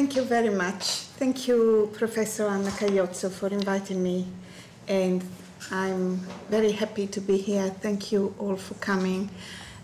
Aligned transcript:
thank 0.00 0.16
you 0.16 0.22
very 0.22 0.48
much. 0.48 0.84
Thank 1.20 1.46
you, 1.46 1.90
Professor 1.92 2.46
Anna 2.48 2.70
Caiozzo, 2.70 3.30
for 3.30 3.48
inviting 3.48 4.02
me. 4.02 4.26
And 4.88 5.22
I'm 5.70 6.16
very 6.48 6.72
happy 6.72 7.06
to 7.08 7.20
be 7.20 7.36
here. 7.36 7.68
Thank 7.68 8.10
you 8.10 8.34
all 8.38 8.56
for 8.56 8.72
coming. 8.76 9.28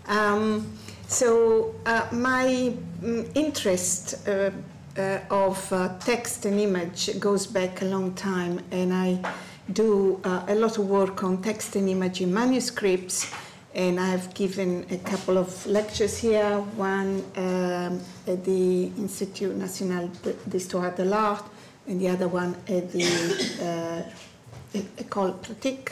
Um, 0.07 0.73
so, 1.07 1.75
uh, 1.85 2.07
my 2.11 2.73
mm, 2.99 3.29
interest 3.35 4.27
uh, 4.27 4.49
uh, 4.97 5.19
of 5.29 5.71
uh, 5.71 5.99
text 5.99 6.45
and 6.45 6.59
image 6.59 7.19
goes 7.19 7.45
back 7.45 7.83
a 7.83 7.85
long 7.85 8.15
time, 8.15 8.59
and 8.71 8.91
I 8.91 9.19
do 9.71 10.19
uh, 10.23 10.45
a 10.47 10.55
lot 10.55 10.79
of 10.79 10.89
work 10.89 11.23
on 11.23 11.43
text 11.43 11.75
and 11.75 11.87
image 11.87 12.21
in 12.21 12.33
manuscripts. 12.33 13.31
And 13.77 13.99
I've 13.99 14.33
given 14.33 14.87
a 14.89 14.97
couple 14.97 15.37
of 15.37 15.63
lectures 15.67 16.17
here, 16.17 16.57
one 16.77 17.23
um, 17.35 18.01
at 18.25 18.43
the 18.43 18.85
Institut 18.97 19.55
National 19.55 20.09
d'Histoire 20.49 20.95
de 20.95 21.05
l'Art, 21.05 21.45
and 21.87 22.01
the 22.01 22.09
other 22.09 22.27
one 22.27 22.55
at 22.67 22.91
the 22.91 23.05
uh, 24.73 24.79
École 24.97 25.35
Pratique. 25.43 25.91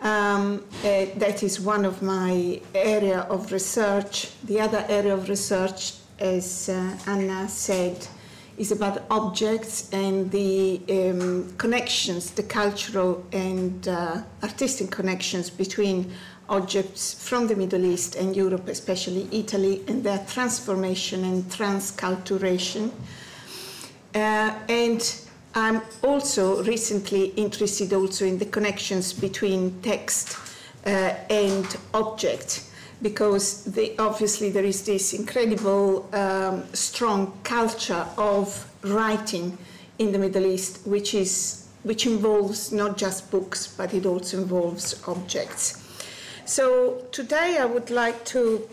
Um, 0.00 0.64
uh, 0.82 1.04
that 1.16 1.42
is 1.42 1.60
one 1.60 1.84
of 1.84 2.00
my 2.00 2.62
area 2.74 3.20
of 3.28 3.52
research. 3.52 4.30
The 4.44 4.60
other 4.60 4.82
area 4.88 5.12
of 5.12 5.28
research, 5.28 5.92
as 6.18 6.70
uh, 6.70 6.96
Anna 7.06 7.46
said, 7.46 8.08
is 8.56 8.72
about 8.72 9.02
objects 9.10 9.92
and 9.92 10.30
the 10.30 10.80
um, 10.88 11.52
connections, 11.58 12.30
the 12.30 12.42
cultural 12.42 13.24
and 13.32 13.86
uh, 13.86 14.22
artistic 14.42 14.90
connections 14.90 15.50
between 15.50 16.10
objects 16.48 17.14
from 17.14 17.46
the 17.46 17.56
Middle 17.56 17.84
East 17.84 18.16
and 18.16 18.36
Europe, 18.36 18.68
especially 18.68 19.28
Italy, 19.32 19.82
and 19.88 20.02
their 20.04 20.18
transformation 20.28 21.24
and 21.24 21.44
transculturation. 21.44 22.90
Uh, 24.14 24.54
and 24.68 25.20
I'm 25.54 25.82
also 26.02 26.62
recently 26.64 27.26
interested 27.36 27.92
also 27.92 28.24
in 28.24 28.38
the 28.38 28.46
connections 28.46 29.12
between 29.12 29.80
text 29.82 30.36
uh, 30.86 31.14
and 31.30 31.76
object 31.94 32.64
because 33.02 33.64
the, 33.64 33.98
obviously 33.98 34.50
there 34.50 34.64
is 34.64 34.84
this 34.84 35.12
incredible 35.12 36.08
um, 36.14 36.62
strong 36.72 37.36
culture 37.42 38.06
of 38.16 38.70
writing 38.82 39.58
in 39.98 40.12
the 40.12 40.18
Middle 40.18 40.46
East, 40.46 40.86
which 40.86 41.14
is 41.14 41.58
which 41.82 42.06
involves 42.06 42.70
not 42.70 42.96
just 42.96 43.28
books, 43.32 43.66
but 43.66 43.92
it 43.92 44.06
also 44.06 44.40
involves 44.40 45.02
objects. 45.08 45.81
So 46.52 47.06
today 47.12 47.56
I 47.58 47.64
would 47.64 47.88
like 47.88 48.26
to 48.26 48.68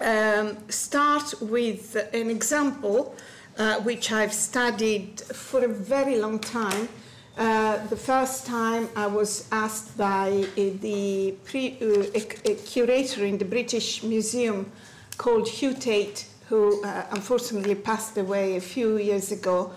um, 0.00 0.56
start 0.70 1.34
with 1.42 1.94
an 2.14 2.30
example 2.30 3.14
uh, 3.58 3.80
which 3.80 4.10
I've 4.10 4.32
studied 4.32 5.20
for 5.20 5.62
a 5.62 5.68
very 5.68 6.16
long 6.18 6.38
time. 6.38 6.88
Uh, 7.36 7.86
the 7.88 7.98
first 7.98 8.46
time 8.46 8.88
I 8.96 9.08
was 9.08 9.46
asked 9.52 9.98
by 9.98 10.46
uh, 10.56 10.70
the 10.80 11.34
pre, 11.44 11.76
uh, 11.82 12.04
a, 12.14 12.52
a, 12.52 12.54
curator 12.54 13.26
in 13.26 13.36
the 13.36 13.44
British 13.44 14.02
Museum 14.02 14.72
called 15.18 15.48
Hugh 15.48 15.74
Tait, 15.74 16.24
who 16.48 16.82
uh, 16.82 17.04
unfortunately 17.10 17.74
passed 17.74 18.16
away 18.16 18.56
a 18.56 18.62
few 18.62 18.96
years 18.96 19.30
ago, 19.32 19.70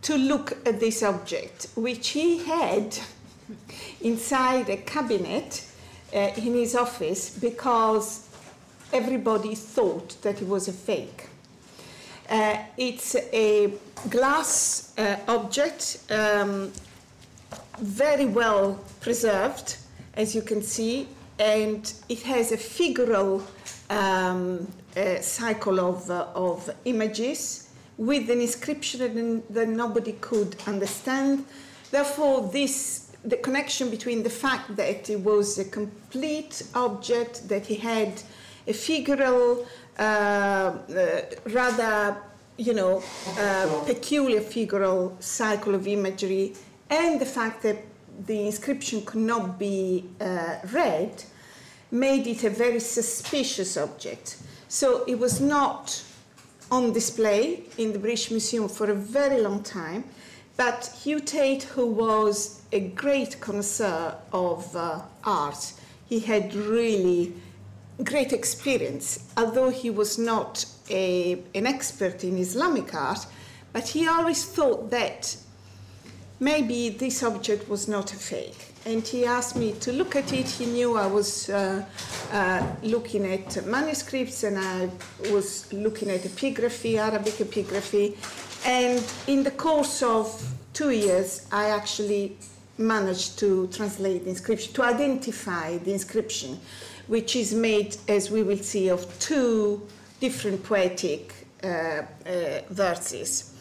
to 0.00 0.16
look 0.16 0.52
at 0.66 0.80
this 0.80 1.02
object, 1.02 1.68
which 1.76 2.08
he 2.08 2.38
had 2.38 2.96
inside 4.00 4.70
a 4.70 4.78
cabinet 4.78 5.66
uh, 6.14 6.30
in 6.36 6.54
his 6.54 6.74
office 6.74 7.30
because 7.38 8.28
everybody 8.92 9.54
thought 9.54 10.20
that 10.22 10.40
it 10.40 10.48
was 10.48 10.68
a 10.68 10.72
fake. 10.72 11.28
Uh, 12.28 12.56
it's 12.76 13.16
a 13.32 13.72
glass 14.08 14.94
uh, 14.96 15.16
object, 15.28 15.98
um, 16.10 16.72
very 17.78 18.26
well 18.26 18.78
preserved, 19.00 19.76
as 20.14 20.34
you 20.34 20.42
can 20.42 20.62
see, 20.62 21.08
and 21.38 21.92
it 22.08 22.22
has 22.22 22.52
a 22.52 22.56
figural 22.56 23.42
um, 23.90 24.66
uh, 24.96 25.20
cycle 25.20 25.80
of, 25.80 26.10
uh, 26.10 26.26
of 26.34 26.70
images 26.84 27.68
with 27.98 28.30
an 28.30 28.40
inscription 28.40 29.42
that 29.50 29.68
nobody 29.68 30.12
could 30.20 30.56
understand. 30.66 31.44
Therefore, 31.90 32.48
this 32.52 33.01
the 33.24 33.36
connection 33.36 33.90
between 33.90 34.22
the 34.22 34.30
fact 34.30 34.76
that 34.76 35.08
it 35.08 35.20
was 35.20 35.58
a 35.58 35.64
complete 35.64 36.62
object, 36.74 37.48
that 37.48 37.66
he 37.66 37.76
had 37.76 38.22
a 38.66 38.72
figural, 38.72 39.66
uh, 39.98 40.02
uh, 40.02 41.22
rather, 41.46 42.16
you 42.56 42.74
know, 42.74 43.02
uh, 43.38 43.84
peculiar 43.86 44.40
figural 44.40 45.20
cycle 45.22 45.74
of 45.74 45.86
imagery, 45.86 46.54
and 46.90 47.20
the 47.20 47.26
fact 47.26 47.62
that 47.62 47.78
the 48.26 48.46
inscription 48.46 49.04
could 49.04 49.20
not 49.20 49.58
be 49.58 50.04
uh, 50.20 50.56
read 50.72 51.24
made 51.90 52.26
it 52.26 52.44
a 52.44 52.50
very 52.50 52.80
suspicious 52.80 53.76
object. 53.76 54.38
So 54.68 55.04
it 55.04 55.18
was 55.18 55.40
not 55.40 56.02
on 56.70 56.92
display 56.92 57.64
in 57.76 57.92
the 57.92 57.98
British 57.98 58.30
Museum 58.30 58.68
for 58.68 58.90
a 58.90 58.94
very 58.94 59.40
long 59.40 59.62
time. 59.62 60.04
But 60.56 60.94
Hugh 61.02 61.20
Tait, 61.20 61.62
who 61.62 61.86
was 61.86 62.62
a 62.72 62.80
great 62.80 63.40
connoisseur 63.40 64.16
of 64.32 64.76
uh, 64.76 65.00
art, 65.24 65.72
he 66.06 66.20
had 66.20 66.54
really 66.54 67.32
great 68.04 68.32
experience, 68.32 69.30
although 69.36 69.70
he 69.70 69.90
was 69.90 70.18
not 70.18 70.64
a, 70.90 71.42
an 71.54 71.66
expert 71.66 72.24
in 72.24 72.36
Islamic 72.36 72.94
art, 72.94 73.26
but 73.72 73.88
he 73.88 74.06
always 74.06 74.44
thought 74.44 74.90
that 74.90 75.36
maybe 76.38 76.90
this 76.90 77.22
object 77.22 77.68
was 77.68 77.88
not 77.88 78.12
a 78.12 78.16
fake. 78.16 78.72
And 78.84 79.06
he 79.06 79.24
asked 79.24 79.54
me 79.54 79.72
to 79.80 79.92
look 79.92 80.16
at 80.16 80.32
it. 80.32 80.48
He 80.48 80.66
knew 80.66 80.96
I 80.96 81.06
was 81.06 81.48
uh, 81.48 81.84
uh, 82.32 82.66
looking 82.82 83.24
at 83.24 83.64
manuscripts 83.64 84.42
and 84.42 84.58
I 84.58 84.90
was 85.30 85.72
looking 85.72 86.10
at 86.10 86.22
epigraphy, 86.22 86.98
Arabic 86.98 87.34
epigraphy. 87.34 88.16
And 88.64 89.02
in 89.26 89.42
the 89.42 89.50
course 89.50 90.02
of 90.02 90.26
two 90.72 90.90
years, 90.90 91.46
I 91.50 91.70
actually 91.70 92.36
managed 92.78 93.38
to 93.40 93.66
translate 93.68 94.24
the 94.24 94.30
inscription, 94.30 94.72
to 94.74 94.82
identify 94.84 95.78
the 95.78 95.92
inscription 95.92 96.58
which 97.08 97.34
is 97.34 97.52
made, 97.52 97.96
as 98.08 98.30
we 98.30 98.42
will 98.42 98.58
see, 98.58 98.88
of 98.88 99.18
two 99.18 99.86
different 100.20 100.62
poetic 100.62 101.34
uh, 101.64 101.66
uh, 101.66 102.02
verses. 102.70 103.52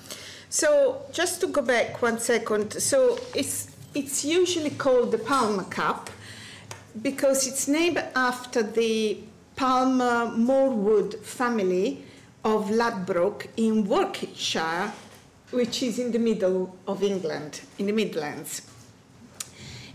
So, 0.49 1.01
just 1.11 1.41
to 1.41 1.47
go 1.47 1.61
back 1.61 2.01
one 2.01 2.19
second, 2.19 2.73
so 2.73 3.19
it's, 3.33 3.71
it's 3.95 4.23
usually 4.23 4.69
called 4.69 5.11
the 5.11 5.17
Palmer 5.17 5.63
Cup 5.63 6.09
because 7.01 7.47
it's 7.47 7.67
named 7.67 8.03
after 8.15 8.61
the 8.61 9.17
Palmer 9.55 10.31
Morwood 10.35 11.15
family 11.23 12.03
of 12.43 12.69
Ladbroke 12.71 13.47
in 13.57 13.85
Warwickshire, 13.87 14.91
which 15.51 15.83
is 15.83 15.99
in 15.99 16.11
the 16.11 16.19
middle 16.19 16.75
of 16.87 17.03
England, 17.03 17.61
in 17.77 17.87
the 17.87 17.93
Midlands. 17.93 18.61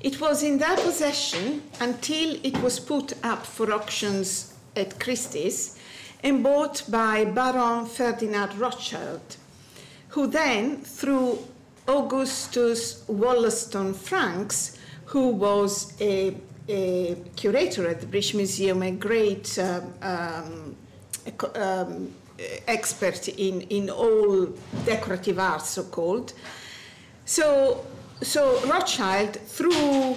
It 0.01 0.21
was 0.21 0.43
in 0.43 0.59
their 0.59 0.77
possession 0.77 1.63
until 1.81 2.39
it 2.43 2.57
was 2.63 2.79
put 2.79 3.15
up 3.25 3.47
for 3.47 3.73
auctions 3.73 4.55
at 4.77 5.01
Christie's 5.01 5.79
and 6.23 6.43
bought 6.43 6.85
by 6.89 7.25
Baron 7.25 7.87
Ferdinand 7.87 8.59
Rothschild, 8.59 9.37
who 10.09 10.27
then, 10.27 10.79
through 10.79 11.39
Augustus 11.89 13.05
Wollaston 13.07 13.95
Franks, 13.95 14.79
who 15.07 15.29
was 15.29 15.95
a, 16.01 16.37
a, 16.69 17.17
curator 17.37 17.89
at 17.89 18.01
the 18.01 18.07
British 18.07 18.35
Museum, 18.35 18.83
a 18.83 18.91
great 18.91 19.59
um, 19.59 19.95
um, 20.03 20.77
um, 21.55 22.13
expert 22.67 23.29
in, 23.29 23.63
in 23.63 23.91
all 23.91 24.47
decorative 24.85 25.39
art, 25.39 25.63
so 25.63 25.85
called. 25.85 26.33
So 27.25 27.85
so 28.23 28.59
Rothschild, 28.67 29.37
through 29.37 30.17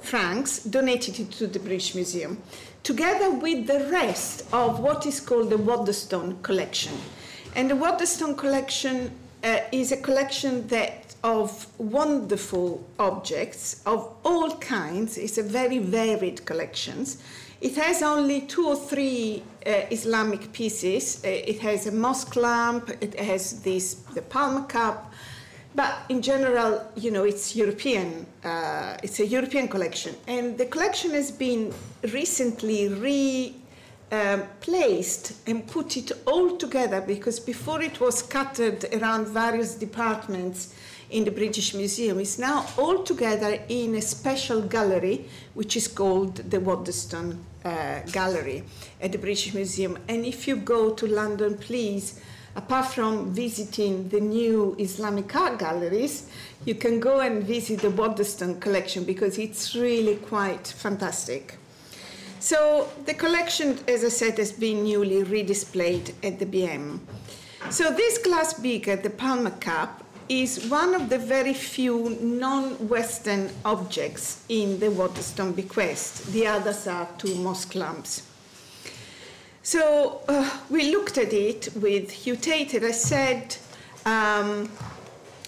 Franks, 0.00 0.58
donated 0.58 1.20
it 1.20 1.30
to 1.32 1.46
the 1.46 1.60
British 1.60 1.94
Museum, 1.94 2.42
together 2.82 3.30
with 3.30 3.66
the 3.66 3.88
rest 3.90 4.44
of 4.52 4.80
what 4.80 5.06
is 5.06 5.20
called 5.20 5.50
the 5.50 5.56
Waddesdon 5.56 6.42
collection. 6.42 6.92
And 7.54 7.70
the 7.70 7.76
Waddesdon 7.76 8.36
collection 8.36 9.12
uh, 9.44 9.60
is 9.70 9.92
a 9.92 9.96
collection 9.96 10.66
that 10.68 11.14
of 11.22 11.66
wonderful 11.78 12.84
objects 12.98 13.80
of 13.86 14.14
all 14.24 14.56
kinds. 14.58 15.16
It's 15.16 15.38
a 15.38 15.42
very 15.42 15.78
varied 15.78 16.44
collection. 16.44 17.06
It 17.64 17.76
has 17.76 18.02
only 18.02 18.42
two 18.42 18.68
or 18.68 18.76
three 18.76 19.42
uh, 19.66 19.86
Islamic 19.90 20.52
pieces. 20.52 21.24
Uh, 21.24 21.28
it 21.28 21.60
has 21.60 21.86
a 21.86 21.92
mosque 21.92 22.36
lamp. 22.36 22.90
It 23.00 23.18
has 23.18 23.62
this 23.62 23.94
the 24.14 24.20
Palmer 24.20 24.66
cup. 24.66 25.10
But 25.74 25.94
in 26.10 26.20
general, 26.20 26.86
you 26.94 27.10
know, 27.10 27.24
it's 27.24 27.56
European. 27.56 28.26
Uh, 28.44 28.98
it's 29.02 29.18
a 29.18 29.26
European 29.26 29.68
collection, 29.68 30.14
and 30.26 30.58
the 30.58 30.66
collection 30.66 31.12
has 31.12 31.30
been 31.30 31.72
recently 32.12 32.88
re 32.88 33.54
um, 34.12 34.42
and 35.46 35.66
put 35.66 35.96
it 35.96 36.12
all 36.26 36.58
together 36.58 37.00
because 37.00 37.40
before 37.40 37.80
it 37.80 37.98
was 37.98 38.18
scattered 38.18 38.84
around 38.92 39.28
various 39.28 39.74
departments 39.74 40.74
in 41.08 41.24
the 41.24 41.30
British 41.30 41.72
Museum, 41.72 42.20
it's 42.20 42.38
now 42.38 42.66
all 42.76 43.02
together 43.02 43.58
in 43.68 43.94
a 43.94 44.02
special 44.02 44.60
gallery 44.60 45.24
which 45.54 45.76
is 45.76 45.88
called 45.88 46.36
the 46.50 46.60
Waddesdon 46.60 47.38
uh, 47.64 48.00
Gallery 48.12 48.62
at 49.00 49.12
the 49.12 49.18
British 49.18 49.54
Museum. 49.54 49.98
And 50.08 50.24
if 50.24 50.46
you 50.46 50.56
go 50.56 50.92
to 50.94 51.06
London, 51.06 51.56
please, 51.56 52.20
apart 52.56 52.86
from 52.86 53.32
visiting 53.32 54.08
the 54.08 54.20
new 54.20 54.76
Islamic 54.78 55.34
art 55.34 55.58
galleries, 55.58 56.28
you 56.64 56.74
can 56.74 57.00
go 57.00 57.20
and 57.20 57.42
visit 57.42 57.80
the 57.80 57.90
Waddesdon 57.90 58.60
collection 58.60 59.04
because 59.04 59.38
it's 59.38 59.74
really 59.74 60.16
quite 60.16 60.66
fantastic. 60.66 61.58
So 62.40 62.90
the 63.06 63.14
collection, 63.14 63.78
as 63.88 64.04
I 64.04 64.08
said, 64.08 64.38
has 64.38 64.52
been 64.52 64.84
newly 64.84 65.24
redisplayed 65.24 66.12
at 66.22 66.38
the 66.38 66.46
BM. 66.46 67.00
So 67.70 67.90
this 67.90 68.18
glass 68.18 68.52
beaker, 68.54 68.96
the 68.96 69.08
Palmer 69.08 69.50
Cup, 69.50 70.04
is 70.28 70.66
one 70.68 70.94
of 70.94 71.08
the 71.08 71.18
very 71.18 71.54
few 71.54 72.16
non-Western 72.20 73.50
objects 73.64 74.44
in 74.48 74.78
the 74.80 74.90
Waddesdon 74.90 75.54
bequest. 75.54 76.32
The 76.32 76.46
others 76.46 76.86
are 76.86 77.08
two 77.18 77.34
mosque 77.36 77.74
lamps. 77.74 78.22
So 79.62 80.20
uh, 80.28 80.50
we 80.70 80.90
looked 80.90 81.18
at 81.18 81.32
it 81.32 81.68
with 81.76 82.10
Hugh 82.10 82.36
Tait, 82.36 82.74
and 82.74 82.84
I 82.84 82.90
said, 82.90 83.56
um, 84.04 84.70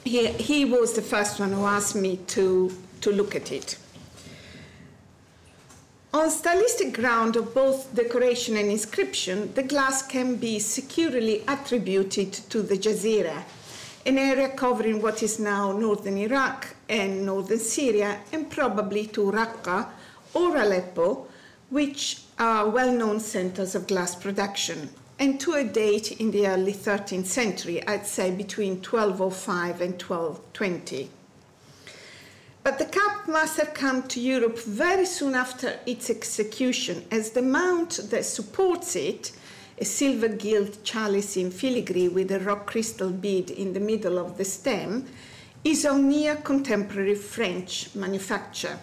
he, 0.05 0.29
he 0.29 0.65
was 0.65 0.95
the 0.95 1.03
first 1.03 1.39
one 1.39 1.53
who 1.53 1.65
asked 1.65 1.97
me 1.97 2.19
to, 2.29 2.73
to 3.03 3.13
look 3.13 3.35
at 3.35 3.53
it. 3.53 3.79
On 6.15 6.31
stylistic 6.31 6.95
ground 6.95 7.37
of 7.37 7.53
both 7.53 7.95
decoration 7.95 8.57
and 8.57 8.71
inscription, 8.71 9.53
the 9.53 9.63
glass 9.63 10.07
can 10.07 10.37
be 10.37 10.59
securely 10.59 11.43
attributed 11.47 12.33
to 12.33 12.63
the 12.63 12.79
Jazeera, 12.79 13.43
an 14.07 14.19
area 14.19 14.49
covering 14.51 15.03
what 15.03 15.21
is 15.23 15.41
now 15.41 15.73
northern 15.73 16.17
Iraq 16.17 16.77
and 16.89 17.27
northern 17.27 17.59
Syria, 17.59 18.21
and 18.33 18.49
probably 18.49 19.07
to 19.09 19.33
Raqqa 19.33 19.89
or 20.33 20.57
Aleppo, 20.57 21.27
which 21.71 22.23
are 22.39 22.69
well 22.69 22.93
known 22.93 23.19
centers 23.19 23.75
of 23.75 23.89
glass 23.89 24.15
production, 24.15 24.91
and 25.19 25.41
to 25.41 25.55
a 25.55 25.65
date 25.65 26.13
in 26.21 26.31
the 26.31 26.47
early 26.47 26.73
13th 26.73 27.27
century, 27.27 27.85
I'd 27.89 28.07
say 28.07 28.31
between 28.31 28.77
1205 28.77 29.81
and 29.81 30.01
1220. 30.01 31.11
But 32.63 32.79
the 32.79 32.85
cup 32.85 33.27
must 33.27 33.59
have 33.59 33.75
come 33.75 34.05
to 34.05 34.21
Europe 34.21 34.59
very 34.59 35.07
soon 35.07 35.35
after 35.35 35.81
its 35.85 36.11
execution, 36.11 37.05
as 37.11 37.31
the 37.31 37.43
mount 37.43 38.11
that 38.11 38.25
supports 38.25 38.95
it, 38.95 39.33
a 39.79 39.85
silver 39.85 40.29
gilt 40.29 40.83
chalice 40.85 41.37
in 41.37 41.51
filigree 41.51 42.09
with 42.09 42.31
a 42.31 42.41
rock 42.41 42.67
crystal 42.67 43.11
bead 43.11 43.51
in 43.51 43.73
the 43.73 43.81
middle 43.81 44.19
of 44.19 44.39
the 44.39 44.45
stem, 44.45 45.07
is 45.65 45.85
of 45.85 45.99
near 45.99 46.37
contemporary 46.37 47.15
French 47.15 47.95
manufacture. 47.95 48.79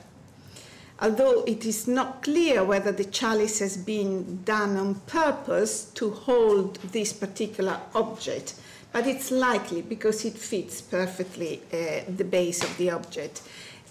Although 1.02 1.44
it 1.46 1.66
is 1.66 1.88
not 1.88 2.24
clear 2.24 2.64
whether 2.64 2.92
the 2.92 3.06
chalice 3.06 3.60
has 3.60 3.78
been 3.78 4.44
done 4.44 4.78
on 4.78 4.96
purpose 5.08 5.86
to 5.96 6.12
hold 6.12 6.76
this 6.92 7.12
particular 7.14 7.80
object, 7.96 8.56
but 8.92 9.08
it's 9.08 9.32
likely 9.32 9.82
because 9.82 10.24
it 10.24 10.38
fits 10.38 10.82
perfectly 10.82 11.62
uh, 11.74 12.02
the 12.08 12.24
base 12.24 12.64
of 12.64 12.78
the 12.78 12.92
object 12.92 13.42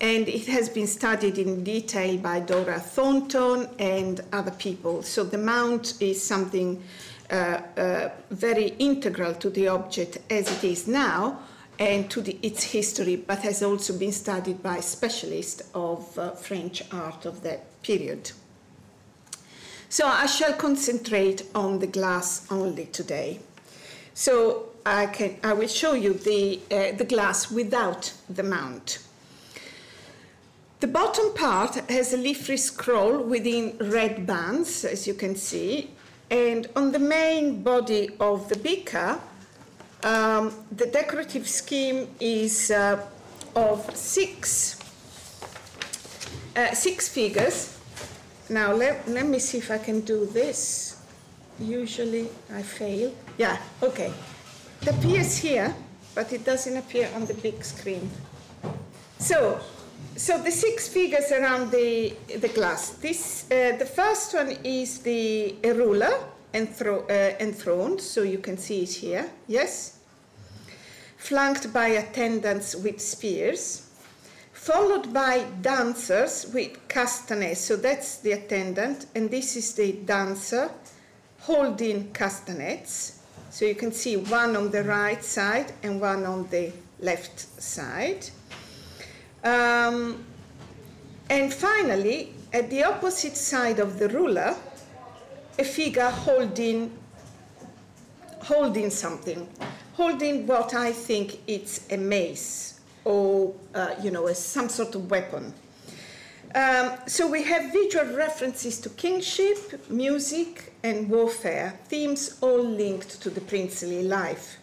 and 0.02 0.28
it 0.28 0.46
has 0.49 0.69
been 0.69 0.88
studied 0.88 1.38
in 1.38 1.62
detail 1.62 2.19
by 2.19 2.40
Dora 2.40 2.81
Thornton 2.81 3.69
and 3.78 4.20
other 4.32 4.50
people. 4.50 5.04
So 5.04 5.22
the 5.22 5.38
mount 5.38 5.94
is 6.02 6.20
something 6.20 6.82
uh, 7.31 7.60
uh, 7.76 8.08
very 8.31 8.75
integral 8.81 9.32
to 9.34 9.49
the 9.49 9.69
object 9.69 10.19
as 10.28 10.50
it 10.50 10.64
is 10.64 10.88
now 10.88 11.38
and 11.78 12.10
to 12.10 12.20
the, 12.20 12.37
its 12.43 12.64
history, 12.64 13.14
but 13.14 13.38
has 13.38 13.62
also 13.62 13.96
been 13.96 14.10
studied 14.10 14.60
by 14.60 14.81
specialists 14.81 15.62
of 15.72 16.19
uh, 16.19 16.32
French 16.32 16.82
art 16.93 17.25
of 17.25 17.43
that 17.44 17.81
period. 17.82 18.32
So 19.88 20.06
I 20.06 20.26
shall 20.26 20.55
concentrate 20.55 21.44
on 21.55 21.78
the 21.78 21.87
glass 21.87 22.50
only 22.50 22.87
today. 22.87 23.38
So 24.14 24.70
I, 24.84 25.06
can, 25.06 25.37
I 25.44 25.52
will 25.52 25.69
show 25.69 25.93
you 25.94 26.12
the, 26.12 26.60
uh, 26.72 26.96
the 26.96 27.05
glass 27.05 27.52
without 27.52 28.12
the 28.28 28.43
mount. 28.43 28.98
The 30.82 30.88
bottom 30.88 31.32
part 31.34 31.76
has 31.88 32.12
a 32.12 32.17
leafy 32.17 32.56
scroll 32.56 33.23
within 33.23 33.76
red 33.79 34.26
bands, 34.26 34.84
as 34.84 35.06
you 35.06 35.14
can 35.14 35.37
see, 35.37 35.93
and 36.29 36.67
on 36.75 36.90
the 36.90 36.99
main 36.99 37.62
body 37.62 38.11
of 38.19 38.49
the 38.49 38.56
beaker, 38.56 39.20
um, 40.02 40.52
the 40.73 40.87
decorative 40.87 41.46
scheme 41.46 42.08
is 42.19 42.73
uh, 42.73 43.00
of 43.55 43.96
six, 43.96 44.76
uh, 46.56 46.75
six 46.75 47.08
figures. 47.08 47.79
Now, 48.50 48.73
let, 48.73 49.06
let 49.06 49.26
me 49.26 49.38
see 49.38 49.58
if 49.58 49.70
I 49.70 49.79
can 49.79 50.00
do 50.00 50.26
this. 50.26 51.00
Usually 51.61 52.29
I 52.52 52.62
fail. 52.62 53.14
Yeah, 53.38 53.56
okay. 53.84 54.12
It 54.81 54.88
appears 54.88 55.37
here, 55.37 55.76
but 56.17 56.32
it 56.32 56.44
doesn't 56.44 56.76
appear 56.76 57.08
on 57.14 57.26
the 57.26 57.34
big 57.34 57.62
screen. 57.62 58.11
So, 59.20 59.61
so 60.22 60.38
the 60.38 60.52
six 60.52 60.86
figures 60.86 61.32
around 61.32 61.72
the, 61.72 62.14
the 62.38 62.46
glass. 62.46 62.90
This, 62.90 63.44
uh, 63.50 63.76
the 63.76 63.84
first 63.84 64.32
one 64.32 64.56
is 64.62 64.98
the 64.98 65.56
ruler 65.64 66.14
enthro- 66.54 67.10
uh, 67.10 67.36
enthroned, 67.40 68.00
so 68.00 68.22
you 68.22 68.38
can 68.38 68.56
see 68.56 68.84
it 68.84 68.92
here, 68.92 69.28
yes? 69.48 69.98
Flanked 71.16 71.72
by 71.72 71.88
attendants 71.88 72.76
with 72.76 73.00
spears, 73.00 73.90
followed 74.52 75.12
by 75.12 75.44
dancers 75.60 76.46
with 76.54 76.78
castanets. 76.86 77.60
So 77.60 77.74
that's 77.74 78.19
the 78.19 78.30
attendant, 78.30 79.06
and 79.16 79.28
this 79.28 79.56
is 79.56 79.74
the 79.74 79.90
dancer 79.90 80.70
holding 81.40 82.12
castanets. 82.12 83.19
So 83.50 83.64
you 83.64 83.74
can 83.74 83.90
see 83.90 84.16
one 84.19 84.54
on 84.54 84.70
the 84.70 84.84
right 84.84 85.24
side 85.24 85.72
and 85.82 86.00
one 86.00 86.24
on 86.26 86.46
the 86.48 86.72
left 87.00 87.40
side. 87.60 88.24
Um, 89.44 90.25
and 91.29 91.53
finally, 91.53 92.35
at 92.53 92.71
the 92.71 92.85
opposite 92.85 93.37
side 93.37 93.79
of 93.79 93.99
the 93.99 94.09
ruler, 94.09 94.55
a 95.59 95.65
figure 95.65 96.11
holding, 96.11 96.97
holding 98.41 98.91
something, 98.91 99.49
holding 99.94 100.47
what 100.47 100.75
I 100.75 100.93
think 100.93 101.41
it's 101.47 101.91
a 101.91 101.97
mace 101.97 102.81
or, 103.05 103.55
uh, 103.75 103.94
you 104.03 104.11
know, 104.11 104.32
some 104.32 104.69
sort 104.69 104.94
of 104.94 105.11
weapon. 105.11 105.53
Um, 106.55 106.93
so 107.06 107.27
we 107.27 107.43
have 107.44 107.72
visual 107.72 108.15
references 108.15 108.79
to 108.81 108.91
kingship, 108.91 109.89
music, 109.89 110.75
and 110.82 111.08
warfare, 111.08 111.79
themes 111.89 112.37
all 112.43 112.63
linked 112.63 113.22
to 113.22 113.31
the 113.31 113.41
princely 113.41 114.03
life. 114.03 114.58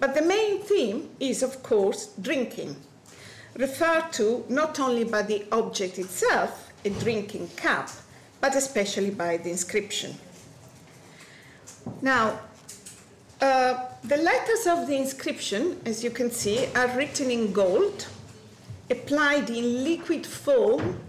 But 0.00 0.14
the 0.14 0.22
main 0.22 0.60
theme 0.60 1.10
is, 1.20 1.42
of 1.42 1.62
course, 1.62 2.08
drinking 2.20 2.76
referred 3.58 4.12
to 4.12 4.44
not 4.48 4.80
only 4.80 5.04
by 5.04 5.20
the 5.20 5.44
object 5.52 5.98
itself, 5.98 6.72
a 6.84 6.90
drinking 6.90 7.50
cup, 7.56 7.90
but 8.40 8.54
especially 8.54 9.10
by 9.10 9.36
the 9.36 9.50
inscription. 9.50 10.14
Now, 12.00 12.38
uh, 13.40 13.84
the 14.04 14.16
letters 14.16 14.66
of 14.66 14.86
the 14.86 14.96
inscription, 14.96 15.80
as 15.84 16.02
you 16.04 16.10
can 16.10 16.30
see, 16.30 16.66
are 16.76 16.88
written 16.96 17.30
in 17.30 17.52
gold, 17.52 18.06
applied 18.90 19.50
in 19.50 19.84
liquid 19.84 20.24
form 20.24 21.00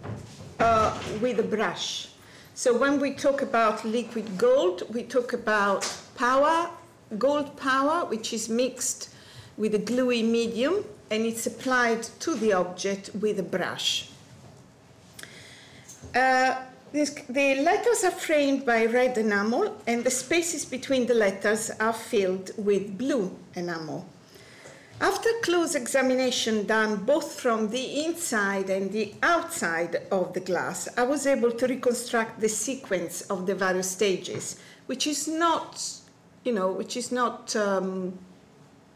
uh, 0.59 0.97
with 1.21 1.39
a 1.39 1.43
brush. 1.43 2.09
So 2.55 2.77
when 2.77 2.99
we 2.99 3.13
talk 3.13 3.41
about 3.41 3.85
liquid 3.85 4.37
gold, 4.37 4.83
we 4.93 5.03
talk 5.03 5.33
about 5.33 5.87
power, 6.15 6.69
gold 7.17 7.55
power, 7.57 8.05
which 8.05 8.33
is 8.33 8.49
mixed 8.49 9.09
with 9.59 9.75
a 9.75 9.77
gluey 9.77 10.23
medium 10.23 10.83
and 11.11 11.25
it's 11.25 11.45
applied 11.45 12.01
to 12.21 12.33
the 12.35 12.53
object 12.53 13.11
with 13.13 13.37
a 13.39 13.43
brush. 13.43 14.09
Uh, 16.15 16.55
this, 16.91 17.11
the 17.29 17.55
letters 17.61 18.03
are 18.03 18.11
framed 18.11 18.65
by 18.65 18.85
red 18.85 19.15
enamel, 19.17 19.79
and 19.85 20.03
the 20.03 20.09
spaces 20.09 20.65
between 20.65 21.05
the 21.05 21.13
letters 21.13 21.69
are 21.79 21.93
filled 21.93 22.51
with 22.57 22.97
blue 22.97 23.37
enamel. 23.53 24.07
After 25.01 25.29
close 25.43 25.75
examination 25.75 26.65
done 26.65 26.97
both 27.05 27.39
from 27.39 27.69
the 27.69 28.03
inside 28.05 28.69
and 28.69 28.91
the 28.91 29.13
outside 29.21 30.01
of 30.11 30.33
the 30.33 30.39
glass, 30.39 30.89
I 30.97 31.03
was 31.03 31.27
able 31.27 31.51
to 31.51 31.67
reconstruct 31.67 32.41
the 32.41 32.49
sequence 32.49 33.21
of 33.21 33.45
the 33.45 33.55
various 33.55 33.91
stages, 33.91 34.57
which 34.87 35.05
is 35.05 35.27
not, 35.27 35.81
you 36.43 36.53
know, 36.53 36.71
which 36.71 36.97
is 36.97 37.11
not, 37.11 37.55
um, 37.55 38.17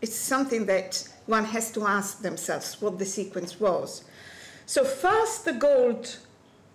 it's 0.04 0.18
something 0.18 0.66
that 0.66 1.08
one 1.28 1.46
has 1.46 1.72
to 1.72 1.88
ask 1.88 2.22
themselves 2.22 2.82
what 2.82 3.00
the 3.00 3.06
sequence 3.06 3.58
was. 3.58 4.04
So, 4.66 4.84
first, 4.84 5.46
the 5.46 5.54
gold 5.54 6.18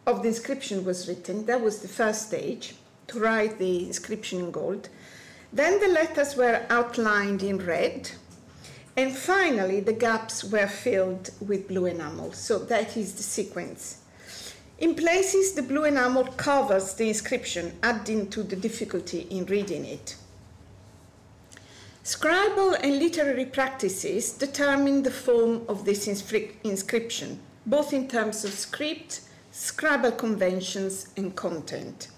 of 0.07 0.23
the 0.23 0.29
inscription 0.29 0.83
was 0.83 1.07
written, 1.07 1.45
that 1.45 1.61
was 1.61 1.81
the 1.81 1.89
first 1.89 2.29
stage. 2.29 2.75
to 3.09 3.21
write 3.21 3.59
the 3.59 3.87
inscription 3.87 4.39
in 4.39 4.51
gold. 4.51 4.91
Then 5.51 5.81
the 5.81 5.89
letters 5.89 6.37
were 6.37 6.67
outlined 6.69 7.43
in 7.43 7.57
red. 7.57 8.11
And 8.99 9.17
finally, 9.17 9.81
the 9.81 9.95
gaps 9.95 10.45
were 10.45 10.67
filled 10.67 11.31
with 11.41 11.69
blue 11.69 11.87
enamel. 11.87 12.33
So 12.33 12.59
that 12.59 12.97
is 12.99 13.15
the 13.15 13.23
sequence. 13.23 14.03
In 14.79 14.95
places, 14.95 15.53
the 15.53 15.63
blue 15.63 15.85
enamel 15.85 16.25
covers 16.25 16.95
the 16.95 17.09
inscription, 17.09 17.79
adding 17.83 18.29
to 18.31 18.43
the 18.43 18.57
difficulty 18.57 19.21
in 19.31 19.47
reading 19.47 19.87
it. 19.87 20.17
Scribal 22.05 22.79
and 22.83 22.99
literary 22.99 23.45
practices 23.45 24.33
determine 24.33 25.03
the 25.03 25.11
form 25.11 25.63
of 25.69 25.85
this 25.85 26.07
inscription, 26.07 27.41
both 27.67 27.93
in 27.93 28.09
terms 28.09 28.45
of 28.45 28.53
script, 28.53 29.21
scribal 29.53 30.17
conventions, 30.17 31.09
and 31.17 31.37
content. 31.37 32.09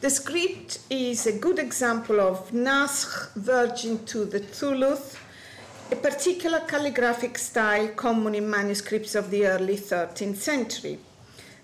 The 0.00 0.10
script 0.10 0.80
is 0.90 1.26
a 1.26 1.38
good 1.38 1.58
example 1.58 2.20
of 2.20 2.50
Naskh 2.50 3.32
verging 3.34 4.04
to 4.06 4.26
the 4.26 4.40
thuluth, 4.40 5.18
a 5.90 5.96
particular 5.96 6.60
calligraphic 6.60 7.38
style 7.38 7.88
common 7.88 8.34
in 8.34 8.50
manuscripts 8.50 9.14
of 9.14 9.30
the 9.30 9.46
early 9.46 9.76
13th 9.76 10.36
century. 10.36 10.98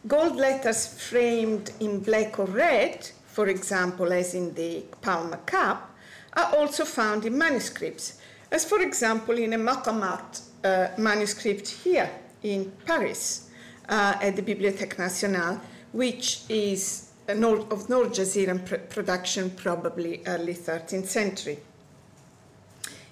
Gold 0.07 0.37
letters 0.37 0.87
framed 0.87 1.73
in 1.81 2.01
black 2.01 2.39
or 2.39 2.47
red, 2.47 3.11
for 3.27 3.49
example, 3.49 4.11
as 4.13 4.35
in 4.35 4.55
the 4.55 4.85
Palmer 5.03 5.41
Cup, 5.45 5.90
are 6.41 6.57
also 6.57 6.85
found 6.85 7.25
in 7.25 7.37
manuscripts, 7.37 8.21
as 8.51 8.65
for 8.65 8.81
example 8.81 9.37
in 9.39 9.53
a 9.53 9.59
Maqamat 9.59 10.43
uh, 10.65 10.89
manuscript 10.99 11.69
here 11.69 12.11
in 12.43 12.73
Paris 12.87 13.51
uh, 13.89 14.15
at 14.21 14.37
the 14.37 14.43
Bibliothèque 14.43 14.99
Nationale, 14.99 15.61
which 15.93 16.43
is 16.49 17.11
of 17.29 17.89
North 17.89 18.13
Jazeeran 18.13 18.67
pr- 18.67 18.77
production, 18.77 19.51
probably 19.51 20.23
early 20.27 20.55
13th 20.55 21.07
century. 21.07 21.59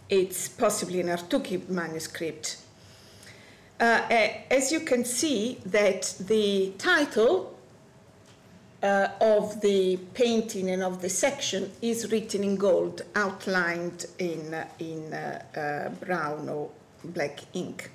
It's 0.08 0.48
possibly 0.48 1.00
an 1.00 1.08
Artuqi 1.08 1.68
manuscript. 1.68 2.56
Uh, 3.78 4.02
as 4.50 4.72
you 4.72 4.80
can 4.80 5.04
see, 5.04 5.60
that 5.66 6.14
the 6.18 6.72
title 6.78 7.57
uh, 8.82 9.08
of 9.20 9.60
the 9.60 9.96
painting 10.14 10.70
and 10.70 10.82
of 10.82 11.02
the 11.02 11.08
section 11.08 11.70
is 11.82 12.10
written 12.12 12.44
in 12.44 12.56
gold, 12.56 13.02
outlined 13.14 14.06
in, 14.18 14.64
in 14.78 15.12
uh, 15.12 15.42
uh, 15.56 16.04
brown 16.04 16.48
or 16.48 16.70
black 17.04 17.40
ink. 17.54 17.90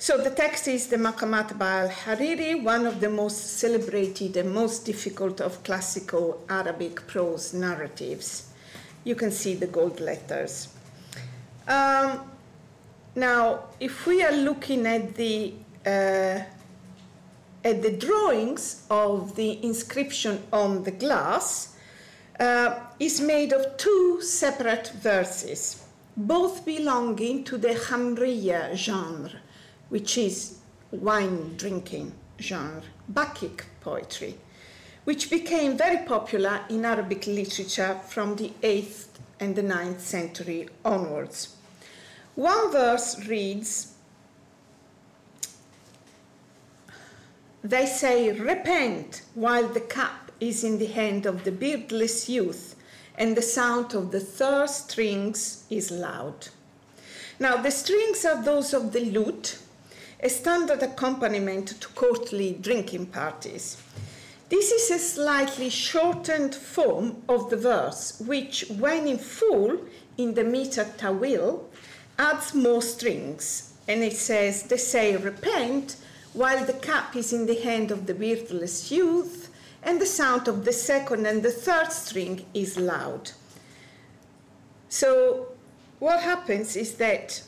So 0.00 0.16
the 0.16 0.30
text 0.30 0.68
is 0.68 0.86
the 0.86 0.96
Maqamat 0.96 1.58
by 1.58 1.82
al-Hariri, 1.82 2.62
one 2.62 2.86
of 2.86 3.00
the 3.00 3.10
most 3.10 3.58
celebrated 3.58 4.36
and 4.36 4.52
most 4.54 4.86
difficult 4.86 5.40
of 5.40 5.64
classical 5.64 6.44
Arabic 6.48 7.06
prose 7.08 7.52
narratives. 7.52 8.50
You 9.02 9.16
can 9.16 9.32
see 9.32 9.54
the 9.54 9.66
gold 9.66 9.98
letters. 9.98 10.68
Um, 11.66 12.30
now, 13.16 13.64
if 13.80 14.06
we 14.06 14.22
are 14.22 14.32
looking 14.32 14.86
at 14.86 15.16
the 15.16 15.54
uh, 15.84 16.40
at 17.68 17.82
the 17.82 17.96
drawings 18.06 18.84
of 18.90 19.36
the 19.36 19.50
inscription 19.64 20.42
on 20.52 20.82
the 20.84 20.90
glass, 20.90 21.76
uh, 22.40 22.80
is 22.98 23.20
made 23.20 23.52
of 23.52 23.76
two 23.76 24.20
separate 24.22 24.88
verses, 25.02 25.84
both 26.16 26.64
belonging 26.64 27.44
to 27.44 27.58
the 27.58 27.74
Khamriya 27.84 28.74
genre 28.74 29.40
which 29.88 30.18
is 30.18 30.58
wine 30.90 31.56
drinking 31.56 32.12
genre, 32.40 32.82
Bacchic 33.08 33.64
poetry, 33.80 34.36
which 35.04 35.30
became 35.30 35.76
very 35.76 36.04
popular 36.04 36.60
in 36.68 36.84
Arabic 36.84 37.26
literature 37.26 37.98
from 38.06 38.36
the 38.36 38.52
8th 38.62 39.06
and 39.40 39.56
the 39.56 39.62
9th 39.62 40.00
century 40.00 40.68
onwards. 40.84 41.56
One 42.34 42.70
verse 42.70 43.26
reads, 43.26 43.94
They 47.64 47.86
say, 47.86 48.30
Repent, 48.30 49.22
while 49.34 49.66
the 49.66 49.80
cup 49.80 50.30
is 50.40 50.62
in 50.62 50.78
the 50.78 50.86
hand 50.86 51.26
of 51.26 51.44
the 51.44 51.50
beardless 51.50 52.28
youth, 52.28 52.76
and 53.16 53.36
the 53.36 53.42
sound 53.42 53.94
of 53.94 54.12
the 54.12 54.20
third 54.20 54.70
strings 54.70 55.64
is 55.68 55.90
loud. 55.90 56.48
Now, 57.40 57.56
the 57.56 57.72
strings 57.72 58.24
are 58.24 58.42
those 58.42 58.72
of 58.72 58.92
the 58.92 59.00
lute, 59.00 59.58
a 60.20 60.28
standard 60.28 60.82
accompaniment 60.82 61.80
to 61.80 61.88
courtly 61.88 62.56
drinking 62.60 63.06
parties. 63.06 63.82
This 64.48 64.70
is 64.70 64.90
a 64.90 64.98
slightly 64.98 65.68
shortened 65.68 66.54
form 66.54 67.22
of 67.28 67.50
the 67.50 67.56
verse, 67.56 68.20
which, 68.24 68.66
when 68.78 69.06
in 69.06 69.18
full 69.18 69.78
in 70.16 70.34
the 70.34 70.44
meter 70.44 70.84
tawil, 70.96 71.64
adds 72.18 72.54
more 72.54 72.82
strings. 72.82 73.74
And 73.86 74.02
it 74.02 74.16
says, 74.16 74.62
They 74.64 74.76
say, 74.76 75.16
Repent, 75.16 75.96
while 76.38 76.64
the 76.64 76.72
cup 76.72 77.16
is 77.16 77.32
in 77.32 77.46
the 77.46 77.60
hand 77.60 77.90
of 77.90 78.06
the 78.06 78.14
beardless 78.14 78.92
youth, 78.92 79.50
and 79.82 80.00
the 80.00 80.06
sound 80.06 80.46
of 80.46 80.64
the 80.64 80.72
second 80.72 81.26
and 81.26 81.42
the 81.42 81.50
third 81.50 81.90
string 81.92 82.44
is 82.54 82.76
loud. 82.76 83.32
So, 84.88 85.48
what 85.98 86.20
happens 86.20 86.76
is 86.76 86.94
that 86.94 87.42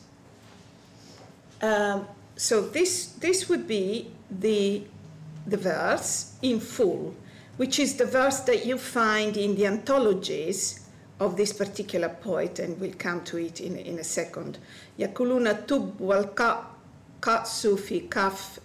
um, 1.62 2.06
so 2.36 2.62
this 2.62 3.06
this 3.20 3.48
would 3.48 3.68
be 3.68 4.10
the 4.30 4.82
the 5.46 5.56
verse 5.56 6.34
in 6.42 6.58
full, 6.58 7.14
which 7.58 7.78
is 7.78 7.96
the 7.96 8.06
verse 8.06 8.40
that 8.40 8.66
you 8.66 8.76
find 8.76 9.36
in 9.36 9.54
the 9.54 9.66
anthologies 9.66 10.80
of 11.20 11.36
this 11.36 11.52
particular 11.52 12.08
poet, 12.08 12.58
and 12.58 12.80
we'll 12.80 12.94
come 12.98 13.22
to 13.24 13.36
it 13.36 13.60
in, 13.60 13.76
in 13.76 13.98
a 13.98 14.04
second. 14.04 14.58
Yakuluna 14.98 15.66
tub 15.66 16.00
wal 16.00 16.24
katsufi 17.20 18.10
kaf 18.10 18.58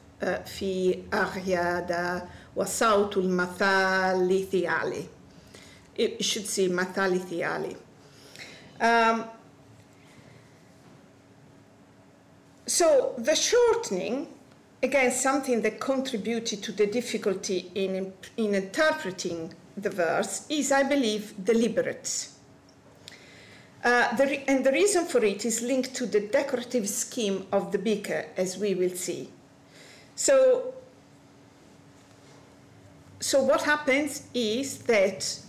في 0.46 0.98
أغياد 1.14 2.22
وصوت 2.56 3.16
المثالث 3.16 4.54
علي. 4.54 5.04
It 5.98 6.24
should 6.24 6.46
say 6.46 6.68
مثالث 6.68 7.32
علي. 7.32 7.76
Um, 8.80 9.24
So 12.66 13.14
the 13.18 13.34
shortening, 13.34 14.28
again, 14.80 15.10
something 15.10 15.60
that 15.62 15.80
contributed 15.80 16.62
to 16.62 16.70
the 16.70 16.86
difficulty 16.86 17.68
in, 17.74 18.12
in 18.36 18.54
interpreting 18.54 19.52
the 19.76 19.90
verse, 19.90 20.46
is, 20.48 20.70
I 20.70 20.84
believe, 20.84 21.34
deliberate. 21.44 22.28
Uh, 23.82 24.14
the 24.14 24.26
re- 24.26 24.44
and 24.46 24.64
the 24.64 24.70
reason 24.70 25.04
for 25.06 25.24
it 25.24 25.44
is 25.44 25.62
linked 25.62 25.94
to 25.96 26.06
the 26.06 26.20
decorative 26.20 26.88
scheme 26.88 27.44
of 27.50 27.72
the 27.72 27.78
beaker, 27.78 28.26
as 28.36 28.56
we 28.56 28.76
will 28.76 28.94
see. 28.94 29.30
So, 30.15 30.73
so 33.19 33.43
what 33.43 33.63
happens 33.63 34.23
is 34.33 34.77
that 34.83 35.39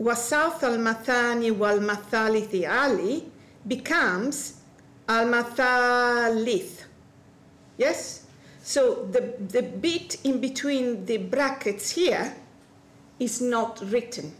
wasaf 0.00 0.62
al-mathani 0.62 1.50
wal-mathalithi 1.50 2.68
ali 2.68 3.24
becomes 3.66 4.60
al-mathalith. 5.08 6.84
Yes? 7.76 8.26
So 8.62 9.06
the, 9.10 9.34
the 9.48 9.62
bit 9.62 10.18
in 10.24 10.40
between 10.40 11.04
the 11.06 11.18
brackets 11.18 11.90
here 11.90 12.34
is 13.18 13.40
not 13.40 13.80
written. 13.90 14.34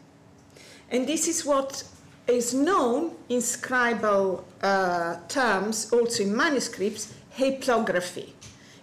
And 0.90 1.06
this 1.06 1.26
is 1.26 1.44
what 1.44 1.84
is 2.26 2.54
known 2.54 3.12
in 3.28 3.38
scribal 3.38 4.42
uh, 4.62 5.16
terms, 5.28 5.92
also 5.92 6.24
in 6.24 6.36
manuscripts, 6.36 7.14
haplography. 7.36 8.30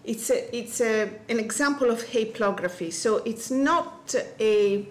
It's, 0.03 0.29
a, 0.29 0.55
it's 0.55 0.81
a, 0.81 1.10
an 1.29 1.39
example 1.39 1.89
of 1.89 2.03
haplography. 2.03 2.91
So 2.91 3.17
it's 3.17 3.50
not 3.50 4.13
a, 4.39 4.86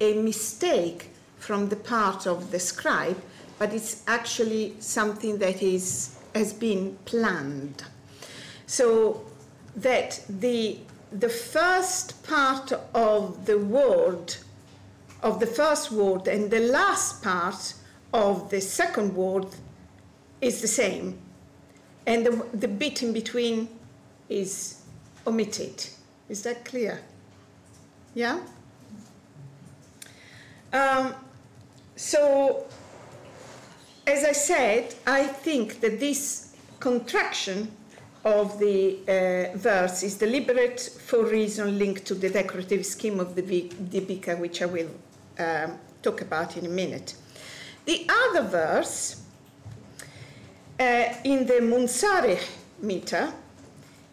a 0.00 0.14
mistake 0.22 1.10
from 1.38 1.68
the 1.68 1.76
part 1.76 2.26
of 2.26 2.50
the 2.50 2.58
scribe, 2.58 3.20
but 3.58 3.72
it's 3.72 4.02
actually 4.06 4.74
something 4.80 5.38
that 5.38 5.62
is 5.62 6.16
has 6.36 6.52
been 6.52 6.98
planned. 7.06 7.84
So 8.66 9.24
that 9.76 10.20
the, 10.28 10.78
the 11.10 11.28
first 11.28 12.22
part 12.24 12.72
of 12.94 13.46
the 13.46 13.58
word, 13.58 14.36
of 15.22 15.40
the 15.40 15.46
first 15.46 15.90
word, 15.90 16.28
and 16.28 16.50
the 16.50 16.60
last 16.60 17.22
part 17.22 17.74
of 18.12 18.50
the 18.50 18.60
second 18.60 19.14
word 19.14 19.46
is 20.40 20.60
the 20.60 20.68
same. 20.68 21.18
And 22.06 22.26
the, 22.26 22.46
the 22.52 22.68
bit 22.68 23.02
in 23.02 23.12
between 23.12 23.68
is 24.28 24.82
omitted. 25.26 25.86
Is 26.28 26.42
that 26.42 26.64
clear? 26.64 27.00
Yeah? 28.14 28.40
Um, 30.72 31.14
so 31.94 32.66
as 34.06 34.24
I 34.24 34.32
said, 34.32 34.94
I 35.06 35.24
think 35.26 35.80
that 35.80 35.98
this 35.98 36.54
contraction 36.78 37.70
of 38.24 38.58
the 38.58 38.98
uh, 39.08 39.56
verse 39.56 40.02
is 40.02 40.16
deliberate 40.16 40.80
for 40.80 41.24
reason 41.24 41.78
linked 41.78 42.04
to 42.06 42.14
the 42.14 42.28
decorative 42.28 42.84
scheme 42.84 43.20
of 43.20 43.34
the, 43.34 43.42
the 43.42 44.00
Bika, 44.00 44.38
which 44.38 44.62
I 44.62 44.66
will 44.66 44.90
um, 45.38 45.78
talk 46.02 46.20
about 46.22 46.56
in 46.56 46.66
a 46.66 46.68
minute. 46.68 47.14
The 47.84 48.06
other 48.08 48.42
verse 48.42 49.22
uh, 50.78 51.14
in 51.24 51.46
the 51.46 51.60
Munsarih 51.62 52.42
meter 52.82 53.32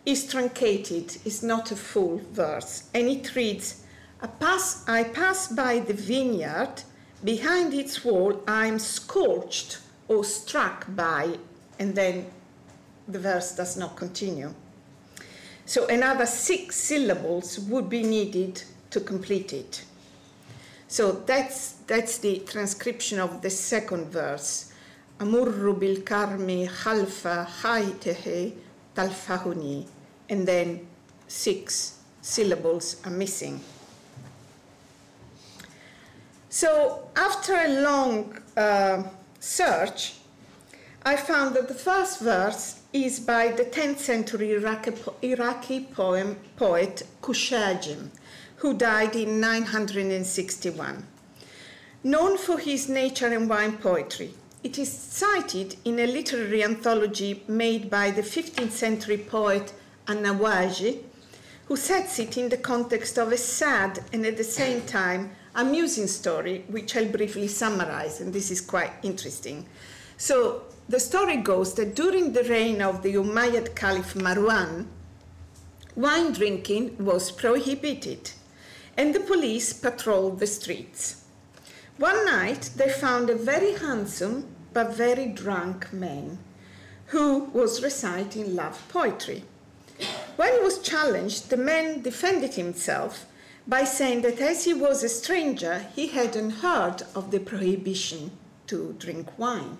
is 0.05 0.27
truncated, 0.27 1.19
is 1.25 1.43
not 1.43 1.71
a 1.71 1.77
full 1.77 2.21
verse, 2.33 2.89
and 2.95 3.09
it 3.09 3.35
reads, 3.35 3.85
I 4.21 4.27
pass, 4.27 4.89
I 4.89 5.05
pass 5.05 5.49
by 5.49 5.81
the 5.81 5.93
vineyard, 5.95 6.83
behind 7.23 7.75
its 7.75 8.05
wall 8.05 8.43
I'm 8.47 8.79
scorched 8.79 9.79
or 10.09 10.25
struck 10.25 10.87
by, 10.97 11.39
and 11.79 11.95
then 11.95 12.27
the 13.07 13.19
verse 13.19 13.55
does 13.55 13.77
not 13.77 13.97
continue. 13.97 14.55
So 15.67 15.87
another 15.89 16.27
six 16.27 16.77
syllables 16.77 17.59
would 17.59 17.91
be 17.91 18.03
needed 18.03 18.63
to 18.91 19.01
complete 19.01 19.53
it. 19.53 19.85
So 20.89 21.13
that's, 21.13 21.73
that's 21.87 22.19
the 22.19 22.39
transcription 22.41 23.21
of 23.21 23.43
the 23.43 23.51
second 23.51 24.07
verse. 24.11 24.73
أمر 25.21 25.71
بالكرم 25.71 26.69
خلف 26.69 27.29
خيته 27.63 28.53
talfahuni, 28.96 29.86
and 30.30 30.48
then 30.48 30.88
six 31.28 32.00
syllables 32.22 33.02
are 33.06 33.12
missing. 33.12 33.60
So 36.50 37.10
after 37.16 37.54
a 37.56 37.82
long 37.82 38.38
uh, 38.56 39.04
search, 39.40 40.14
I 41.06 41.16
found 41.16 41.56
that 41.56 41.68
the 41.68 41.74
first 41.74 42.22
verse 42.22 42.80
is 42.94 43.20
by 43.20 43.48
the 43.50 43.66
10th 43.66 43.98
century 43.98 44.54
Iraqi, 44.54 45.80
poem, 45.94 46.38
poet 46.56 47.04
Kushajim, 47.22 48.10
who 48.58 48.74
died 48.76 49.16
in 49.16 49.40
961. 49.40 51.08
Known 52.04 52.38
for 52.38 52.60
his 52.60 52.88
nature 52.88 53.28
and 53.28 53.50
wine 53.50 53.78
poetry, 53.78 54.34
it 54.64 54.80
is 54.80 54.92
cited 54.92 55.76
in 55.84 56.00
a 56.00 56.08
literary 56.08 56.64
anthology 56.64 57.44
made 57.50 57.90
by 57.90 58.10
the 58.10 58.22
15th 58.22 58.72
century 58.72 59.18
poet 59.18 59.74
An-Nawaji, 60.08 61.04
who 61.66 61.76
sets 61.76 62.18
it 62.20 62.38
in 62.38 62.48
the 62.48 62.58
context 62.58 63.18
of 63.18 63.34
a 63.34 63.38
sad 63.38 64.00
and 64.14 64.26
at 64.26 64.38
the 64.38 64.44
same 64.44 64.82
time 64.82 65.32
amusing 65.54 66.08
story, 66.08 66.64
which 66.70 66.96
I'll 66.96 67.10
briefly 67.10 67.50
summarize, 67.50 68.22
and 68.22 68.32
this 68.32 68.52
is 68.52 68.62
quite 68.62 68.94
interesting. 69.04 69.66
So, 70.16 70.64
the 70.88 71.00
story 71.00 71.38
goes 71.38 71.74
that 71.76 71.96
during 71.96 72.32
the 72.32 72.44
reign 72.44 72.82
of 72.82 73.04
the 73.04 73.16
Umayyad 73.16 73.76
Caliph 73.76 74.14
Marwan, 74.14 74.88
wine 75.96 76.32
drinking 76.32 77.04
was 77.04 77.32
prohibited, 77.32 78.32
and 78.96 79.14
the 79.14 79.20
police 79.20 79.74
patrolled 79.74 80.40
the 80.40 80.48
streets. 80.48 81.24
One 81.98 82.26
night, 82.26 82.72
they 82.76 82.90
found 82.90 83.30
a 83.30 83.36
very 83.36 83.74
handsome 83.74 84.53
but 84.74 84.96
very 84.96 85.28
drunk 85.28 85.94
man 85.94 86.40
who 87.08 87.46
was 87.54 87.84
reciting 87.84 88.56
love 88.56 88.84
poetry. 88.90 89.44
When 90.36 90.54
he 90.54 90.60
was 90.60 90.80
challenged, 90.80 91.50
the 91.50 91.58
man 91.58 92.02
defended 92.02 92.56
himself 92.56 93.26
by 93.68 93.84
saying 93.84 94.24
that 94.24 94.42
as 94.42 94.66
he 94.66 94.74
was 94.74 95.04
a 95.04 95.10
stranger, 95.10 95.86
he 95.96 96.08
hadn't 96.08 96.62
heard 96.66 97.04
of 97.16 97.32
the 97.32 97.40
prohibition 97.40 98.32
to 98.68 98.96
drink 99.00 99.38
wine. 99.38 99.78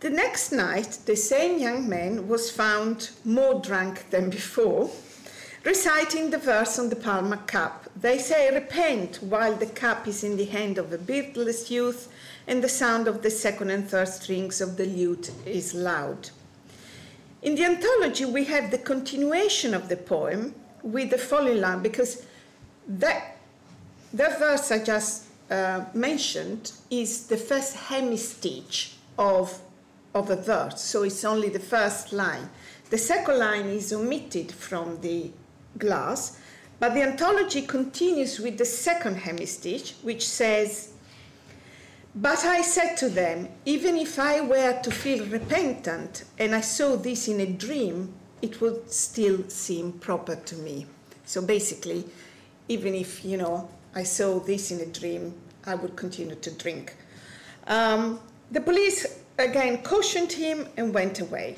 The 0.00 0.10
next 0.10 0.50
night, 0.50 0.98
the 1.06 1.16
same 1.16 1.60
young 1.60 1.88
man 1.88 2.26
was 2.26 2.50
found 2.50 3.10
more 3.24 3.60
drunk 3.60 4.10
than 4.10 4.30
before, 4.30 4.90
reciting 5.64 6.30
the 6.30 6.38
verse 6.38 6.78
on 6.78 6.88
the 6.88 6.96
Palmer 6.96 7.36
cup. 7.36 7.88
They 7.94 8.18
say, 8.18 8.52
Repent, 8.52 9.22
while 9.22 9.54
the 9.54 9.66
cup 9.66 10.08
is 10.08 10.24
in 10.24 10.36
the 10.36 10.46
hand 10.46 10.76
of 10.76 10.92
a 10.92 10.98
beardless 10.98 11.70
youth, 11.70 12.11
and 12.46 12.62
the 12.62 12.68
sound 12.68 13.08
of 13.08 13.22
the 13.22 13.30
second 13.30 13.70
and 13.70 13.88
third 13.88 14.08
strings 14.08 14.60
of 14.60 14.76
the 14.76 14.86
lute 14.86 15.30
is 15.46 15.74
loud. 15.74 16.30
In 17.42 17.54
the 17.54 17.64
anthology, 17.64 18.24
we 18.24 18.44
have 18.44 18.70
the 18.70 18.78
continuation 18.78 19.74
of 19.74 19.88
the 19.88 19.96
poem 19.96 20.54
with 20.82 21.10
the 21.10 21.18
following 21.18 21.60
line, 21.60 21.82
because 21.82 22.24
that, 22.86 23.36
that 24.12 24.38
verse 24.38 24.70
I 24.70 24.82
just 24.82 25.24
uh, 25.50 25.84
mentioned 25.94 26.72
is 26.90 27.26
the 27.26 27.36
first 27.36 27.76
hemistich 27.76 28.94
of, 29.18 29.60
of 30.14 30.30
a 30.30 30.36
verse, 30.36 30.80
so 30.80 31.02
it's 31.02 31.24
only 31.24 31.48
the 31.48 31.60
first 31.60 32.12
line. 32.12 32.48
The 32.90 32.98
second 32.98 33.38
line 33.38 33.66
is 33.66 33.92
omitted 33.92 34.52
from 34.52 35.00
the 35.00 35.30
glass, 35.78 36.38
but 36.78 36.94
the 36.94 37.02
anthology 37.02 37.62
continues 37.62 38.38
with 38.38 38.58
the 38.58 38.64
second 38.64 39.16
hemistich, 39.16 39.94
which 40.02 40.28
says, 40.28 40.91
but 42.14 42.44
I 42.44 42.62
said 42.62 42.96
to 42.96 43.08
them, 43.08 43.48
even 43.64 43.96
if 43.96 44.18
I 44.18 44.40
were 44.40 44.80
to 44.82 44.90
feel 44.90 45.24
repentant 45.26 46.24
and 46.38 46.54
I 46.54 46.60
saw 46.60 46.96
this 46.96 47.28
in 47.28 47.40
a 47.40 47.46
dream, 47.46 48.14
it 48.42 48.60
would 48.60 48.90
still 48.90 49.48
seem 49.48 49.92
proper 49.92 50.36
to 50.36 50.56
me. 50.56 50.86
So 51.24 51.40
basically, 51.40 52.04
even 52.68 52.94
if, 52.94 53.24
you 53.24 53.36
know, 53.36 53.68
I 53.94 54.02
saw 54.02 54.40
this 54.40 54.70
in 54.70 54.80
a 54.80 54.86
dream, 54.86 55.34
I 55.64 55.74
would 55.74 55.96
continue 55.96 56.34
to 56.34 56.50
drink. 56.50 56.96
Um, 57.66 58.20
the 58.50 58.60
police 58.60 59.20
again 59.38 59.82
cautioned 59.82 60.32
him 60.32 60.68
and 60.76 60.92
went 60.92 61.20
away. 61.20 61.56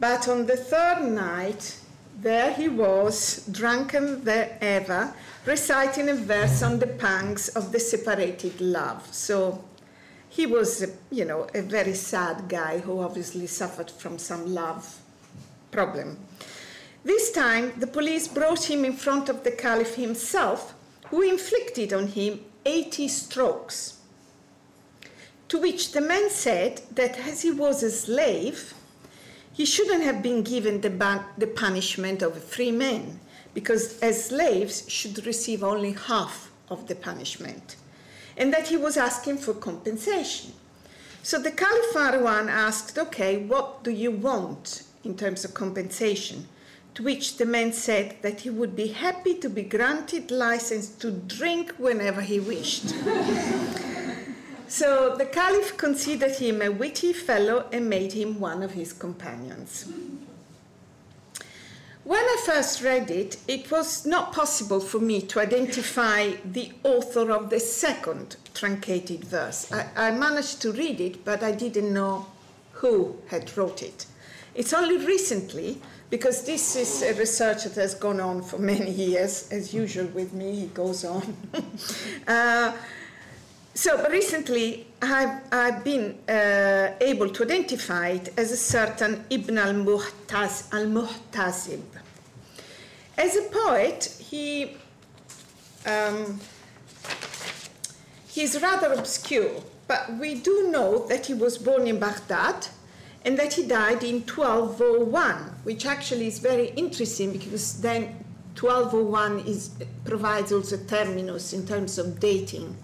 But 0.00 0.28
on 0.28 0.46
the 0.46 0.56
third 0.56 1.02
night, 1.02 1.78
there 2.16 2.52
he 2.52 2.68
was, 2.68 3.46
drunken 3.50 4.24
than 4.24 4.50
ever, 4.60 5.12
reciting 5.44 6.08
a 6.08 6.14
verse 6.14 6.62
on 6.62 6.78
the 6.78 6.86
pangs 6.86 7.48
of 7.50 7.72
the 7.72 7.80
separated 7.80 8.60
love. 8.60 9.06
So 9.14 9.64
he 10.28 10.46
was, 10.46 10.84
you 11.10 11.24
know, 11.24 11.46
a 11.54 11.62
very 11.62 11.94
sad 11.94 12.48
guy 12.48 12.78
who 12.78 13.00
obviously 13.00 13.46
suffered 13.46 13.90
from 13.90 14.18
some 14.18 14.54
love 14.54 14.98
problem. 15.70 16.18
This 17.04 17.30
time, 17.30 17.72
the 17.78 17.86
police 17.86 18.26
brought 18.26 18.64
him 18.64 18.84
in 18.84 18.94
front 18.94 19.28
of 19.28 19.44
the 19.44 19.52
Caliph 19.52 19.94
himself, 19.94 20.74
who 21.08 21.22
inflicted 21.22 21.92
on 21.92 22.08
him 22.08 22.40
80 22.64 23.08
strokes. 23.08 23.98
To 25.48 25.60
which 25.60 25.92
the 25.92 26.00
man 26.00 26.30
said 26.30 26.82
that 26.92 27.18
as 27.20 27.42
he 27.42 27.52
was 27.52 27.82
a 27.82 27.90
slave, 27.90 28.74
he 29.56 29.64
shouldn't 29.64 30.04
have 30.04 30.22
been 30.22 30.42
given 30.42 30.82
the, 30.82 30.90
ban- 30.90 31.24
the 31.38 31.46
punishment 31.46 32.20
of 32.20 32.44
free 32.44 32.70
man, 32.70 33.18
because 33.54 33.98
as 34.00 34.26
slaves 34.26 34.84
should 34.86 35.24
receive 35.24 35.64
only 35.64 35.92
half 35.92 36.50
of 36.68 36.88
the 36.88 36.94
punishment, 36.94 37.76
and 38.36 38.52
that 38.52 38.68
he 38.68 38.76
was 38.76 38.98
asking 38.98 39.38
for 39.38 39.54
compensation. 39.54 40.52
So 41.22 41.38
the 41.38 41.50
Caliph 41.50 41.94
Marwan 41.94 42.50
asked, 42.50 42.98
Okay, 42.98 43.38
what 43.38 43.82
do 43.82 43.90
you 43.90 44.10
want 44.10 44.82
in 45.04 45.16
terms 45.16 45.42
of 45.42 45.54
compensation? 45.54 46.48
To 46.96 47.02
which 47.02 47.38
the 47.38 47.46
man 47.46 47.72
said 47.72 48.16
that 48.20 48.40
he 48.40 48.50
would 48.50 48.76
be 48.76 48.88
happy 48.88 49.32
to 49.36 49.48
be 49.48 49.62
granted 49.62 50.30
license 50.30 50.90
to 50.96 51.10
drink 51.10 51.72
whenever 51.78 52.20
he 52.20 52.40
wished. 52.40 52.94
So 54.68 55.14
the 55.16 55.26
Caliph 55.26 55.76
considered 55.76 56.36
him 56.36 56.60
a 56.60 56.70
witty 56.70 57.12
fellow 57.12 57.68
and 57.72 57.88
made 57.88 58.12
him 58.12 58.40
one 58.40 58.62
of 58.62 58.72
his 58.72 58.92
companions. 58.92 59.86
When 62.04 62.22
I 62.22 62.42
first 62.46 62.82
read 62.82 63.10
it, 63.10 63.36
it 63.48 63.70
was 63.70 64.06
not 64.06 64.32
possible 64.32 64.78
for 64.78 65.00
me 65.00 65.22
to 65.22 65.40
identify 65.40 66.34
the 66.44 66.70
author 66.84 67.32
of 67.32 67.50
the 67.50 67.58
second 67.58 68.36
truncated 68.54 69.24
verse. 69.24 69.72
I, 69.72 69.88
I 69.96 70.10
managed 70.12 70.62
to 70.62 70.72
read 70.72 71.00
it, 71.00 71.24
but 71.24 71.42
I 71.42 71.50
didn't 71.50 71.92
know 71.92 72.26
who 72.72 73.16
had 73.28 73.56
wrote 73.56 73.82
it. 73.82 74.06
It's 74.54 74.72
only 74.72 75.04
recently, 75.04 75.82
because 76.08 76.44
this 76.44 76.76
is 76.76 77.02
a 77.02 77.12
research 77.18 77.64
that 77.64 77.74
has 77.74 77.94
gone 77.94 78.20
on 78.20 78.40
for 78.42 78.58
many 78.58 78.90
years, 78.90 79.48
as 79.50 79.74
usual 79.74 80.06
with 80.06 80.32
me, 80.32 80.62
it 80.62 80.74
goes 80.74 81.04
on. 81.04 81.36
uh, 82.28 82.72
so, 83.76 84.08
recently 84.08 84.86
I've, 85.02 85.42
I've 85.52 85.84
been 85.84 86.16
uh, 86.28 86.94
able 87.00 87.28
to 87.28 87.44
identify 87.44 88.08
it 88.08 88.32
as 88.38 88.50
a 88.50 88.56
certain 88.56 89.26
Ibn 89.28 89.58
al-Muhtasib. 89.58 91.82
As 93.18 93.36
a 93.36 93.42
poet, 93.42 94.16
he, 94.18 94.78
um, 95.84 96.40
he 98.28 98.42
is 98.42 98.58
rather 98.62 98.94
obscure, 98.94 99.62
but 99.86 100.10
we 100.18 100.36
do 100.36 100.70
know 100.70 101.06
that 101.08 101.26
he 101.26 101.34
was 101.34 101.58
born 101.58 101.86
in 101.86 102.00
Baghdad 102.00 102.68
and 103.26 103.38
that 103.38 103.52
he 103.52 103.66
died 103.66 104.02
in 104.02 104.22
1201, 104.22 105.34
which 105.64 105.84
actually 105.84 106.28
is 106.28 106.38
very 106.38 106.68
interesting 106.70 107.32
because 107.32 107.82
then 107.82 108.24
1201 108.58 109.40
is, 109.40 109.72
provides 110.06 110.50
also 110.50 110.78
terminus 110.78 111.52
in 111.52 111.66
terms 111.66 111.98
of 111.98 112.18
dating 112.18 112.74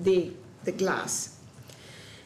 the 0.00 0.30
the 0.64 0.72
glass. 0.72 1.38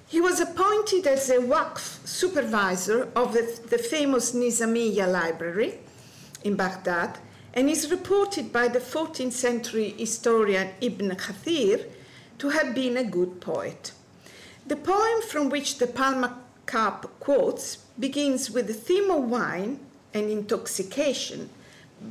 He 0.08 0.20
was 0.20 0.40
appointed 0.40 1.06
as 1.06 1.28
a 1.30 1.38
Waqf 1.38 2.06
supervisor 2.06 3.08
of 3.16 3.32
the, 3.32 3.60
the 3.68 3.78
famous 3.78 4.32
Nizamiya 4.32 5.10
library 5.10 5.78
in 6.44 6.54
Baghdad 6.54 7.18
and 7.54 7.68
is 7.68 7.90
reported 7.90 8.52
by 8.52 8.68
the 8.68 8.78
14th 8.78 9.32
century 9.32 9.94
historian 9.98 10.68
Ibn 10.80 11.10
Kathir 11.16 11.86
to 12.38 12.50
have 12.50 12.74
been 12.74 12.96
a 12.96 13.04
good 13.04 13.40
poet. 13.40 13.92
The 14.66 14.76
poem 14.76 15.22
from 15.22 15.48
which 15.48 15.78
the 15.78 15.86
Palmer 15.86 16.34
Cup 16.66 17.18
quotes 17.18 17.76
begins 17.98 18.50
with 18.50 18.66
the 18.66 18.74
theme 18.74 19.10
of 19.10 19.24
wine 19.24 19.80
and 20.12 20.28
intoxication, 20.30 21.48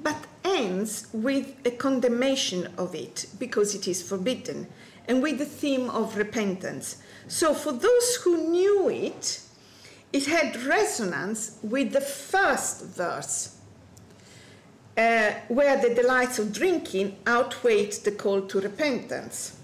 but 0.04 0.26
ends 0.44 1.08
with 1.14 1.56
a 1.66 1.72
condemnation 1.72 2.70
of 2.78 2.96
it 2.96 3.28
because 3.40 3.76
it 3.76 3.88
is 3.88 4.02
forbidden, 4.02 4.68
and 5.08 5.22
with 5.22 5.38
the 5.38 5.46
theme 5.46 5.89
of 5.89 6.18
repentance. 6.18 6.98
So, 7.28 7.54
for 7.54 7.72
those 7.72 8.15
who 8.24 8.50
knew 8.50 8.89
it, 8.89 9.41
it 10.13 10.28
had 10.28 10.63
resonance 10.63 11.58
with 11.62 11.91
the 11.91 12.02
first 12.02 12.86
verse, 12.86 13.58
uh, 14.98 15.32
where 15.48 15.78
the 15.82 15.94
delights 15.94 16.39
of 16.39 16.54
drinking 16.54 17.18
outweighed 17.28 17.94
the 18.04 18.12
call 18.12 18.41
to 18.44 18.62
repentance. 18.62 19.58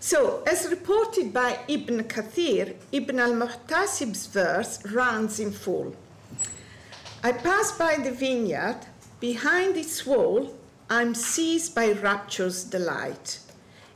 So, 0.00 0.42
as 0.46 0.68
reported 0.68 1.32
by 1.32 1.60
Ibn 1.68 2.04
Kathir, 2.04 2.74
Ibn 2.90 3.20
al 3.20 3.32
Muhtasib's 3.34 4.26
verse 4.26 4.84
runs 4.86 5.38
in 5.38 5.52
full. 5.52 5.94
I 7.22 7.32
pass 7.32 7.70
by 7.78 7.98
the 8.02 8.10
vineyard, 8.10 8.80
behind 9.20 9.76
its 9.76 10.04
wall, 10.04 10.52
I'm 10.90 11.14
seized 11.14 11.74
by 11.74 11.92
rapture's 11.92 12.64
delight. 12.64 13.38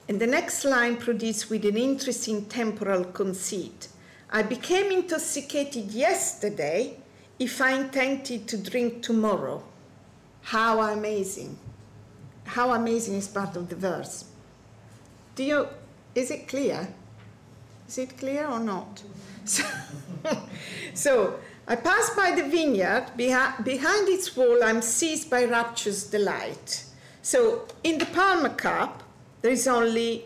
And 0.09 0.21
the 0.21 0.27
next 0.27 0.65
line 0.65 0.97
produced 0.97 1.51
with 1.51 1.65
an 1.65 1.77
interesting 1.77 2.45
temporal 2.47 3.05
conceit. 3.05 3.89
I 4.31 4.43
became 4.43 4.93
intoxicated 4.93 5.91
yesterday 5.91 6.99
if 7.39 7.61
I 7.61 7.73
intended 7.73 8.47
to 8.49 8.59
drink 8.59 9.03
tomorrow. 9.03 9.63
How 10.43 10.81
amazing! 10.81 11.59
How 12.45 12.73
amazing 12.73 13.15
is 13.17 13.29
part 13.29 13.57
of 13.57 13.69
the 13.69 13.77
verse. 13.77 14.25
Do 15.35 15.43
you 15.43 15.69
is 16.15 16.31
it 16.31 16.49
clear? 16.49 16.89
Is 17.87 17.99
it 17.99 18.17
clear 18.17 18.47
or 18.47 18.59
not? 18.59 19.03
So, 19.45 19.65
so 20.95 21.39
I 21.69 21.77
pass 21.77 22.11
by 22.17 22.35
the 22.35 22.49
vineyard. 22.49 23.09
Behind, 23.17 24.09
its 24.09 24.35
wall, 24.35 24.65
I'm 24.65 24.81
seized 24.81 25.29
by 25.31 25.45
rapture's 25.45 26.05
delight. 26.05 26.85
So 27.23 27.67
in 27.85 27.99
the 27.99 28.07
Palmer 28.07 28.49
Cup, 28.49 29.03
there 29.43 29.53
is 29.53 29.67
only 29.69 30.25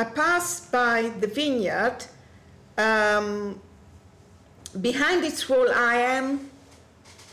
I 0.00 0.04
pass 0.04 0.60
by 0.60 1.12
the 1.20 1.26
vineyard. 1.26 1.98
Um, 2.78 3.60
behind 4.80 5.24
its 5.24 5.46
wall, 5.46 5.68
I 5.70 5.96
am, 5.96 6.50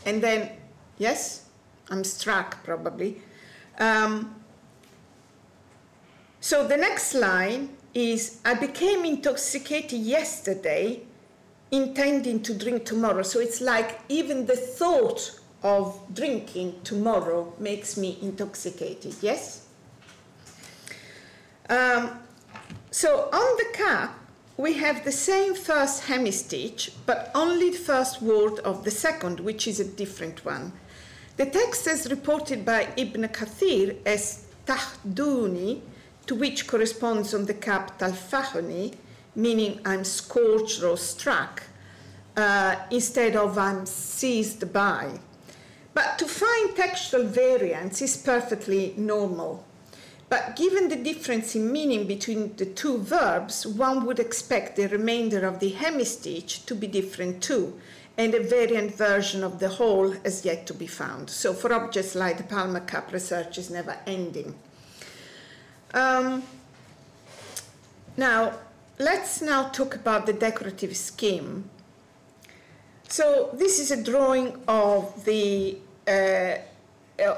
and 0.04 0.22
then, 0.22 0.50
yes, 0.98 1.46
I'm 1.88 2.04
struck 2.04 2.62
probably. 2.64 3.22
Um, 3.78 4.34
so 6.40 6.66
the 6.66 6.76
next 6.76 7.14
line 7.14 7.70
is 7.94 8.40
I 8.44 8.54
became 8.54 9.04
intoxicated 9.04 10.00
yesterday, 10.00 11.02
intending 11.70 12.42
to 12.42 12.54
drink 12.54 12.84
tomorrow. 12.84 13.22
So 13.22 13.40
it's 13.40 13.60
like 13.60 14.00
even 14.10 14.44
the 14.44 14.56
thought 14.56 15.40
of 15.62 15.98
drinking 16.12 16.80
tomorrow 16.84 17.54
makes 17.58 17.96
me 17.96 18.18
intoxicated, 18.20 19.14
yes? 19.22 19.67
Um, 21.68 22.18
so 22.90 23.28
on 23.32 23.56
the 23.56 23.66
cap, 23.74 24.18
we 24.56 24.74
have 24.74 25.04
the 25.04 25.12
same 25.12 25.54
first 25.54 26.04
hemistich, 26.04 26.90
but 27.06 27.30
only 27.34 27.70
the 27.70 27.78
first 27.78 28.20
word 28.20 28.58
of 28.60 28.84
the 28.84 28.90
second, 28.90 29.40
which 29.40 29.68
is 29.68 29.78
a 29.78 29.84
different 29.84 30.44
one. 30.44 30.72
The 31.36 31.46
text 31.46 31.86
is 31.86 32.10
reported 32.10 32.64
by 32.64 32.88
Ibn 32.96 33.28
Kathir 33.28 33.96
as 34.04 34.46
tahduni, 34.66 35.82
to 36.26 36.34
which 36.34 36.66
corresponds 36.66 37.32
on 37.34 37.46
the 37.46 37.54
cap 37.54 37.98
talfahoni, 37.98 38.94
meaning 39.36 39.80
I'm 39.84 40.04
scorched 40.04 40.82
or 40.82 40.96
struck, 40.96 41.62
uh, 42.36 42.76
instead 42.90 43.36
of 43.36 43.56
I'm 43.56 43.86
seized 43.86 44.72
by. 44.72 45.20
But 45.94 46.18
to 46.18 46.26
find 46.26 46.74
textual 46.74 47.24
variance 47.24 48.02
is 48.02 48.16
perfectly 48.16 48.94
normal. 48.96 49.64
But 50.28 50.56
given 50.56 50.88
the 50.88 50.96
difference 50.96 51.54
in 51.54 51.72
meaning 51.72 52.06
between 52.06 52.54
the 52.56 52.66
two 52.66 52.98
verbs, 52.98 53.66
one 53.66 54.04
would 54.04 54.18
expect 54.18 54.76
the 54.76 54.86
remainder 54.88 55.46
of 55.46 55.58
the 55.58 55.72
hemistich 55.72 56.66
to 56.66 56.74
be 56.74 56.86
different 56.86 57.42
too, 57.42 57.80
and 58.18 58.34
a 58.34 58.42
variant 58.42 58.94
version 58.94 59.42
of 59.42 59.58
the 59.58 59.70
whole 59.70 60.10
has 60.10 60.44
yet 60.44 60.66
to 60.66 60.74
be 60.74 60.86
found. 60.86 61.30
So 61.30 61.54
for 61.54 61.72
objects 61.72 62.14
like 62.14 62.36
the 62.36 62.44
Palmer 62.44 62.80
Cup, 62.80 63.12
research 63.12 63.56
is 63.56 63.70
never 63.70 63.96
ending. 64.06 64.54
Um, 65.94 66.42
now, 68.18 68.58
let's 68.98 69.40
now 69.40 69.68
talk 69.68 69.94
about 69.94 70.26
the 70.26 70.34
decorative 70.34 70.94
scheme. 70.96 71.70
So 73.08 73.50
this 73.54 73.78
is 73.80 73.90
a 73.90 74.02
drawing 74.02 74.60
of 74.68 75.24
the 75.24 75.78
uh, 76.06 76.56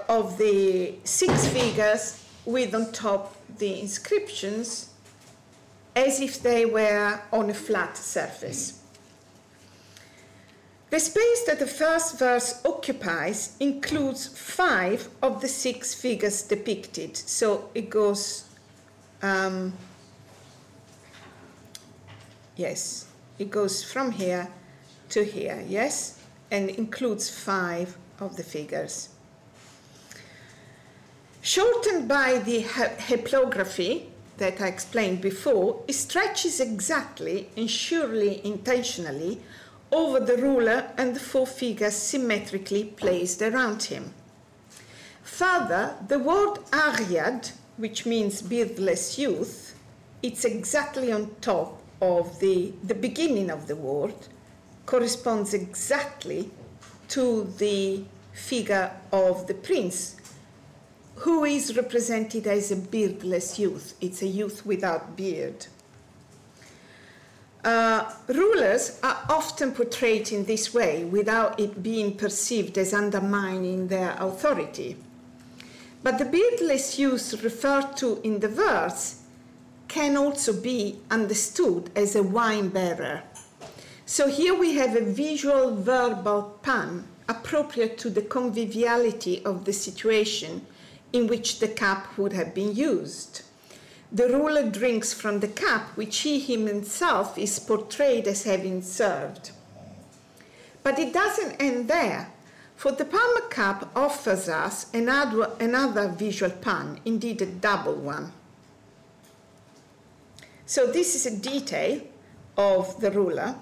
of 0.09 0.37
the 0.38 0.94
six 1.05 1.46
figures 1.48 2.24
with 2.51 2.75
on 2.75 2.93
top 2.93 3.37
the 3.59 3.81
inscriptions 3.81 4.91
as 5.97 6.21
if 6.21 6.43
they 6.43 6.65
were 6.65 7.21
on 7.33 7.51
a 7.51 7.55
flat 7.55 7.97
surface. 7.97 8.81
The 10.91 10.99
space 10.99 11.45
that 11.47 11.61
the 11.61 11.69
first 11.69 12.19
verse 12.19 12.61
occupies 12.65 13.57
includes 13.61 14.27
five 14.27 15.09
of 15.23 15.41
the 15.41 15.47
six 15.47 15.95
figures 15.95 16.43
depicted. 16.43 17.17
So 17.17 17.71
it 17.75 17.91
goes, 17.91 18.45
um, 19.23 19.73
yes, 22.57 23.07
it 23.39 23.51
goes 23.51 23.85
from 23.85 24.11
here 24.11 24.49
to 25.11 25.25
here, 25.25 25.63
yes, 25.69 26.21
and 26.51 26.71
includes 26.71 27.31
five 27.31 27.97
of 28.19 28.37
the 28.37 28.43
figures. 28.43 29.11
Shortened 31.42 32.07
by 32.07 32.38
the 32.38 32.62
haplography 32.62 34.07
that 34.37 34.61
I 34.61 34.66
explained 34.66 35.22
before, 35.22 35.83
it 35.88 35.94
stretches 35.94 36.61
exactly 36.61 37.48
and 37.57 37.70
surely 37.70 38.44
intentionally 38.44 39.40
over 39.90 40.20
the 40.20 40.37
ruler 40.37 40.90
and 40.98 41.16
the 41.16 41.20
four 41.20 41.46
figures 41.46 41.96
symmetrically 41.96 42.85
placed 42.85 43.40
around 43.40 43.85
him. 43.85 44.12
Further, 45.22 45.96
the 46.07 46.18
word 46.18 46.59
Ariad, 46.72 47.53
which 47.79 48.05
means 48.05 48.42
beardless 48.42 49.18
youth, 49.18 49.74
it's 50.22 50.44
exactly 50.44 51.11
on 51.11 51.35
top 51.40 51.81
of 52.03 52.38
the, 52.40 52.74
the 52.85 52.94
beginning 52.94 53.50
of 53.50 53.66
the 53.66 53.76
word, 53.76 54.14
corresponds 54.85 55.55
exactly 55.55 56.50
to 57.09 57.44
the 57.57 58.05
figure 58.33 58.90
of 59.12 59.46
the 59.46 59.55
prince 59.55 60.16
who 61.21 61.45
is 61.45 61.77
represented 61.77 62.47
as 62.47 62.71
a 62.71 62.77
beardless 62.77 63.59
youth. 63.59 63.95
It's 64.01 64.23
a 64.23 64.27
youth 64.27 64.65
without 64.65 65.17
beard. 65.17 65.67
Uh, 67.63 68.11
rulers 68.29 68.99
are 69.03 69.27
often 69.29 69.73
portrayed 69.73 70.33
in 70.33 70.47
this 70.47 70.73
way 70.73 71.05
without 71.05 71.61
it 71.61 71.83
being 71.83 72.17
perceived 72.17 72.79
as 72.79 72.95
undermining 72.95 73.89
their 73.89 74.17
authority. 74.19 74.97
But 76.03 76.17
the 76.17 76.25
beardless 76.25 76.99
youth 76.99 77.45
referred 77.45 77.99
to 77.99 78.19
in 78.25 78.41
the 78.41 78.49
verse 78.49 79.21
can 79.89 80.17
also 80.17 80.55
be 80.59 81.01
understood 81.11 81.91
as 81.95 82.17
a 82.17 82.23
wine 82.23 82.71
bearer. 82.71 83.25
So 84.07 84.29
here 84.29 84.55
we 84.55 84.73
have 84.77 84.97
a 84.97 85.05
visual 85.05 85.77
verbal 85.77 86.59
pun 86.63 87.07
appropriate 87.29 87.99
to 87.99 88.09
the 88.09 88.23
conviviality 88.23 89.45
of 89.45 89.67
the 89.67 89.75
situation 89.75 90.65
in 91.12 91.27
which 91.27 91.59
the 91.59 91.68
cup 91.68 92.16
would 92.18 92.33
have 92.33 92.55
been 92.55 92.75
used. 92.75 93.42
The 94.12 94.29
ruler 94.29 94.68
drinks 94.68 95.12
from 95.12 95.40
the 95.40 95.49
cup 95.49 95.96
which 95.96 96.18
he 96.18 96.40
himself 96.40 97.38
is 97.38 97.59
portrayed 97.59 98.27
as 98.27 98.44
having 98.44 98.83
served. 98.83 99.53
But 100.83 100.99
it 100.99 101.12
doesn't 101.12 101.61
end 101.61 101.88
there, 101.88 102.33
for 102.77 102.92
the 102.92 103.05
Palmer 103.05 103.49
cup 103.51 103.90
offers 103.94 104.49
us 104.49 104.92
another, 104.94 105.51
another 105.61 106.09
visual 106.09 106.51
pun, 106.51 106.99
indeed 107.05 107.42
a 107.42 107.46
double 107.46 107.94
one. 107.94 108.33
So 110.66 110.87
this 110.87 111.14
is 111.14 111.27
a 111.27 111.37
detail 111.37 112.01
of 112.57 113.01
the 113.01 113.11
ruler, 113.11 113.55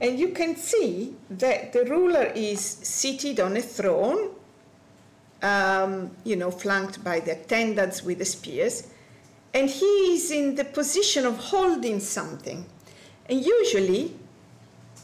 and 0.00 0.18
you 0.18 0.28
can 0.30 0.56
see 0.56 1.14
that 1.30 1.72
the 1.72 1.84
ruler 1.84 2.32
is 2.34 2.60
seated 2.60 3.38
on 3.38 3.56
a 3.56 3.62
throne 3.62 4.30
um, 5.42 6.10
you 6.24 6.36
know, 6.36 6.50
flanked 6.50 7.02
by 7.04 7.20
the 7.20 7.32
attendants 7.32 8.02
with 8.02 8.18
the 8.18 8.24
spears. 8.24 8.88
And 9.54 9.68
he 9.68 10.14
is 10.14 10.30
in 10.30 10.54
the 10.54 10.64
position 10.64 11.26
of 11.26 11.36
holding 11.36 12.00
something. 12.00 12.64
And 13.28 13.44
usually, 13.44 14.16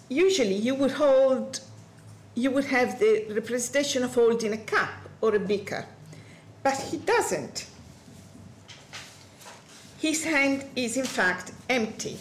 usually 0.08 0.54
you 0.54 0.74
would 0.74 0.92
hold, 0.92 1.60
you 2.34 2.50
would 2.50 2.66
have 2.66 2.98
the 2.98 3.26
representation 3.30 4.02
of 4.04 4.14
holding 4.14 4.52
a 4.52 4.58
cup 4.58 4.90
or 5.20 5.34
a 5.34 5.40
beaker. 5.40 5.86
But 6.62 6.76
he 6.76 6.98
doesn't. 6.98 7.66
his 9.98 10.24
hand 10.24 10.64
is 10.76 10.96
in 10.96 11.04
fact 11.04 11.52
empty, 11.68 12.16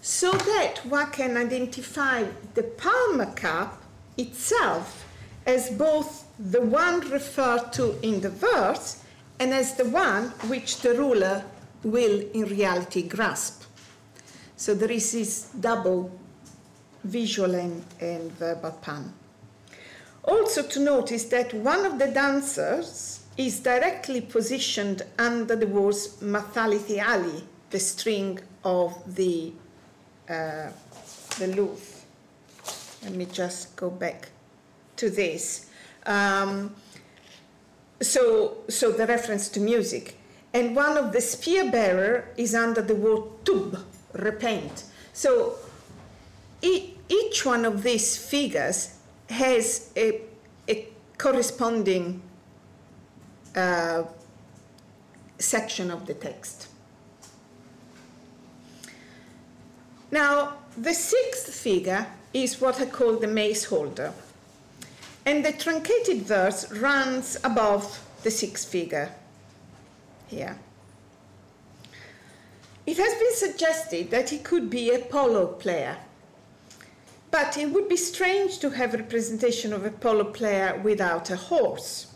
so 0.00 0.32
that 0.32 0.78
one 0.84 1.10
can 1.12 1.36
identify 1.36 2.24
the 2.54 2.64
Palmer 2.64 3.32
cup 3.32 3.80
itself 4.18 5.06
as 5.46 5.70
both 5.70 6.21
the 6.50 6.60
one 6.60 7.00
referred 7.10 7.72
to 7.72 7.96
in 8.02 8.20
the 8.20 8.30
verse 8.30 9.04
and 9.38 9.54
as 9.54 9.74
the 9.74 9.88
one 9.88 10.30
which 10.48 10.80
the 10.80 10.94
ruler 10.94 11.44
will 11.84 12.20
in 12.34 12.44
reality 12.46 13.02
grasp. 13.02 13.62
So 14.56 14.74
there 14.74 14.90
is 14.90 15.12
this 15.12 15.48
double 15.60 16.10
visual 17.04 17.54
and, 17.54 17.84
and 18.00 18.30
verbal 18.32 18.72
pun. 18.82 19.12
Also 20.24 20.62
to 20.62 20.80
notice 20.80 21.24
that 21.24 21.52
one 21.54 21.84
of 21.84 21.98
the 21.98 22.08
dancers 22.08 23.24
is 23.36 23.60
directly 23.60 24.20
positioned 24.20 25.02
under 25.18 25.56
the 25.56 25.66
words 25.66 26.16
Mathalithi 26.20 27.04
Ali, 27.04 27.44
the 27.70 27.80
string 27.80 28.38
of 28.64 28.94
the, 29.16 29.52
uh, 30.28 30.70
the 31.38 31.46
lute. 31.48 31.78
Let 33.02 33.14
me 33.14 33.26
just 33.26 33.74
go 33.74 33.90
back 33.90 34.28
to 34.96 35.10
this. 35.10 35.66
Um, 36.06 36.74
so, 38.00 38.58
so 38.68 38.90
the 38.90 39.06
reference 39.06 39.48
to 39.50 39.60
music. 39.60 40.16
And 40.54 40.76
one 40.76 40.96
of 40.96 41.12
the 41.12 41.20
spear 41.20 41.70
bearer 41.70 42.28
is 42.36 42.54
under 42.54 42.82
the 42.82 42.94
word 42.94 43.22
tub, 43.44 43.78
repent. 44.12 44.84
So 45.12 45.56
each 46.62 47.44
one 47.44 47.64
of 47.64 47.82
these 47.82 48.16
figures 48.16 48.98
has 49.28 49.90
a, 49.96 50.20
a 50.68 50.88
corresponding 51.18 52.22
uh, 53.56 54.04
section 55.38 55.90
of 55.90 56.06
the 56.06 56.14
text. 56.14 56.68
Now, 60.10 60.58
the 60.76 60.94
sixth 60.94 61.54
figure 61.54 62.06
is 62.34 62.60
what 62.60 62.80
I 62.80 62.86
call 62.86 63.16
the 63.16 63.26
mace 63.26 63.64
holder. 63.64 64.12
And 65.24 65.44
the 65.44 65.52
truncated 65.52 66.22
verse 66.22 66.70
runs 66.72 67.36
above 67.44 68.04
the 68.22 68.30
sixth 68.30 68.68
figure 68.68 69.10
here. 70.26 70.58
It 72.86 72.96
has 72.96 73.14
been 73.14 73.34
suggested 73.34 74.10
that 74.10 74.30
he 74.30 74.38
could 74.38 74.68
be 74.68 74.90
a 74.90 74.98
polo 74.98 75.46
player, 75.46 75.96
but 77.30 77.56
it 77.56 77.70
would 77.70 77.88
be 77.88 77.96
strange 77.96 78.58
to 78.58 78.70
have 78.70 78.94
a 78.94 78.98
representation 78.98 79.72
of 79.72 79.84
a 79.84 79.90
polo 79.90 80.24
player 80.24 80.80
without 80.82 81.30
a 81.30 81.36
horse. 81.36 82.08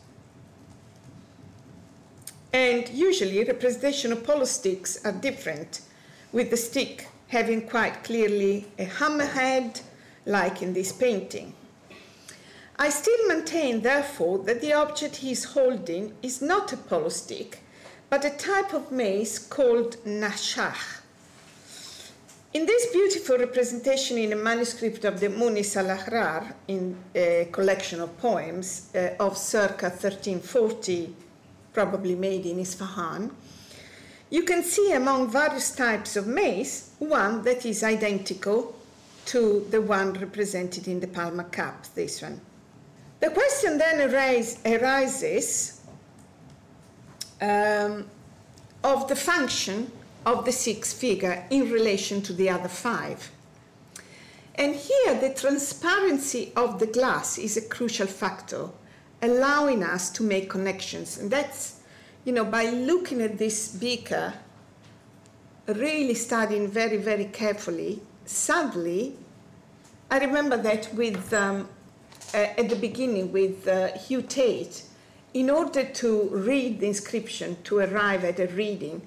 And 2.53 2.89
usually, 2.89 3.45
representation 3.45 4.13
of 4.13 4.25
polo 4.25 4.45
sticks 4.45 5.05
are 5.05 5.13
different, 5.13 5.83
with 6.33 6.51
the 6.51 6.57
stick 6.57 7.09
having 7.29 7.69
quite 7.69 8.03
clearly 8.03 8.67
a 8.79 8.87
hammerhead, 8.87 9.83
like 10.25 10.63
in 10.63 10.73
this 10.73 10.91
painting. 10.93 11.53
I 12.79 12.91
still 12.91 13.27
maintain, 13.27 13.81
therefore, 13.81 14.39
that 14.41 14.61
the 14.61 14.75
object 14.75 15.17
he 15.17 15.33
is 15.33 15.45
holding 15.45 16.13
is 16.23 16.43
not 16.43 16.75
a 16.75 16.77
polo 16.77 17.09
stick, 17.09 17.61
but 18.11 18.23
a 18.25 18.31
type 18.31 18.75
of 18.75 18.93
mace 18.93 19.39
called 19.39 19.97
nashach. 20.05 21.01
In 22.53 22.67
this 22.67 22.93
beautiful 22.93 23.39
representation 23.39 24.19
in 24.19 24.33
a 24.35 24.37
manuscript 24.37 25.07
of 25.07 25.21
the 25.21 25.31
Munis 25.31 25.75
al 25.77 25.87
Ahrar, 25.87 26.53
in 26.69 26.97
a 27.15 27.49
collection 27.51 28.01
of 28.01 28.17
poems 28.19 28.91
uh, 28.95 29.11
of 29.21 29.39
circa 29.39 29.89
1340, 29.89 31.15
probably 31.73 32.15
made 32.15 32.45
in 32.45 32.59
Isfahan, 32.59 33.31
you 34.29 34.43
can 34.43 34.63
see 34.63 34.93
among 34.93 35.31
various 35.31 35.75
types 35.75 36.15
of 36.15 36.27
mace 36.27 36.91
one 36.99 37.43
that 37.43 37.65
is 37.65 37.83
identical 37.83 38.75
to 39.27 39.67
the 39.71 39.81
one 39.81 40.13
represented 40.13 40.89
in 40.89 41.01
the 41.01 41.07
Palmer 41.07 41.45
cup, 41.45 41.87
this 41.95 42.21
one. 42.21 42.41
The 43.21 43.31
question 43.31 43.79
then 43.79 44.11
arise, 44.11 44.59
arises 44.67 45.81
um, 47.41 48.07
of 48.85 49.09
the 49.09 49.17
function 49.17 49.91
of 50.27 50.45
the 50.45 50.53
sixth 50.53 50.99
figure 51.01 51.45
in 51.51 51.71
relation 51.71 52.21
to 52.23 52.33
the 52.33 52.51
other 52.51 52.69
five. 52.69 53.31
And 54.57 54.75
here, 54.75 55.15
the 55.21 55.35
transparency 55.35 56.53
of 56.57 56.79
the 56.79 56.87
glass 56.87 57.39
is 57.39 57.57
a 57.57 57.63
crucial 57.63 58.07
factor, 58.07 58.69
allowing 59.23 59.83
us 59.83 60.11
to 60.11 60.23
make 60.23 60.49
connections. 60.49 61.19
And 61.19 61.31
that's, 61.31 61.81
you 62.25 62.33
know, 62.33 62.45
by 62.45 62.71
looking 62.71 63.21
at 63.21 63.39
this 63.39 63.69
beaker, 63.69 64.35
really 65.67 66.15
studying 66.15 66.69
very, 66.69 66.97
very 66.97 67.27
carefully, 67.27 68.01
sadly, 68.25 69.17
I 70.11 70.19
remember 70.19 70.57
that 70.57 70.93
with 70.95 71.33
um, 71.35 71.69
at 72.35 72.69
the 72.69 72.77
beginning 72.77 73.33
with 73.33 73.67
uh, 73.69 73.93
Hugh 73.93 74.23
Tait, 74.23 74.83
in 75.35 75.51
order 75.51 75.85
to 75.85 76.29
read 76.31 76.81
the 76.81 76.87
inscription, 76.87 77.57
to 77.65 77.79
arrive 77.79 78.25
at 78.25 78.41
a 78.41 78.47
reading, 78.47 79.03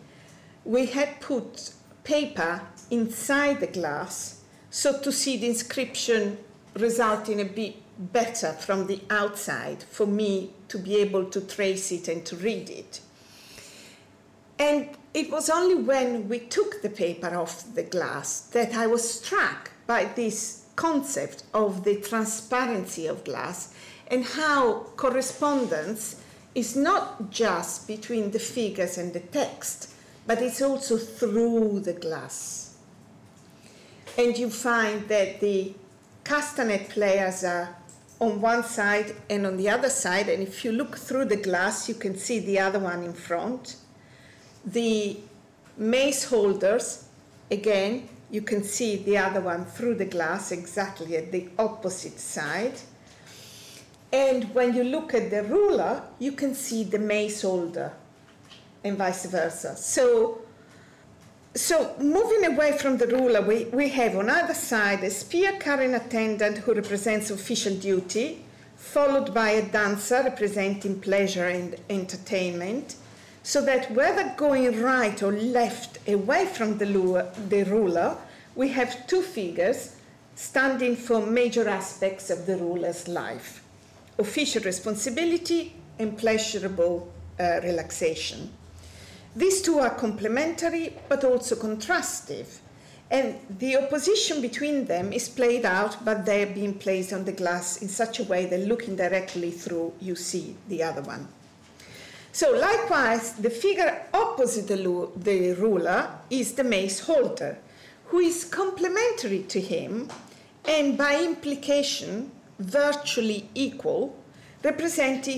we 0.64 0.86
had 0.88 1.20
put 1.20 1.74
paper 2.04 2.62
inside 2.92 3.60
the 3.60 3.68
glass 3.68 4.42
so 4.70 5.00
to 5.00 5.12
see 5.12 5.38
the 5.38 5.48
inscription 5.48 6.38
resulting 6.76 7.40
a 7.42 7.46
bit 7.46 7.76
better 8.14 8.54
from 8.54 8.88
the 8.88 9.02
outside 9.10 9.84
for 9.84 10.06
me 10.06 10.54
to 10.68 10.78
be 10.78 10.98
able 10.98 11.26
to 11.26 11.42
trace 11.42 11.92
it 11.92 12.08
and 12.08 12.26
to 12.26 12.36
read 12.38 12.70
it. 12.70 13.02
And 14.58 14.90
it 15.14 15.32
was 15.32 15.50
only 15.50 15.76
when 15.76 16.30
we 16.30 16.40
took 16.40 16.82
the 16.82 16.90
paper 16.90 17.36
off 17.36 17.74
the 17.74 17.84
glass 17.84 18.42
that 18.42 18.74
I 18.74 18.88
was 18.88 19.20
struck 19.20 19.72
by 19.88 20.06
this 20.06 20.66
concept 20.80 21.44
of 21.54 21.84
the 21.84 21.98
transparency 21.98 23.06
of 23.06 23.26
glass 23.26 23.74
and 24.08 24.24
how 24.24 24.86
correspondence 24.96 26.16
is 26.56 26.78
not 26.78 27.30
just 27.30 27.86
between 27.86 28.32
the 28.32 28.40
figures 28.40 28.98
and 28.98 29.12
the 29.12 29.20
text, 29.20 29.94
but 30.26 30.42
it's 30.42 30.62
also 30.62 30.98
through 30.98 31.82
the 31.82 31.92
glass. 31.92 32.78
And 34.18 34.38
you 34.38 34.50
find 34.50 35.06
that 35.10 35.42
the 35.42 35.74
castanet 36.24 36.88
players 36.88 37.44
are 37.44 37.76
on 38.22 38.40
one 38.40 38.64
side 38.64 39.14
and 39.30 39.46
on 39.46 39.58
the 39.58 39.70
other 39.70 39.90
side, 39.90 40.30
and 40.30 40.42
if 40.42 40.64
you 40.64 40.72
look 40.72 40.98
through 40.98 41.26
the 41.26 41.42
glass, 41.50 41.90
you 41.90 41.96
can 41.96 42.16
see 42.16 42.40
the 42.40 42.58
other 42.58 42.80
one 42.80 43.04
in 43.04 43.14
front. 43.14 43.76
The 44.66 45.18
mace 45.78 46.24
holders, 46.24 47.06
again, 47.52 48.08
you 48.32 48.42
can 48.42 48.64
see 48.64 48.98
the 48.98 49.18
other 49.18 49.42
one 49.42 49.66
through 49.66 49.96
the 49.96 50.06
glass 50.06 50.52
exactly 50.52 51.18
at 51.18 51.32
the 51.32 51.50
opposite 51.58 52.20
side. 52.20 52.80
And 54.12 54.54
when 54.56 54.74
you 54.74 54.84
look 54.84 55.14
at 55.14 55.30
the 55.30 55.44
ruler, 55.44 56.04
you 56.20 56.32
can 56.32 56.56
see 56.56 56.84
the 56.84 57.00
mace 57.00 57.42
holder 57.42 57.94
and 58.84 58.98
vice 58.98 59.26
versa. 59.26 59.76
So, 59.76 60.42
so 61.56 61.96
moving 62.00 62.46
away 62.46 62.78
from 62.78 62.98
the 62.98 63.08
ruler, 63.08 63.42
we, 63.42 63.66
we 63.66 63.90
have 63.90 64.16
on 64.16 64.30
either 64.30 64.54
side 64.54 65.04
a 65.04 65.10
spear 65.10 65.58
carrying 65.60 65.94
attendant 65.94 66.60
who 66.60 66.74
represents 66.74 67.30
official 67.30 67.76
duty, 67.76 68.44
followed 68.76 69.34
by 69.34 69.52
a 69.52 69.66
dancer 69.70 70.24
representing 70.24 71.00
pleasure 71.00 71.48
and 71.48 71.76
entertainment, 71.90 72.96
so 73.50 73.64
that 73.64 73.90
whether 73.90 74.32
going 74.38 74.80
right 74.80 75.24
or 75.24 75.32
left 75.32 75.98
away 76.08 76.46
from 76.46 76.78
the, 76.78 76.86
lure, 76.86 77.26
the 77.48 77.64
ruler, 77.64 78.16
we 78.54 78.70
have 78.70 79.08
two 79.08 79.24
figures 79.24 79.96
standing 80.36 80.96
for 80.96 81.26
major 81.26 81.68
aspects 81.68 82.30
of 82.30 82.46
the 82.46 82.56
ruler's 82.58 83.08
life 83.08 83.64
official 84.20 84.62
responsibility 84.64 85.74
and 85.98 86.16
pleasurable 86.16 87.12
uh, 87.40 87.60
relaxation. 87.64 88.52
These 89.36 89.64
two 89.64 89.80
are 89.80 89.96
complementary 89.96 90.98
but 91.08 91.24
also 91.24 91.56
contrastive, 91.56 92.60
and 93.10 93.40
the 93.58 93.78
opposition 93.78 94.42
between 94.42 94.86
them 94.86 95.12
is 95.12 95.28
played 95.28 95.66
out 95.66 96.06
by 96.06 96.16
their 96.16 96.46
being 96.46 96.76
placed 96.76 97.14
on 97.14 97.26
the 97.26 97.32
glass 97.32 97.82
in 97.82 97.88
such 97.88 98.20
a 98.20 98.26
way 98.26 98.46
that 98.46 98.68
looking 98.68 98.96
directly 98.96 99.50
through, 99.50 99.94
you 100.00 100.16
see 100.16 100.56
the 100.68 100.84
other 100.84 101.02
one. 101.02 101.28
So, 102.40 102.54
likewise, 102.54 103.34
the 103.34 103.50
figure 103.50 104.02
opposite 104.14 104.70
the, 104.70 105.10
the 105.18 105.52
ruler 105.56 106.10
is 106.30 106.54
the 106.54 106.64
mace 106.64 107.02
holder, 107.02 107.58
who 108.06 108.20
is 108.20 108.46
complementary 108.46 109.44
to 109.50 109.60
him 109.60 110.08
and 110.64 110.98
by 110.98 111.22
implication 111.22 112.32
virtually 112.58 113.50
equal 113.56 114.16
representing 114.64 115.38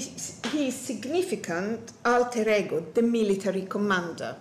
his 0.52 0.76
significant 0.76 1.92
alter 2.06 2.48
ego, 2.48 2.86
the 2.94 3.02
military 3.02 3.64
commander. 3.64 4.36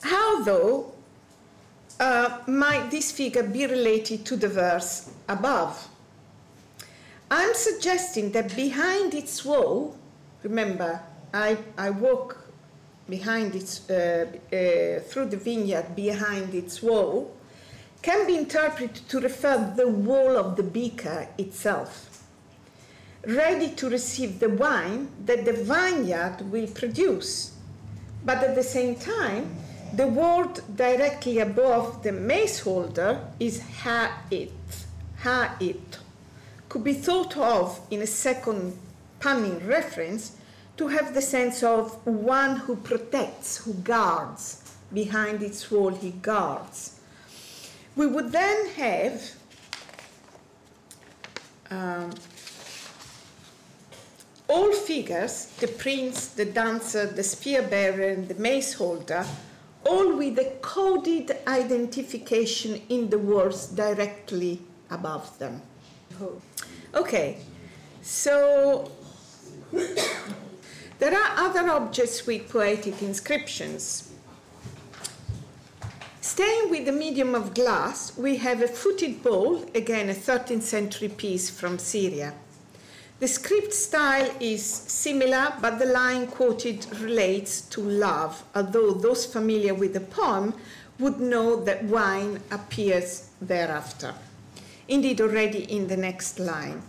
How, 0.00 0.42
though, 0.44 0.94
uh, 2.00 2.38
might 2.46 2.90
this 2.90 3.12
figure 3.12 3.42
be 3.42 3.66
related 3.66 4.24
to 4.24 4.36
the 4.36 4.48
verse 4.48 5.10
above? 5.28 5.89
I'm 7.30 7.54
suggesting 7.54 8.32
that 8.32 8.56
behind 8.56 9.14
its 9.14 9.44
wall, 9.44 9.96
remember, 10.42 11.00
I, 11.32 11.58
I 11.78 11.90
walk 11.90 12.44
behind 13.08 13.54
its, 13.54 13.88
uh, 13.88 14.26
uh, 14.52 15.00
through 15.08 15.26
the 15.26 15.36
vineyard 15.36 15.94
behind 15.94 16.54
its 16.54 16.82
wall 16.82 17.32
can 18.02 18.26
be 18.26 18.36
interpreted 18.36 19.08
to 19.08 19.20
refer 19.20 19.72
the 19.76 19.86
wall 19.86 20.36
of 20.36 20.56
the 20.56 20.64
beaker 20.64 21.28
itself, 21.38 22.24
ready 23.24 23.70
to 23.70 23.88
receive 23.88 24.40
the 24.40 24.48
wine 24.48 25.08
that 25.24 25.44
the 25.44 25.52
vineyard 25.52 26.40
will 26.50 26.66
produce. 26.66 27.52
But 28.24 28.38
at 28.42 28.56
the 28.56 28.64
same 28.64 28.96
time, 28.96 29.54
the 29.92 30.08
word 30.08 30.60
directly 30.74 31.38
above 31.38 32.02
the 32.02 32.12
mace 32.12 32.58
holder 32.58 33.20
is 33.38 33.60
ha'it, 33.82 34.50
ha'it, 35.18 35.98
could 36.70 36.84
be 36.84 36.94
thought 36.94 37.36
of 37.36 37.78
in 37.90 38.00
a 38.00 38.06
second 38.06 38.78
punning 39.18 39.58
reference 39.66 40.36
to 40.76 40.88
have 40.88 41.12
the 41.12 41.20
sense 41.20 41.62
of 41.62 42.06
one 42.06 42.56
who 42.56 42.76
protects, 42.76 43.58
who 43.58 43.74
guards. 43.74 44.74
Behind 44.94 45.42
its 45.42 45.70
wall, 45.70 45.90
he 45.90 46.10
guards. 46.10 47.00
We 47.96 48.06
would 48.06 48.32
then 48.32 48.68
have 48.70 49.34
um, 51.70 52.10
all 54.48 54.72
figures 54.72 55.46
the 55.60 55.68
prince, 55.68 56.28
the 56.28 56.44
dancer, 56.44 57.06
the 57.06 57.22
spear 57.22 57.62
bearer, 57.62 58.08
and 58.08 58.28
the 58.28 58.36
mace 58.36 58.72
holder 58.74 59.26
all 59.84 60.16
with 60.16 60.38
a 60.38 60.52
coded 60.60 61.36
identification 61.46 62.80
in 62.88 63.10
the 63.10 63.18
words 63.18 63.66
directly 63.66 64.60
above 64.90 65.38
them. 65.38 65.62
Okay, 66.94 67.38
so 68.02 68.90
there 69.72 71.14
are 71.14 71.38
other 71.38 71.68
objects 71.70 72.26
with 72.26 72.48
poetic 72.48 73.02
inscriptions. 73.02 74.12
Staying 76.20 76.70
with 76.70 76.86
the 76.86 76.92
medium 76.92 77.34
of 77.34 77.54
glass, 77.54 78.16
we 78.16 78.36
have 78.36 78.62
a 78.62 78.68
footed 78.68 79.22
bowl, 79.22 79.64
again 79.74 80.08
a 80.08 80.14
13th 80.14 80.62
century 80.62 81.08
piece 81.08 81.50
from 81.50 81.78
Syria. 81.78 82.34
The 83.20 83.28
script 83.28 83.74
style 83.74 84.30
is 84.40 84.64
similar, 84.64 85.52
but 85.60 85.78
the 85.78 85.86
line 85.86 86.26
quoted 86.26 86.86
relates 87.00 87.60
to 87.62 87.82
love, 87.82 88.42
although 88.54 88.92
those 88.92 89.26
familiar 89.26 89.74
with 89.74 89.92
the 89.92 90.00
poem 90.00 90.54
would 90.98 91.20
know 91.20 91.56
that 91.64 91.84
wine 91.84 92.40
appears 92.50 93.30
thereafter. 93.40 94.14
Indeed, 94.90 95.20
already 95.20 95.62
in 95.72 95.86
the 95.86 95.96
next 95.96 96.38
line. 96.38 96.82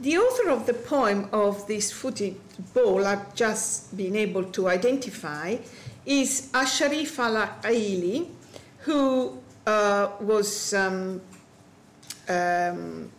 The 0.00 0.16
author 0.16 0.48
of 0.50 0.66
the 0.66 0.74
poem 0.74 1.28
of 1.30 1.66
this 1.66 1.92
footed 1.92 2.36
ball 2.72 3.06
I've 3.06 3.34
just 3.34 3.96
been 3.96 4.16
able 4.16 4.44
to 4.44 4.68
identify 4.68 5.58
is 6.06 6.50
Asharif 6.52 7.18
al 7.18 7.36
Aili, 7.62 8.28
who 8.78 9.38
uh, 9.66 10.08
was 10.20 10.72
um, 10.72 11.20
um, 12.28 13.10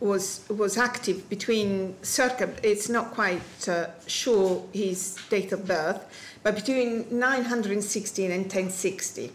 was 0.00 0.44
was 0.48 0.76
active 0.76 1.28
between 1.28 1.94
circa 2.02 2.50
it's 2.64 2.88
not 2.88 3.12
quite 3.12 3.68
uh, 3.68 3.86
sure 4.06 4.64
his 4.72 5.16
date 5.30 5.52
of 5.52 5.64
birth 5.66 6.00
but 6.42 6.56
between 6.56 7.06
916 7.10 8.32
and 8.32 8.42
1060 8.42 9.30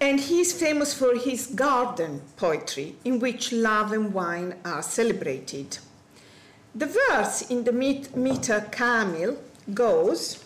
and 0.00 0.20
he's 0.20 0.52
famous 0.52 0.92
for 0.92 1.16
his 1.16 1.46
garden 1.46 2.20
poetry 2.36 2.96
in 3.04 3.18
which 3.18 3.52
love 3.52 3.92
and 3.92 4.12
wine 4.12 4.54
are 4.64 4.82
celebrated 4.82 5.78
the 6.74 6.86
verse 6.86 7.42
in 7.50 7.64
the 7.64 7.72
meter 7.72 8.68
Kamil 8.70 9.38
goes 9.72 10.44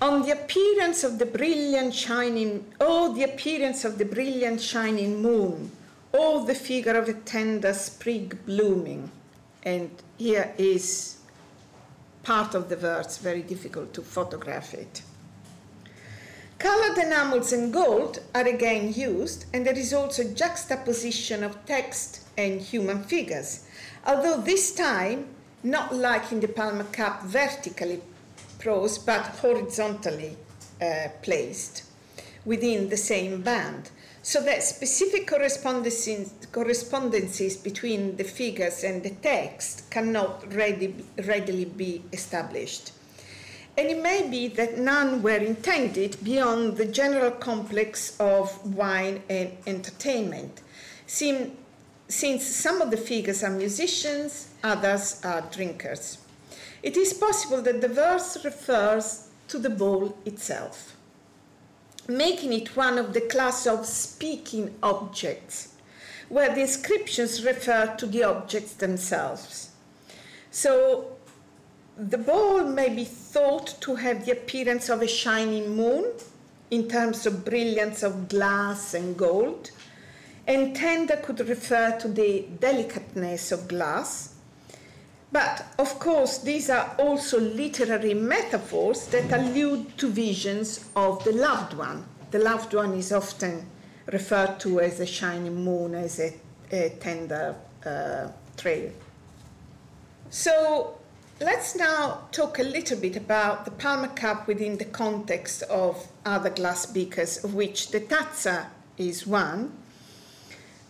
on 0.00 0.22
the 0.22 0.30
appearance 0.30 1.02
of 1.02 1.18
the 1.18 1.26
brilliant 1.26 1.94
shining 1.94 2.64
oh 2.80 3.14
the 3.14 3.24
appearance 3.24 3.84
of 3.84 3.98
the 3.98 4.04
brilliant 4.04 4.60
shining 4.60 5.22
moon 5.22 5.70
or 6.12 6.44
the 6.46 6.54
figure 6.54 6.96
of 6.96 7.08
a 7.08 7.14
tender 7.14 7.72
sprig 7.72 8.44
blooming. 8.46 9.10
And 9.62 9.90
here 10.16 10.54
is 10.56 11.18
part 12.22 12.54
of 12.54 12.68
the 12.68 12.76
verse, 12.76 13.18
very 13.18 13.42
difficult 13.42 13.92
to 13.94 14.02
photograph 14.02 14.74
it. 14.74 15.02
Colored 16.58 16.98
enamels 16.98 17.52
and 17.52 17.72
gold 17.72 18.18
are 18.34 18.46
again 18.46 18.92
used, 18.92 19.44
and 19.54 19.64
there 19.64 19.78
is 19.78 19.92
also 19.94 20.24
juxtaposition 20.24 21.44
of 21.44 21.64
text 21.66 22.22
and 22.36 22.60
human 22.60 23.04
figures, 23.04 23.64
although 24.04 24.40
this 24.40 24.74
time 24.74 25.28
not 25.62 25.94
like 25.94 26.32
in 26.32 26.40
the 26.40 26.48
Palmer 26.48 26.84
Cup 26.84 27.22
vertically 27.22 28.00
prose, 28.58 28.98
but 28.98 29.22
horizontally 29.40 30.36
uh, 30.82 31.08
placed 31.22 31.84
within 32.44 32.88
the 32.88 32.96
same 32.96 33.42
band 33.42 33.90
so 34.22 34.42
that 34.42 34.62
specific 34.64 35.28
correspondences, 35.28 36.32
correspondences 36.50 37.56
between 37.56 38.16
the 38.16 38.24
figures 38.24 38.82
and 38.82 39.02
the 39.04 39.10
text 39.10 39.88
cannot 39.90 40.52
ready, 40.52 40.94
readily 41.24 41.64
be 41.64 42.02
established. 42.12 42.92
And 43.78 43.88
it 43.88 44.02
may 44.02 44.28
be 44.28 44.48
that 44.48 44.76
none 44.76 45.22
were 45.22 45.38
intended 45.38 46.18
beyond 46.22 46.76
the 46.76 46.84
general 46.84 47.30
complex 47.30 48.14
of 48.20 48.74
wine 48.74 49.22
and 49.30 49.56
entertainment, 49.66 50.60
since 51.06 52.44
some 52.44 52.82
of 52.82 52.90
the 52.90 52.96
figures 52.96 53.42
are 53.44 53.50
musicians, 53.50 54.48
others 54.62 55.20
are 55.24 55.42
drinkers. 55.42 56.18
It 56.82 56.96
is 56.96 57.14
possible 57.14 57.62
that 57.62 57.80
the 57.80 57.88
verse 57.88 58.44
refers 58.44 59.28
to 59.48 59.58
the 59.58 59.70
bowl 59.70 60.18
itself 60.26 60.96
making 62.08 62.54
it 62.54 62.74
one 62.74 62.96
of 62.96 63.12
the 63.12 63.20
class 63.20 63.66
of 63.66 63.84
speaking 63.84 64.74
objects, 64.82 65.74
where 66.30 66.54
the 66.54 66.62
inscriptions 66.62 67.44
refer 67.44 67.94
to 67.98 68.06
the 68.06 68.24
objects 68.24 68.72
themselves. 68.72 69.72
So 70.50 71.17
the 71.98 72.18
ball 72.18 72.64
may 72.64 72.94
be 72.94 73.04
thought 73.04 73.80
to 73.80 73.96
have 73.96 74.24
the 74.24 74.32
appearance 74.32 74.88
of 74.88 75.02
a 75.02 75.08
shining 75.08 75.76
moon 75.76 76.12
in 76.70 76.88
terms 76.88 77.26
of 77.26 77.44
brilliance 77.44 78.02
of 78.02 78.28
glass 78.28 78.94
and 78.94 79.16
gold, 79.16 79.70
and 80.46 80.76
tender 80.76 81.16
could 81.16 81.40
refer 81.40 81.98
to 81.98 82.08
the 82.08 82.46
delicateness 82.60 83.52
of 83.52 83.68
glass 83.68 84.34
but 85.30 85.66
of 85.78 85.98
course, 85.98 86.38
these 86.38 86.70
are 86.70 86.94
also 86.98 87.38
literary 87.38 88.14
metaphors 88.14 89.06
that 89.08 89.30
allude 89.30 89.98
to 89.98 90.08
visions 90.08 90.86
of 90.96 91.22
the 91.24 91.32
loved 91.32 91.74
one. 91.74 92.04
The 92.30 92.38
loved 92.38 92.74
one 92.74 92.94
is 92.94 93.12
often 93.12 93.66
referred 94.06 94.58
to 94.60 94.80
as 94.80 95.00
a 95.00 95.06
shining 95.06 95.64
moon, 95.64 95.94
as 95.94 96.18
a, 96.18 96.32
a 96.72 96.90
tender 97.00 97.54
uh, 97.84 98.28
trail. 98.56 98.90
So 100.30 100.97
let's 101.40 101.76
now 101.76 102.22
talk 102.32 102.58
a 102.58 102.62
little 102.62 102.98
bit 102.98 103.16
about 103.16 103.64
the 103.64 103.70
Palmer 103.70 104.08
Cup 104.08 104.46
within 104.46 104.76
the 104.78 104.84
context 104.84 105.62
of 105.64 106.08
other 106.24 106.50
glass 106.50 106.86
beakers, 106.86 107.44
of 107.44 107.54
which 107.54 107.90
the 107.90 108.00
Tazza 108.00 108.66
is 108.96 109.26
one. 109.26 109.72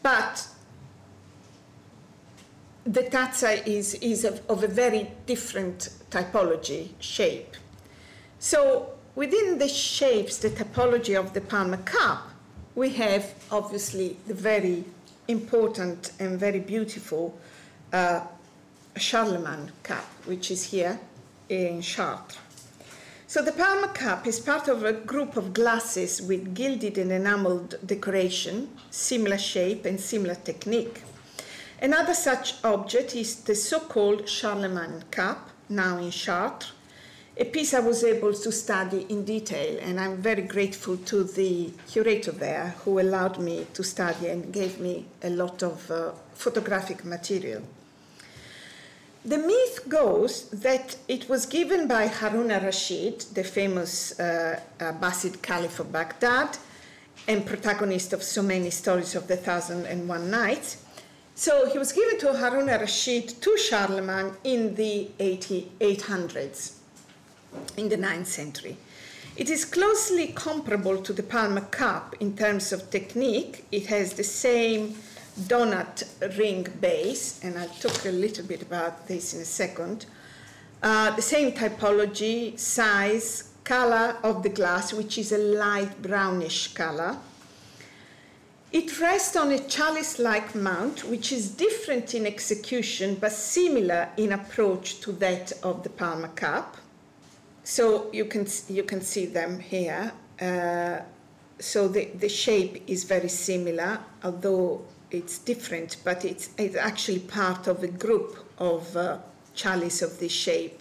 But 0.03 0.49
the 2.85 3.03
Tazza 3.03 3.67
is, 3.67 3.95
is 3.95 4.25
of, 4.25 4.41
of, 4.49 4.65
a 4.65 4.69
very 4.69 5.11
different 5.27 5.91
typology, 6.11 6.91
shape. 6.99 7.55
So 8.39 8.93
within 9.15 9.59
the 9.59 9.69
shapes, 9.69 10.39
the 10.39 10.49
typology 10.49 11.19
of 11.19 11.35
the 11.35 11.43
Palmer 11.43 11.77
Cup, 11.79 12.31
we 12.75 12.91
have 12.91 13.35
obviously 13.51 14.17
the 14.27 14.35
very 14.35 14.85
important 15.27 16.13
and 16.19 16.39
very 16.39 16.61
beautiful 16.61 17.39
uh, 17.93 18.21
Charlemagne 18.99 19.73
cup, 19.83 20.05
which 20.27 20.51
is 20.51 20.65
here 20.65 20.99
in 21.49 21.81
Chartres. 21.81 22.39
So 23.27 23.43
the 23.43 23.53
Palmer 23.53 23.89
cup 23.89 24.27
is 24.27 24.41
part 24.41 24.69
of 24.69 24.85
a 24.85 24.93
group 24.93 25.37
of 25.37 25.53
glasses 25.53 26.23
with 26.23 26.55
gilded 26.55 26.97
and 26.97 27.13
enameled 27.13 27.75
decoration, 27.85 28.71
similar 28.91 29.37
shape 29.37 29.85
and 29.85 30.01
similar 30.01 30.35
technique. 30.35 31.03
Another 31.81 32.15
such 32.15 32.55
object 32.65 33.15
is 33.15 33.37
the 33.37 33.55
so-called 33.55 34.29
Charlemagne 34.29 35.05
cup, 35.11 35.51
now 35.69 35.99
in 35.99 36.11
Chartres, 36.11 36.73
a 37.41 37.45
piece 37.45 37.73
I 37.73 37.79
was 37.79 38.03
able 38.03 38.33
to 38.33 38.51
study 38.51 39.07
in 39.11 39.25
detail, 39.25 39.79
and 39.81 40.01
I'm 40.01 40.17
very 40.17 40.43
grateful 40.43 40.97
to 40.97 41.23
the 41.23 41.71
curator 41.87 42.33
there 42.33 42.75
who 42.79 42.99
allowed 42.99 43.39
me 43.39 43.65
to 43.75 43.85
study 43.85 44.27
and 44.27 44.53
gave 44.53 44.81
me 44.81 45.07
a 45.23 45.31
lot 45.31 45.63
of 45.63 45.89
uh, 45.89 46.11
photographic 46.35 47.05
material. 47.05 47.63
The 49.29 49.37
myth 49.37 49.87
goes 49.91 50.49
that 50.49 50.97
it 51.07 51.29
was 51.29 51.45
given 51.45 51.87
by 51.87 52.07
Harun 52.07 52.51
al-Rashid, 52.51 53.27
the 53.35 53.45
famous 53.45 54.19
uh, 54.19 54.59
Abbasid 54.79 55.43
Caliph 55.43 55.81
of 55.81 55.93
Baghdad, 55.93 56.57
and 57.27 57.45
protagonist 57.45 58.15
of 58.15 58.23
so 58.23 58.41
many 58.41 58.71
stories 58.71 59.15
of 59.15 59.29
the 59.29 59.37
Thousand 59.37 59.85
and 59.85 60.09
One 60.09 60.31
Nights, 60.31 60.83
so 61.35 61.71
he 61.71 61.79
was 61.79 61.93
given 61.93 62.19
to 62.21 62.33
Harun 62.33 62.71
al-Rashid 62.71 63.43
to 63.43 63.59
Charlemagne 63.59 64.33
in 64.45 64.77
the 64.77 65.11
800s. 65.19 66.73
in 67.77 67.91
the 67.91 67.99
9th 67.99 68.27
century. 68.27 68.79
It 69.37 69.51
is 69.51 69.67
closely 69.67 70.29
comparable 70.29 71.03
to 71.03 71.13
the 71.13 71.23
Palmer 71.23 71.67
cup 71.67 72.17
in 72.19 72.35
terms 72.35 72.73
of 72.73 72.91
technique. 72.91 73.67
It 73.71 73.89
has 73.89 74.15
the 74.15 74.25
same 74.25 74.95
donut 75.47 76.05
ring 76.37 76.67
base, 76.81 77.41
and 77.43 77.59
I'll 77.59 77.69
talk 77.69 78.05
a 78.05 78.11
little 78.11 78.45
bit 78.45 78.63
about 78.63 79.07
this 79.07 79.35
in 79.35 79.41
a 79.41 79.45
second. 79.45 80.07
Uh, 80.83 81.15
the 81.17 81.23
same 81.23 81.53
typology, 81.53 82.59
size, 82.59 83.53
color 83.65 84.17
of 84.23 84.43
the 84.43 84.49
glass, 84.49 84.93
which 84.93 85.19
is 85.19 85.33
a 85.33 85.39
light 85.39 86.01
brownish 86.01 86.75
color. 86.75 87.17
It 88.71 89.01
rests 89.01 89.35
on 89.37 89.51
a 89.51 89.59
chalice-like 89.59 90.55
mount, 90.55 91.05
which 91.05 91.33
is 91.33 91.51
different 91.51 92.15
in 92.15 92.27
execution 92.27 93.17
but 93.21 93.33
similar 93.33 94.09
in 94.17 94.33
approach 94.33 95.01
to 95.01 95.13
that 95.13 95.53
of 95.63 95.83
the 95.83 95.91
Palmer 95.91 96.29
cup. 96.29 96.77
So 97.65 98.11
you 98.13 98.27
can, 98.27 98.47
you 98.69 98.83
can 98.83 99.01
see 99.01 99.27
them 99.27 99.59
here. 99.59 100.13
Uh, 100.41 101.01
so 101.59 101.89
the, 101.89 102.07
the 102.15 102.29
shape 102.29 102.83
is 102.87 103.05
very 103.05 103.29
similar, 103.29 103.99
although 104.23 104.83
it's 105.11 105.39
different, 105.39 105.97
but 106.05 106.25
it's, 106.25 106.51
it's 106.59 106.77
actually 106.77 107.21
part 107.21 107.67
of 107.67 107.83
a 107.83 107.89
group 107.89 108.39
of 108.59 108.97
uh, 108.97 109.19
chalice 109.55 110.03
of 110.03 110.19
this 110.19 110.33
shape. 110.33 110.81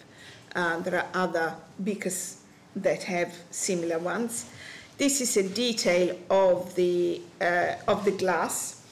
Uh, 0.54 0.80
there 0.80 0.96
are 0.96 1.08
other 1.14 1.54
beakers 1.82 2.38
that 2.76 3.02
have 3.04 3.34
similar 3.50 3.98
ones. 3.98 4.50
This 4.96 5.20
is 5.20 5.36
a 5.36 5.48
detail 5.48 6.16
of 6.30 6.74
the, 6.74 7.20
uh, 7.40 7.74
of 7.86 8.04
the 8.04 8.10
glass. 8.12 8.82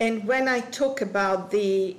And 0.00 0.26
when 0.26 0.48
I 0.48 0.60
talk 0.60 1.00
about 1.00 1.50
the 1.50 1.96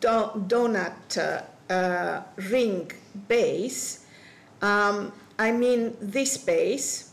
do 0.00 0.08
donut 0.48 1.18
uh, 1.18 1.72
uh, 1.72 2.22
ring 2.50 2.90
base, 3.28 4.06
um, 4.62 5.12
I 5.38 5.52
mean 5.52 5.96
this 6.00 6.38
base, 6.38 7.12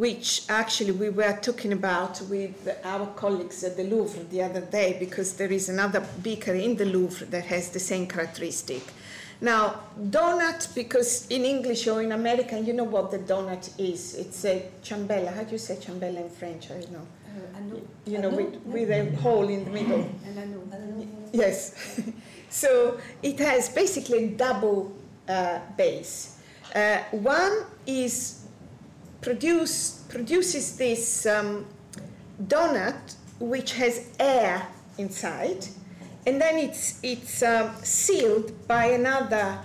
which 0.00 0.44
actually 0.48 0.92
we 0.92 1.10
were 1.10 1.38
talking 1.42 1.74
about 1.74 2.22
with 2.22 2.56
our 2.84 3.06
colleagues 3.22 3.62
at 3.62 3.76
the 3.76 3.84
Louvre 3.84 4.24
the 4.30 4.40
other 4.40 4.62
day, 4.62 4.96
because 4.98 5.34
there 5.34 5.52
is 5.52 5.68
another 5.68 6.00
beaker 6.22 6.54
in 6.54 6.74
the 6.74 6.86
Louvre 6.86 7.26
that 7.26 7.44
has 7.44 7.68
the 7.68 7.78
same 7.78 8.06
characteristic. 8.06 8.82
Now, 9.42 9.80
donut, 9.98 10.74
because 10.74 11.26
in 11.28 11.44
English 11.44 11.86
or 11.86 12.00
in 12.00 12.12
American, 12.12 12.64
you 12.64 12.72
know 12.72 12.84
what 12.84 13.10
the 13.10 13.18
donut 13.18 13.78
is. 13.78 14.14
It's 14.14 14.42
a 14.46 14.70
ciambella. 14.82 15.34
How 15.34 15.42
do 15.42 15.52
you 15.52 15.58
say 15.58 15.76
ciambella 15.76 16.22
in 16.22 16.30
French? 16.30 16.70
I 16.70 16.80
don't 16.80 16.92
know. 16.92 17.06
Uh, 17.26 17.80
you 18.06 18.18
know, 18.22 18.30
with, 18.30 18.56
with 18.64 18.90
a 18.90 19.14
hole 19.16 19.50
in 19.50 19.66
the 19.66 19.70
middle. 19.70 20.08
Yes. 21.30 22.00
so 22.48 22.98
it 23.22 23.38
has 23.38 23.68
basically 23.68 24.24
a 24.24 24.28
double 24.28 24.92
uh, 25.28 25.58
base. 25.76 26.38
Uh, 26.74 27.00
one 27.10 27.66
is 27.86 28.39
produce, 29.20 30.04
produces 30.08 30.76
this 30.76 31.26
um, 31.26 31.66
donut 32.42 33.14
which 33.38 33.72
has 33.74 34.08
air 34.18 34.66
inside, 34.98 35.66
and 36.26 36.40
then 36.40 36.58
it's, 36.58 37.00
it's 37.02 37.42
um, 37.42 37.74
sealed 37.82 38.52
by 38.68 38.86
another 38.86 39.58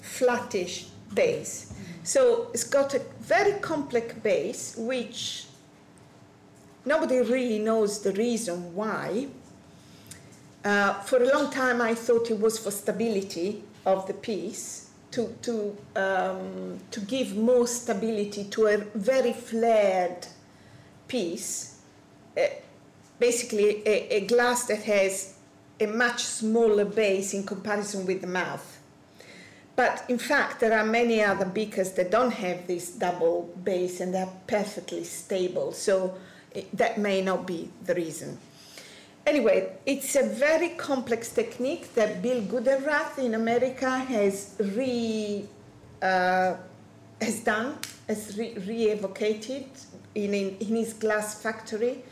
flattish 0.00 0.86
base. 1.14 1.72
So 2.02 2.50
it's 2.52 2.64
got 2.64 2.94
a 2.94 3.02
very 3.20 3.58
complex 3.60 4.14
base, 4.14 4.74
which 4.76 5.46
nobody 6.84 7.20
really 7.20 7.58
knows 7.58 8.02
the 8.02 8.12
reason 8.12 8.74
why. 8.74 9.28
Uh, 10.64 10.94
for 11.02 11.22
a 11.22 11.28
long 11.32 11.50
time, 11.50 11.80
I 11.80 11.94
thought 11.94 12.30
it 12.30 12.38
was 12.38 12.58
for 12.58 12.70
stability 12.70 13.62
of 13.86 14.06
the 14.06 14.14
piece, 14.14 14.89
to, 15.12 15.34
to, 15.42 15.76
um, 15.96 16.78
to 16.90 17.00
give 17.00 17.36
more 17.36 17.66
stability 17.66 18.44
to 18.44 18.66
a 18.66 18.78
very 18.94 19.32
flared 19.32 20.26
piece. 21.08 21.80
Uh, 22.36 22.46
basically, 23.18 23.82
a, 23.86 24.16
a 24.16 24.20
glass 24.26 24.66
that 24.66 24.82
has 24.82 25.34
a 25.80 25.86
much 25.86 26.22
smaller 26.22 26.84
base 26.84 27.34
in 27.34 27.44
comparison 27.44 28.06
with 28.06 28.20
the 28.20 28.26
mouth. 28.26 28.78
But 29.76 30.04
in 30.08 30.18
fact, 30.18 30.60
there 30.60 30.78
are 30.78 30.84
many 30.84 31.22
other 31.22 31.46
beakers 31.46 31.92
that 31.92 32.10
don't 32.10 32.32
have 32.32 32.66
this 32.66 32.90
double 32.90 33.50
base 33.64 34.00
and 34.00 34.12
they're 34.12 34.28
perfectly 34.46 35.04
stable. 35.04 35.72
So 35.72 36.18
it, 36.50 36.76
that 36.76 36.98
may 36.98 37.22
not 37.22 37.46
be 37.46 37.70
the 37.84 37.94
reason. 37.94 38.38
Anyway, 39.26 39.72
it's 39.86 40.16
a 40.16 40.22
very 40.22 40.70
complex 40.70 41.30
technique 41.32 41.94
that 41.94 42.22
Bill 42.22 42.42
Gudenrath 42.42 43.18
in 43.18 43.34
America 43.34 43.90
has 43.98 44.56
re 44.58 45.46
uh, 46.02 46.54
has 47.20 47.40
done, 47.40 47.78
has 48.08 48.38
re, 48.38 48.54
re-evocated 48.66 49.66
in, 50.14 50.32
in, 50.32 50.56
in 50.58 50.74
his 50.76 50.94
glass 50.94 51.42
factory, 51.42 52.02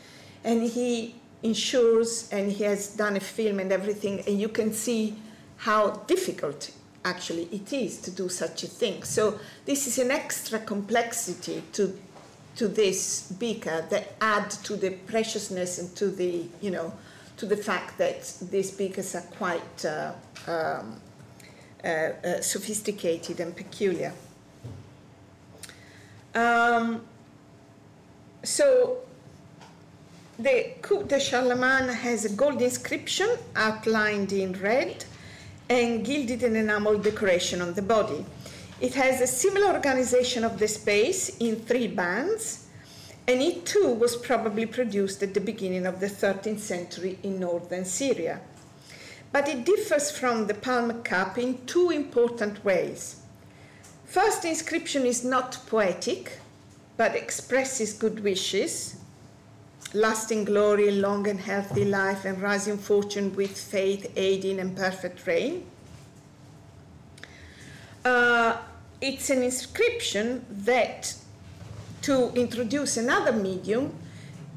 and 0.43 0.63
he 0.63 1.15
ensures 1.41 2.29
and 2.31 2.51
he 2.51 2.63
has 2.63 2.89
done 2.95 3.17
a 3.17 3.19
film 3.19 3.59
and 3.59 3.71
everything, 3.71 4.21
and 4.27 4.39
you 4.39 4.49
can 4.49 4.71
see 4.71 5.15
how 5.57 5.91
difficult 6.07 6.71
actually 7.05 7.47
it 7.51 7.73
is 7.73 7.97
to 8.01 8.11
do 8.11 8.29
such 8.29 8.63
a 8.63 8.67
thing. 8.67 9.03
So 9.03 9.39
this 9.65 9.87
is 9.87 9.97
an 9.97 10.11
extra 10.11 10.59
complexity 10.59 11.63
to 11.73 11.97
to 12.59 12.67
this 12.67 13.31
beaker 13.39 13.85
that 13.89 14.15
add 14.19 14.51
to 14.51 14.75
the 14.75 14.89
preciousness 15.07 15.79
and 15.79 15.95
to 15.95 16.11
the 16.11 16.45
you 16.59 16.69
know 16.69 16.91
to 17.37 17.45
the 17.45 17.55
fact 17.55 17.97
that 17.97 18.21
these 18.51 18.69
beakers 18.69 19.15
are 19.15 19.27
quite 19.37 19.85
uh, 19.85 20.11
um, 20.45 20.99
uh, 21.85 21.87
uh, 21.87 22.41
sophisticated 22.41 23.39
and 23.39 23.55
peculiar. 23.55 24.11
Um, 26.35 27.01
so 28.43 28.97
the 30.37 30.73
Coupe 30.81 31.07
de 31.07 31.17
Charlemagne 31.17 31.87
has 31.87 32.25
a 32.25 32.29
gold 32.29 32.61
inscription 32.61 33.29
outlined 33.55 34.33
in 34.33 34.51
red 34.59 35.05
and 35.69 36.03
gilded 36.05 36.43
and 36.43 36.57
enamel 36.57 36.97
decoration 36.97 37.61
on 37.61 37.73
the 37.73 37.81
body. 37.81 38.25
It 38.81 38.93
has 38.93 39.19
a 39.19 39.27
similar 39.27 39.73
organization 39.73 40.45
of 40.45 40.57
the 40.57 40.67
space 40.67 41.35
in 41.39 41.57
three 41.57 41.87
bands, 41.87 42.67
and 43.27 43.41
it 43.41 43.65
too 43.65 43.93
was 43.93 44.15
probably 44.15 44.65
produced 44.65 45.21
at 45.21 45.33
the 45.33 45.41
beginning 45.41 45.85
of 45.85 45.99
the 45.99 46.07
13th 46.07 46.59
century 46.59 47.19
in 47.21 47.39
northern 47.39 47.83
Syria. 47.83 48.39
But 49.33 49.49
it 49.49 49.65
differs 49.65 50.11
from 50.11 50.47
the 50.47 50.53
palm 50.53 51.03
Cup 51.03 51.37
in 51.37 51.65
two 51.65 51.89
important 51.89 52.63
ways. 52.63 53.21
First, 54.05 54.43
the 54.43 54.49
inscription 54.49 55.05
is 55.05 55.25
not 55.25 55.59
poetic, 55.67 56.39
but 56.95 57.15
expresses 57.15 57.93
good 57.93 58.23
wishes, 58.23 58.95
lasting 59.93 60.45
glory, 60.45 60.89
long 60.89 61.27
and 61.27 61.39
healthy 61.41 61.83
life, 61.83 62.23
and 62.23 62.41
rising 62.41 62.77
fortune 62.77 63.35
with 63.35 63.59
faith, 63.59 64.11
aiding, 64.15 64.59
and 64.59 64.75
perfect 64.75 65.27
reign. 65.27 65.65
Uh, 68.03 68.57
it's 69.01 69.29
an 69.29 69.43
inscription 69.43 70.45
that, 70.49 71.15
to 72.01 72.31
introduce 72.33 72.97
another 72.97 73.31
medium, 73.31 73.93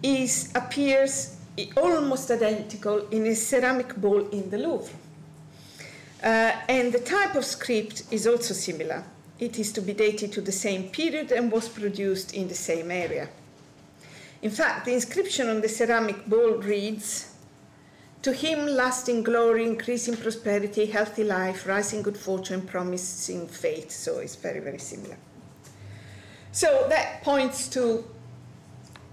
is 0.02 0.50
appears 0.54 1.36
almost 1.76 2.30
identical 2.30 3.06
in 3.08 3.26
a 3.26 3.34
ceramic 3.34 3.94
bowl 3.96 4.28
in 4.30 4.50
the 4.50 4.58
Louvre. 4.58 4.92
Uh, 6.22 6.52
and 6.68 6.92
the 6.92 7.00
type 7.00 7.34
of 7.34 7.44
script 7.44 8.04
is 8.10 8.26
also 8.26 8.54
similar. 8.54 9.04
It 9.38 9.58
is 9.58 9.72
to 9.72 9.80
be 9.80 9.92
dated 9.92 10.32
to 10.32 10.40
the 10.40 10.52
same 10.52 10.88
period 10.88 11.32
and 11.32 11.50
was 11.50 11.68
produced 11.68 12.34
in 12.34 12.48
the 12.48 12.54
same 12.54 12.90
area. 12.90 13.28
In 14.40 14.50
fact, 14.50 14.84
the 14.84 14.92
inscription 14.92 15.48
on 15.48 15.60
the 15.60 15.68
ceramic 15.68 16.26
bowl 16.26 16.54
reads 16.54 17.31
To 18.22 18.32
him, 18.32 18.66
lasting 18.66 19.24
glory, 19.24 19.66
increasing 19.66 20.16
prosperity, 20.16 20.86
healthy 20.86 21.24
life, 21.24 21.66
rising 21.66 22.02
good 22.02 22.16
fortune, 22.16 22.62
promising 22.62 23.48
fate. 23.48 23.90
So 23.90 24.18
it's 24.18 24.36
very, 24.36 24.60
very 24.60 24.78
similar. 24.78 25.16
So 26.52 26.86
that 26.88 27.22
points 27.24 27.68
to 27.70 28.04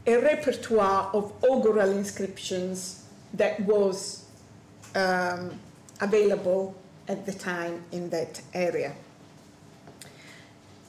a 0.05 0.17
repertoire 0.17 1.09
of 1.13 1.33
augural 1.43 1.89
inscriptions 1.89 3.05
that 3.33 3.59
was 3.61 4.25
um, 4.95 5.59
available 6.01 6.75
at 7.07 7.25
the 7.25 7.33
time 7.33 7.83
in 7.91 8.09
that 8.11 8.41
area. 8.53 8.93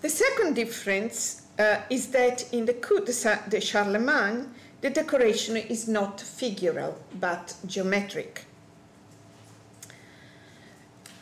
The 0.03 0.09
second 0.09 0.55
difference 0.55 1.43
uh, 1.59 1.83
is 1.91 2.09
that 2.09 2.53
in 2.53 2.67
the 2.67 2.75
Coup 2.75 3.05
de 3.05 3.61
Charlemagne, 3.61 4.53
the 4.81 4.91
decoration 4.91 5.57
is 5.57 5.87
not 5.87 6.19
figural 6.19 6.95
but 7.19 7.55
geometric. 7.67 8.45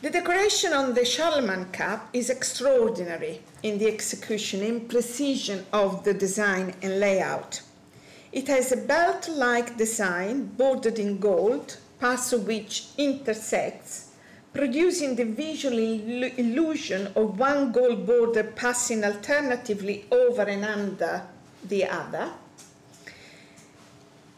The 0.01 0.09
decoration 0.09 0.71
on 0.71 0.93
the 0.93 1.03
Charlemagne 1.03 1.65
cup 1.73 2.07
is 2.13 2.29
extraordinary 2.29 3.41
in 3.63 3.79
the 3.79 3.87
execution 3.87 4.63
and 4.63 4.87
precision 4.87 5.65
of 5.73 6.05
the 6.05 6.13
design 6.13 6.73
and 6.81 7.01
layout. 7.01 7.61
It 8.31 8.47
has 8.47 8.71
a 8.71 8.77
belt 8.77 9.27
like 9.27 9.75
design 9.75 10.45
bordered 10.55 10.99
in 10.99 11.17
gold, 11.17 11.77
parts 11.99 12.31
of 12.31 12.47
which 12.47 12.87
intersects, 12.97 14.11
producing 14.53 15.15
the 15.15 15.25
visual 15.25 15.77
illusion 15.77 17.07
of 17.15 17.37
one 17.37 17.73
gold 17.73 18.07
border 18.07 18.43
passing 18.43 19.03
alternatively 19.03 20.05
over 20.11 20.43
and 20.43 20.63
under 20.63 21.23
the 21.67 21.83
other, 21.83 22.31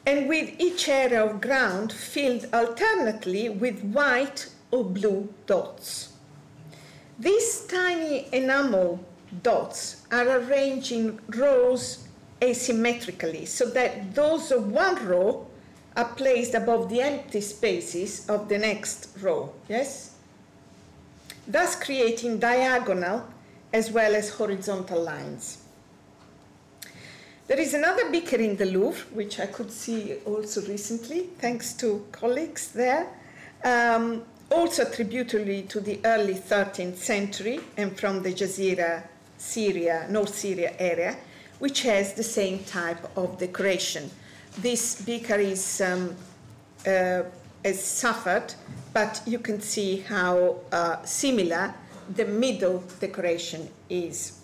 and 0.06 0.28
with 0.28 0.50
each 0.60 0.90
area 0.90 1.24
of 1.24 1.42
ground 1.42 1.92
filled 1.92 2.48
alternately 2.54 3.50
with 3.50 3.82
white 3.84 4.48
or 4.72 4.84
blue 4.84 5.34
dots. 5.46 6.14
These 7.20 7.68
tiny 7.68 8.28
enamel 8.34 9.00
dots 9.44 10.04
are 10.12 10.28
arranged 10.28 10.92
in 10.92 11.20
rows 11.30 12.08
asymmetrically 12.42 13.48
so 13.48 13.66
that 13.70 14.16
those 14.16 14.52
of 14.52 14.72
one 14.72 15.06
row 15.08 15.46
are 15.96 16.10
placed 16.16 16.56
above 16.56 16.90
the 16.90 17.02
empty 17.02 17.42
spaces 17.42 18.28
of 18.30 18.50
the 18.50 18.58
next 18.58 19.10
row, 19.22 19.54
yes? 19.70 20.16
Thus 21.48 21.76
creating 21.76 22.40
diagonal 22.40 23.28
as 23.74 23.92
well 23.92 24.16
as 24.16 24.30
horizontal 24.30 25.02
lines. 25.04 25.61
There 27.48 27.60
is 27.60 27.74
another 27.74 28.10
beaker 28.10 28.38
in 28.38 28.56
the 28.56 28.66
Louvre, 28.66 29.06
which 29.14 29.40
I 29.40 29.48
could 29.48 29.72
see 29.72 30.16
also 30.26 30.62
recently, 30.62 31.28
thanks 31.40 31.74
to 31.74 32.06
colleagues 32.12 32.72
there, 32.72 33.08
um, 33.64 34.24
also 34.50 34.86
tributary 34.86 35.64
to 35.64 35.80
the 35.80 36.00
early 36.06 36.36
13th 36.36 36.98
century 36.98 37.60
and 37.78 37.98
from 38.00 38.22
the 38.22 38.32
Jazeera, 38.32 39.04
Syria, 39.38 40.06
North 40.10 40.36
Syria 40.36 40.74
area, 40.78 41.18
which 41.60 41.82
has 41.84 42.14
the 42.14 42.24
same 42.24 42.64
type 42.64 43.18
of 43.18 43.38
decoration. 43.38 44.10
This 44.60 45.02
beaker 45.02 45.36
is 45.36 45.82
um, 45.82 46.16
uh, 46.86 47.24
suffered, 47.74 48.54
but 48.94 49.22
you 49.26 49.40
can 49.40 49.62
see 49.62 50.02
how 50.02 50.58
uh, 50.72 51.04
similar 51.04 51.74
the 52.16 52.26
middle 52.26 52.84
decoration 53.00 53.70
is. 53.90 54.41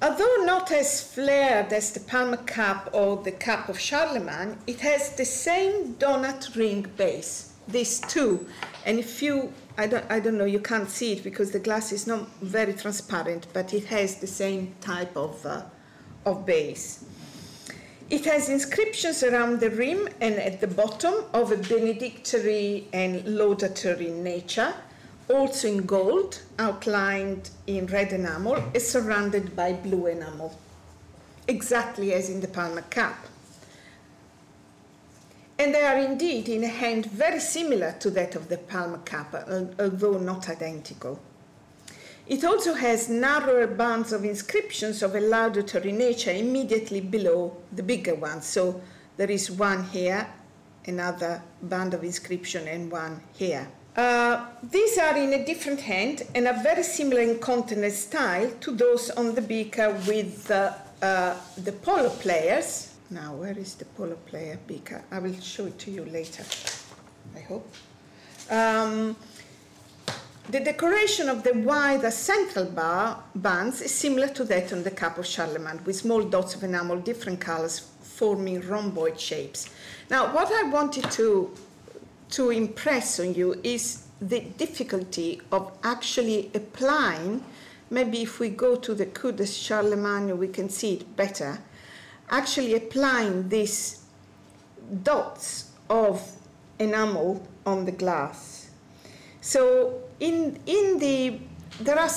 Although 0.00 0.44
not 0.44 0.70
as 0.70 1.02
flared 1.02 1.72
as 1.72 1.90
the 1.90 1.98
Palmer 1.98 2.36
cup 2.36 2.90
or 2.92 3.16
the 3.16 3.32
cup 3.32 3.68
of 3.68 3.80
Charlemagne, 3.80 4.56
it 4.68 4.78
has 4.80 5.16
the 5.16 5.24
same 5.24 5.94
donut 5.94 6.54
ring 6.54 6.86
base, 6.96 7.52
these 7.66 7.98
two. 8.02 8.46
And 8.86 9.00
if 9.00 9.20
you, 9.20 9.52
I 9.76 9.88
don't, 9.88 10.04
I 10.08 10.20
don't 10.20 10.38
know, 10.38 10.44
you 10.44 10.60
can't 10.60 10.88
see 10.88 11.14
it 11.14 11.24
because 11.24 11.50
the 11.50 11.58
glass 11.58 11.90
is 11.90 12.06
not 12.06 12.28
very 12.40 12.74
transparent, 12.74 13.48
but 13.52 13.74
it 13.74 13.86
has 13.86 14.16
the 14.16 14.28
same 14.28 14.76
type 14.80 15.16
of, 15.16 15.44
uh, 15.44 15.62
of 16.24 16.46
base. 16.46 17.04
It 18.08 18.24
has 18.24 18.48
inscriptions 18.48 19.24
around 19.24 19.58
the 19.58 19.70
rim 19.70 20.08
and 20.20 20.36
at 20.36 20.60
the 20.60 20.68
bottom 20.68 21.24
of 21.34 21.50
a 21.50 21.56
benedictory 21.56 22.86
and 22.92 23.26
laudatory 23.26 24.10
nature 24.10 24.74
also 25.28 25.68
in 25.68 25.86
gold, 25.86 26.40
outlined 26.58 27.50
in 27.66 27.86
red 27.86 28.12
enamel, 28.12 28.62
is 28.74 28.90
surrounded 28.90 29.54
by 29.54 29.72
blue 29.72 30.06
enamel, 30.06 30.58
exactly 31.46 32.12
as 32.12 32.30
in 32.30 32.40
the 32.40 32.48
Palmer 32.48 32.82
Cup. 32.82 33.16
And 35.58 35.74
they 35.74 35.82
are 35.82 35.98
indeed 35.98 36.48
in 36.48 36.62
a 36.64 36.68
hand 36.68 37.06
very 37.06 37.40
similar 37.40 37.92
to 38.00 38.10
that 38.10 38.36
of 38.36 38.48
the 38.48 38.58
Palmer 38.58 38.98
Cup, 38.98 39.34
although 39.78 40.18
not 40.18 40.48
identical. 40.48 41.20
It 42.28 42.44
also 42.44 42.74
has 42.74 43.08
narrower 43.08 43.66
bands 43.66 44.12
of 44.12 44.24
inscriptions 44.24 45.02
of 45.02 45.14
a 45.14 45.20
laudatory 45.20 45.92
nature 45.92 46.30
immediately 46.30 47.00
below 47.00 47.56
the 47.72 47.82
bigger 47.82 48.14
one. 48.14 48.42
So 48.42 48.82
there 49.16 49.30
is 49.30 49.50
one 49.50 49.84
here, 49.84 50.28
another 50.86 51.42
band 51.62 51.94
of 51.94 52.04
inscription, 52.04 52.68
and 52.68 52.92
one 52.92 53.22
here. 53.32 53.66
Uh, 53.98 54.46
these 54.62 54.96
are 54.96 55.16
in 55.16 55.32
a 55.32 55.44
different 55.44 55.80
hand 55.80 56.22
and 56.32 56.46
are 56.46 56.62
very 56.62 56.84
similar 56.84 57.20
in 57.20 57.36
content 57.40 57.82
and 57.82 57.92
style 57.92 58.48
to 58.60 58.70
those 58.70 59.10
on 59.10 59.34
the 59.34 59.42
beaker 59.42 59.90
with 60.06 60.48
uh, 60.52 60.72
the 61.00 61.72
polo 61.82 62.08
players. 62.08 62.94
Now, 63.10 63.34
where 63.34 63.58
is 63.58 63.74
the 63.74 63.86
polo 63.86 64.14
player 64.14 64.56
beaker? 64.68 65.02
I 65.10 65.18
will 65.18 65.34
show 65.40 65.66
it 65.66 65.80
to 65.80 65.90
you 65.90 66.04
later, 66.04 66.44
I 67.34 67.40
hope. 67.40 67.74
Um, 68.48 69.16
the 70.48 70.60
decoration 70.60 71.28
of 71.28 71.42
the 71.42 71.54
wider 71.54 72.12
central 72.12 72.66
bar 72.66 73.20
bands 73.34 73.82
is 73.82 73.92
similar 73.92 74.28
to 74.28 74.44
that 74.44 74.72
on 74.72 74.84
the 74.84 74.92
cup 74.92 75.18
of 75.18 75.26
Charlemagne, 75.26 75.80
with 75.84 75.96
small 75.96 76.22
dots 76.22 76.54
of 76.54 76.62
enamel, 76.62 76.98
different 77.00 77.40
colors, 77.40 77.80
forming 78.00 78.60
rhomboid 78.60 79.18
shapes. 79.18 79.70
Now, 80.08 80.32
what 80.32 80.52
I 80.52 80.68
wanted 80.70 81.10
to 81.10 81.50
to 82.30 82.50
impress 82.50 83.20
on 83.20 83.34
you 83.34 83.60
is 83.62 84.06
the 84.20 84.40
difficulty 84.40 85.40
of 85.52 85.72
actually 85.82 86.50
applying. 86.54 87.44
Maybe 87.90 88.22
if 88.22 88.40
we 88.40 88.50
go 88.50 88.76
to 88.76 88.94
the 88.94 89.06
Coup 89.06 89.32
de 89.32 89.46
Charlemagne, 89.46 90.36
we 90.36 90.48
can 90.48 90.68
see 90.68 90.94
it 90.94 91.16
better. 91.16 91.58
Actually, 92.30 92.74
applying 92.74 93.48
these 93.48 94.04
dots 95.02 95.72
of 95.88 96.22
enamel 96.78 97.46
on 97.64 97.84
the 97.84 97.92
glass. 97.92 98.70
So, 99.40 100.02
in, 100.20 100.58
in 100.66 100.98
the, 100.98 101.40
there 101.80 101.98
are 101.98 102.10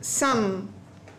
some 0.00 0.72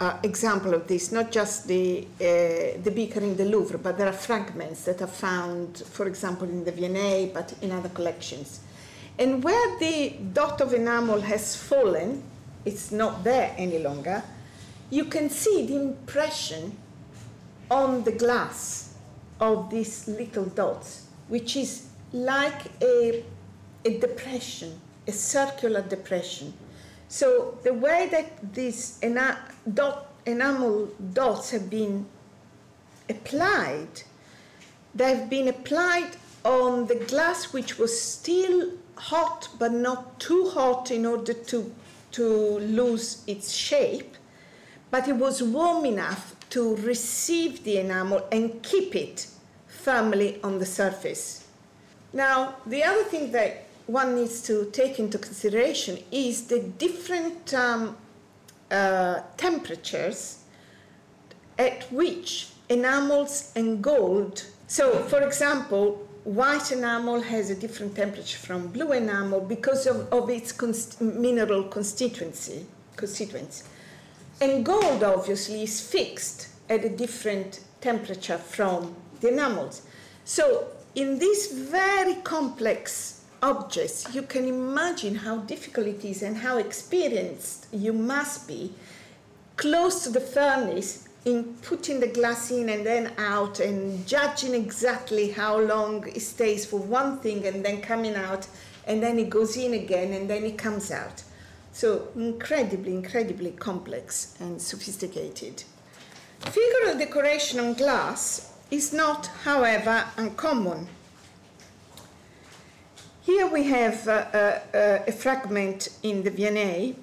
uh, 0.03 0.19
example 0.23 0.73
of 0.73 0.85
this, 0.87 1.11
not 1.11 1.31
just 1.31 1.67
the, 1.67 2.05
uh, 2.19 2.81
the 2.83 2.91
beaker 2.93 3.21
in 3.21 3.37
the 3.37 3.45
Louvre, 3.45 3.77
but 3.77 3.97
there 3.97 4.07
are 4.07 4.19
fragments 4.29 4.83
that 4.83 5.01
are 5.01 5.07
found, 5.07 5.77
for 5.77 6.07
example, 6.07 6.47
in 6.47 6.65
the 6.65 6.71
V&A, 6.71 7.31
but 7.33 7.53
in 7.61 7.71
other 7.71 7.89
collections. 7.89 8.59
And 9.17 9.41
where 9.43 9.79
the 9.79 10.15
dot 10.33 10.59
of 10.59 10.73
enamel 10.73 11.21
has 11.21 11.55
fallen, 11.55 12.21
it's 12.65 12.91
not 12.91 13.23
there 13.23 13.55
any 13.57 13.79
longer, 13.79 14.23
you 14.89 15.05
can 15.05 15.29
see 15.29 15.65
the 15.65 15.75
impression 15.75 16.75
on 17.71 18.03
the 18.03 18.11
glass 18.11 18.95
of 19.39 19.69
these 19.69 20.07
little 20.07 20.45
dots, 20.45 21.07
which 21.29 21.55
is 21.55 21.87
like 22.11 22.61
a, 22.81 23.23
a 23.85 23.99
depression, 23.99 24.79
a 25.07 25.11
circular 25.11 25.81
depression. 25.81 26.53
So 27.13 27.59
the 27.61 27.75
way 27.75 28.07
that 28.09 28.55
these 28.55 28.97
ena- 29.03 29.37
dot, 29.71 30.07
enamel 30.25 30.89
dots 31.13 31.51
have 31.51 31.69
been 31.69 32.07
applied, 33.07 34.01
they've 34.95 35.29
been 35.29 35.47
applied 35.47 36.17
on 36.43 36.87
the 36.87 36.95
glass 36.95 37.53
which 37.53 37.77
was 37.77 37.93
still 38.01 38.71
hot 38.95 39.47
but 39.59 39.71
not 39.71 40.19
too 40.19 40.49
hot 40.55 40.89
in 40.89 41.05
order 41.05 41.33
to, 41.33 41.71
to 42.13 42.25
lose 42.57 43.23
its 43.27 43.51
shape, 43.51 44.15
but 44.89 45.07
it 45.07 45.15
was 45.15 45.43
warm 45.43 45.85
enough 45.85 46.35
to 46.49 46.75
receive 46.77 47.63
the 47.63 47.77
enamel 47.77 48.27
and 48.31 48.63
keep 48.63 48.95
it 48.95 49.27
firmly 49.67 50.39
on 50.43 50.57
the 50.57 50.65
surface. 50.65 51.45
Now, 52.11 52.55
the 52.65 52.83
other 52.83 53.03
thing 53.03 53.31
that 53.33 53.62
one 53.87 54.15
needs 54.15 54.41
to 54.43 54.69
take 54.71 54.99
into 54.99 55.17
consideration 55.17 55.99
is 56.11 56.47
the 56.47 56.59
different 56.59 57.53
um, 57.53 57.97
uh, 58.71 59.21
temperatures 59.37 60.39
at 61.59 61.91
which 61.91 62.49
enamels 62.69 63.51
and 63.55 63.83
gold. 63.83 64.45
So, 64.67 65.03
for 65.03 65.21
example, 65.21 66.07
white 66.23 66.71
enamel 66.71 67.21
has 67.21 67.49
a 67.49 67.55
different 67.55 67.95
temperature 67.95 68.37
from 68.37 68.67
blue 68.67 68.93
enamel 68.93 69.41
because 69.41 69.85
of, 69.85 70.11
of 70.13 70.29
its 70.29 70.51
const- 70.51 71.01
mineral 71.01 71.63
constituency, 71.63 72.65
constituents. 72.95 73.67
And 74.41 74.65
gold, 74.65 75.03
obviously, 75.03 75.63
is 75.63 75.79
fixed 75.79 76.47
at 76.69 76.85
a 76.85 76.89
different 76.89 77.59
temperature 77.81 78.37
from 78.37 78.95
the 79.19 79.27
enamels. 79.27 79.83
So, 80.25 80.69
in 80.95 81.19
this 81.19 81.51
very 81.51 82.15
complex 82.15 83.22
objects, 83.43 84.07
you 84.15 84.21
can 84.21 84.47
imagine 84.47 85.15
how 85.15 85.37
difficult 85.37 85.85
it 85.85 86.05
is 86.05 86.23
and 86.23 86.37
how 86.37 86.57
experienced 86.57 87.67
you 87.73 87.91
must 87.91 88.47
be 88.47 88.73
close 89.57 90.03
to 90.03 90.09
the 90.09 90.19
furnace 90.19 91.09
in 91.25 91.53
putting 91.61 91.99
the 91.99 92.07
glass 92.07 92.51
in 92.51 92.69
and 92.69 92.85
then 92.85 93.11
out 93.17 93.59
and 93.59 94.05
judging 94.07 94.53
exactly 94.53 95.31
how 95.31 95.59
long 95.59 96.07
it 96.07 96.21
stays 96.21 96.65
for 96.65 96.79
one 96.79 97.19
thing 97.19 97.45
and 97.45 97.63
then 97.63 97.81
coming 97.81 98.15
out 98.15 98.47
and 98.87 99.03
then 99.03 99.19
it 99.19 99.29
goes 99.29 99.55
in 99.57 99.73
again 99.73 100.13
and 100.13 100.29
then 100.29 100.43
it 100.43 100.57
comes 100.57 100.91
out. 100.91 101.23
So 101.73 102.09
incredibly, 102.15 102.93
incredibly 102.93 103.51
complex 103.51 104.35
and 104.39 104.61
sophisticated. 104.61 105.63
Figural 106.41 106.97
decoration 106.97 107.59
on 107.59 107.73
glass 107.73 108.53
is 108.69 108.93
not, 108.93 109.27
however, 109.43 110.05
uncommon. 110.17 110.87
Here 113.25 113.47
we 113.47 113.63
have 113.63 114.05
uh, 114.05 114.25
uh, 114.73 114.99
a 115.07 115.11
fragment 115.13 115.87
in 116.03 116.23
the 116.23 116.29
V&A 116.29 116.93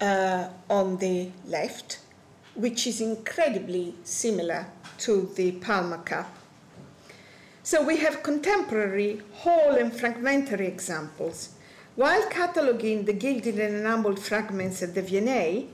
uh, 0.00 0.48
on 0.70 0.98
the 0.98 1.28
left, 1.44 1.98
which 2.54 2.86
is 2.86 3.00
incredibly 3.00 3.96
similar 4.04 4.66
to 4.98 5.28
the 5.34 5.52
Palmer 5.52 5.98
cup. 5.98 6.32
So 7.64 7.84
we 7.84 7.96
have 7.96 8.22
contemporary, 8.22 9.22
whole, 9.32 9.72
and 9.72 9.92
fragmentary 9.92 10.68
examples. 10.68 11.48
While 11.96 12.22
cataloging 12.28 13.04
the 13.04 13.12
gilded 13.12 13.58
and 13.58 13.74
enameled 13.74 14.20
fragments 14.20 14.84
at 14.84 14.94
the 14.94 15.02
V&A, 15.02 15.66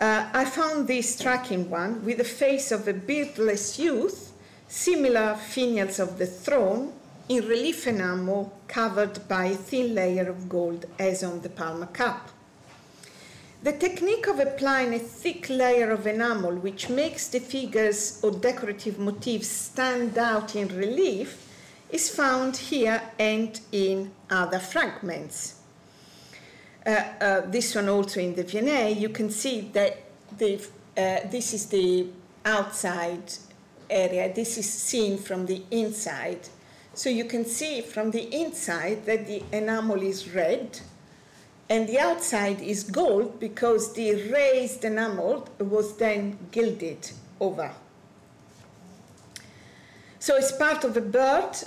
uh, 0.00 0.28
I 0.32 0.44
found 0.44 0.88
this 0.88 1.14
striking 1.14 1.70
one 1.70 2.04
with 2.04 2.18
the 2.18 2.24
face 2.24 2.72
of 2.72 2.88
a 2.88 2.92
beardless 2.92 3.78
youth, 3.78 4.32
similar 4.66 5.34
finials 5.34 6.00
of 6.00 6.18
the 6.18 6.26
throne, 6.26 6.92
in 7.28 7.46
relief 7.46 7.86
enamel 7.86 8.52
covered 8.68 9.26
by 9.28 9.46
a 9.46 9.54
thin 9.54 9.94
layer 9.94 10.28
of 10.28 10.48
gold 10.48 10.86
as 10.98 11.24
on 11.24 11.40
the 11.40 11.48
Palmer 11.48 11.86
cup. 11.86 12.30
The 13.62 13.72
technique 13.72 14.28
of 14.28 14.38
applying 14.38 14.94
a 14.94 14.98
thick 14.98 15.48
layer 15.48 15.90
of 15.90 16.06
enamel 16.06 16.54
which 16.54 16.88
makes 16.88 17.26
the 17.28 17.40
figures 17.40 18.20
or 18.22 18.30
decorative 18.30 18.98
motifs 18.98 19.48
stand 19.48 20.16
out 20.18 20.54
in 20.54 20.68
relief 20.68 21.42
is 21.90 22.08
found 22.08 22.56
here 22.56 23.02
and 23.18 23.58
in 23.72 24.12
other 24.30 24.58
fragments. 24.58 25.60
Uh, 26.86 26.90
uh, 27.20 27.40
this 27.50 27.74
one 27.74 27.88
also 27.88 28.20
in 28.20 28.34
the 28.36 28.44
V&A, 28.44 28.92
you 28.92 29.08
can 29.08 29.30
see 29.30 29.62
that 29.72 29.98
uh, 30.32 31.28
this 31.28 31.52
is 31.52 31.66
the 31.66 32.06
outside 32.44 33.32
area, 33.90 34.32
this 34.32 34.58
is 34.58 34.70
seen 34.70 35.18
from 35.18 35.46
the 35.46 35.62
inside. 35.72 36.48
So 36.96 37.10
you 37.10 37.26
can 37.26 37.44
see 37.44 37.82
from 37.82 38.10
the 38.10 38.34
inside 38.34 39.04
that 39.04 39.26
the 39.26 39.42
enamel 39.52 40.02
is 40.02 40.34
red, 40.34 40.80
and 41.68 41.86
the 41.86 41.98
outside 41.98 42.62
is 42.62 42.84
gold 42.84 43.38
because 43.38 43.92
the 43.92 44.30
raised 44.32 44.82
enamel 44.82 45.46
was 45.58 45.98
then 45.98 46.38
gilded 46.50 47.10
over. 47.38 47.70
So 50.18 50.36
as 50.36 50.52
part 50.52 50.84
of 50.84 50.96
a 50.96 51.02
bird, 51.02 51.58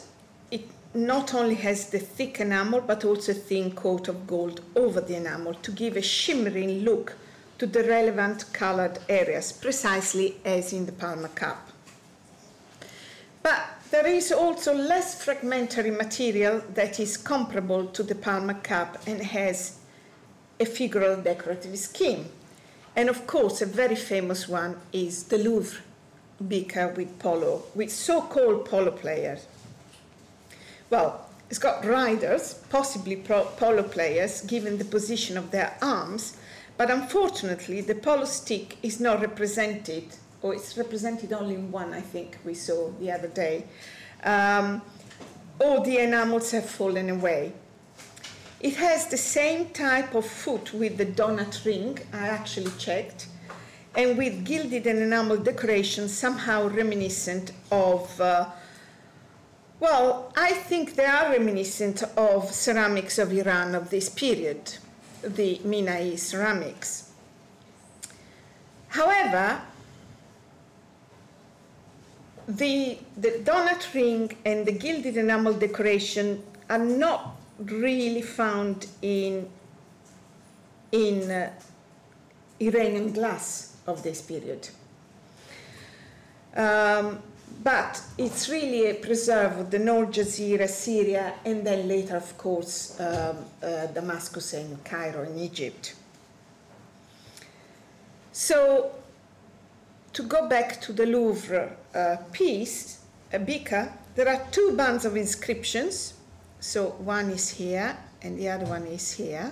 it 0.49 0.63
not 0.95 1.35
only 1.35 1.55
has 1.55 1.91
the 1.91 1.99
thick 1.99 2.39
enamel 2.39 2.81
but 2.81 3.05
also 3.05 3.31
a 3.31 3.35
thin 3.35 3.71
coat 3.73 4.07
of 4.07 4.25
gold 4.25 4.61
over 4.75 4.99
the 4.99 5.15
enamel 5.15 5.53
to 5.53 5.71
give 5.71 5.95
a 5.95 6.01
shimmering 6.01 6.79
look 6.79 7.15
to 7.59 7.67
the 7.67 7.83
relevant 7.83 8.51
colored 8.51 8.97
areas, 9.07 9.51
precisely 9.51 10.37
as 10.43 10.73
in 10.73 10.87
the 10.87 10.91
Palmer 10.91 11.27
cup. 11.27 11.69
But 13.43 13.78
there 13.91 14.05
is 14.05 14.31
also 14.31 14.73
less 14.73 15.23
fragmentary 15.23 15.91
material 15.91 16.61
that 16.73 16.99
is 16.99 17.17
comparable 17.17 17.87
to 17.87 18.03
the 18.03 18.15
Palmer 18.15 18.53
cup 18.53 18.97
and 19.07 19.21
has 19.21 19.79
a 20.59 20.65
figural 20.65 21.23
decorative 21.23 21.77
scheme. 21.77 22.29
And 22.95 23.09
of 23.09 23.25
course, 23.25 23.61
a 23.61 23.65
very 23.65 23.95
famous 23.95 24.47
one 24.47 24.75
is 24.93 25.23
the 25.23 25.37
Louvre 25.37 25.81
beaker 26.47 26.89
with 26.89 27.17
polo, 27.19 27.63
with 27.73 27.91
so-called 27.91 28.65
polo 28.65 28.91
players. 28.91 29.47
Well, 30.89 31.25
it's 31.49 31.59
got 31.59 31.83
riders, 31.83 32.55
possibly 32.69 33.15
polo 33.15 33.83
players, 33.83 34.41
given 34.41 34.77
the 34.77 34.85
position 34.85 35.37
of 35.37 35.51
their 35.51 35.77
arms, 35.81 36.37
but 36.77 36.91
unfortunately, 36.91 37.81
the 37.81 37.95
polo 37.95 38.25
stick 38.25 38.77
is 38.83 38.99
not 38.99 39.21
represented, 39.21 40.05
or 40.41 40.53
it's 40.53 40.77
represented 40.77 41.33
only 41.33 41.55
in 41.55 41.71
one, 41.71 41.93
I 41.93 42.01
think 42.01 42.37
we 42.45 42.53
saw 42.53 42.91
the 42.99 43.11
other 43.11 43.27
day. 43.27 43.65
Um, 44.23 44.81
all 45.59 45.81
the 45.81 45.97
enamels 45.97 46.51
have 46.51 46.69
fallen 46.69 47.09
away. 47.09 47.53
It 48.59 48.75
has 48.75 49.07
the 49.07 49.17
same 49.17 49.69
type 49.69 50.15
of 50.15 50.25
foot 50.25 50.73
with 50.73 50.97
the 50.97 51.05
donut 51.05 51.65
ring, 51.65 51.97
I 52.11 52.27
actually 52.27 52.71
checked, 52.77 53.27
and 53.95 54.17
with 54.17 54.45
gilded 54.45 54.85
and 54.87 54.99
enamel 54.99 55.37
decoration 55.37 56.09
somehow 56.09 56.67
reminiscent 56.67 57.51
of, 57.71 58.19
uh, 58.19 58.49
well, 59.79 60.33
I 60.35 60.51
think 60.51 60.95
they 60.95 61.05
are 61.05 61.31
reminiscent 61.31 62.03
of 62.17 62.51
ceramics 62.51 63.17
of 63.17 63.31
Iran 63.31 63.75
of 63.75 63.89
this 63.89 64.09
period, 64.09 64.75
the 65.21 65.59
Minai 65.59 66.19
ceramics. 66.19 67.11
However, 68.89 69.61
the, 72.49 72.97
the 73.15 73.29
donut 73.43 73.93
ring 73.93 74.35
and 74.43 74.65
the 74.65 74.71
gilded 74.71 75.17
enamel 75.17 75.53
decoration 75.53 76.41
are 76.69 76.79
not 76.79 77.35
really 77.59 78.23
found 78.23 78.87
in, 79.03 79.47
in 80.91 81.29
uh, 81.29 81.51
Iranian 82.59 83.13
glass 83.13 83.77
of 83.85 84.01
this 84.01 84.21
period. 84.21 84.67
Um, 86.55 87.21
but 87.63 88.01
it's 88.17 88.49
really 88.49 88.89
a 88.89 88.95
preserve 88.95 89.59
of 89.59 89.69
the 89.69 89.79
North 89.79 90.11
Jazeera, 90.11 90.67
Syria, 90.67 91.33
and 91.45 91.65
then 91.65 91.87
later, 91.87 92.15
of 92.15 92.35
course, 92.37 92.99
um, 92.99 93.37
uh, 93.61 93.87
Damascus 93.87 94.53
and 94.53 94.83
Cairo 94.83 95.23
in 95.23 95.37
Egypt. 95.37 95.93
So, 98.31 98.91
to 100.13 100.23
go 100.23 100.47
back 100.47 100.81
to 100.81 100.93
the 100.93 101.05
Louvre 101.05 101.75
uh, 101.93 102.17
piece, 102.31 102.99
a 103.33 103.39
beaker, 103.39 103.91
there 104.15 104.27
are 104.27 104.41
two 104.51 104.75
bands 104.75 105.05
of 105.05 105.15
inscriptions 105.15 106.13
so 106.59 106.89
one 106.99 107.29
is 107.29 107.49
here 107.49 107.97
and 108.21 108.37
the 108.37 108.49
other 108.49 108.65
one 108.65 108.85
is 108.85 109.11
here. 109.11 109.51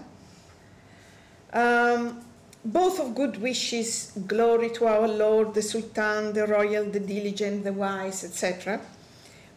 Um, 1.53 2.21
both 2.65 2.99
of 2.99 3.15
good 3.15 3.41
wishes, 3.41 4.11
glory 4.27 4.69
to 4.71 4.87
our 4.87 5.07
Lord, 5.07 5.53
the 5.53 5.61
Sultan, 5.61 6.33
the 6.33 6.45
royal, 6.45 6.85
the 6.85 6.99
diligent, 6.99 7.63
the 7.63 7.71
wise, 7.71 8.25
etc., 8.25 8.81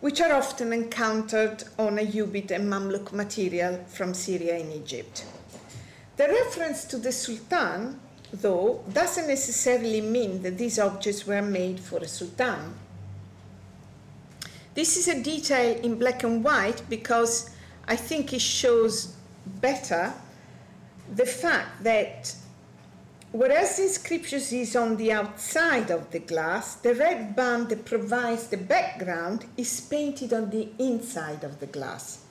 which 0.00 0.20
are 0.20 0.32
often 0.32 0.72
encountered 0.72 1.64
on 1.78 1.96
Ayyubid 1.96 2.52
and 2.52 2.70
Mamluk 2.70 3.12
material 3.12 3.84
from 3.88 4.14
Syria 4.14 4.60
and 4.60 4.72
Egypt. 4.72 5.26
The 6.16 6.28
reference 6.28 6.84
to 6.84 6.98
the 6.98 7.12
Sultan, 7.12 7.98
though, 8.32 8.84
doesn't 8.92 9.26
necessarily 9.26 10.00
mean 10.00 10.42
that 10.42 10.58
these 10.58 10.78
objects 10.78 11.26
were 11.26 11.42
made 11.42 11.80
for 11.80 11.98
a 11.98 12.08
Sultan. 12.08 12.74
This 14.74 14.96
is 14.96 15.08
a 15.08 15.22
detail 15.22 15.80
in 15.80 15.98
black 15.98 16.22
and 16.22 16.44
white 16.44 16.82
because 16.88 17.50
I 17.86 17.96
think 17.96 18.32
it 18.32 18.40
shows 18.40 19.14
better 19.60 20.12
the 21.12 21.26
fact 21.26 21.82
that 21.82 22.34
whereas 23.32 23.76
the 23.76 23.82
inscription 23.84 24.38
is 24.38 24.76
on 24.76 24.96
the 24.96 25.12
outside 25.12 25.90
of 25.90 26.10
the 26.12 26.20
glass, 26.20 26.76
the 26.76 26.94
red 26.94 27.34
band 27.34 27.68
that 27.70 27.84
provides 27.84 28.46
the 28.46 28.56
background 28.56 29.44
is 29.56 29.80
painted 29.80 30.32
on 30.32 30.50
the 30.50 30.68
inside 30.78 31.42
of 31.42 31.58
the 31.58 31.66
glass, 31.66 32.24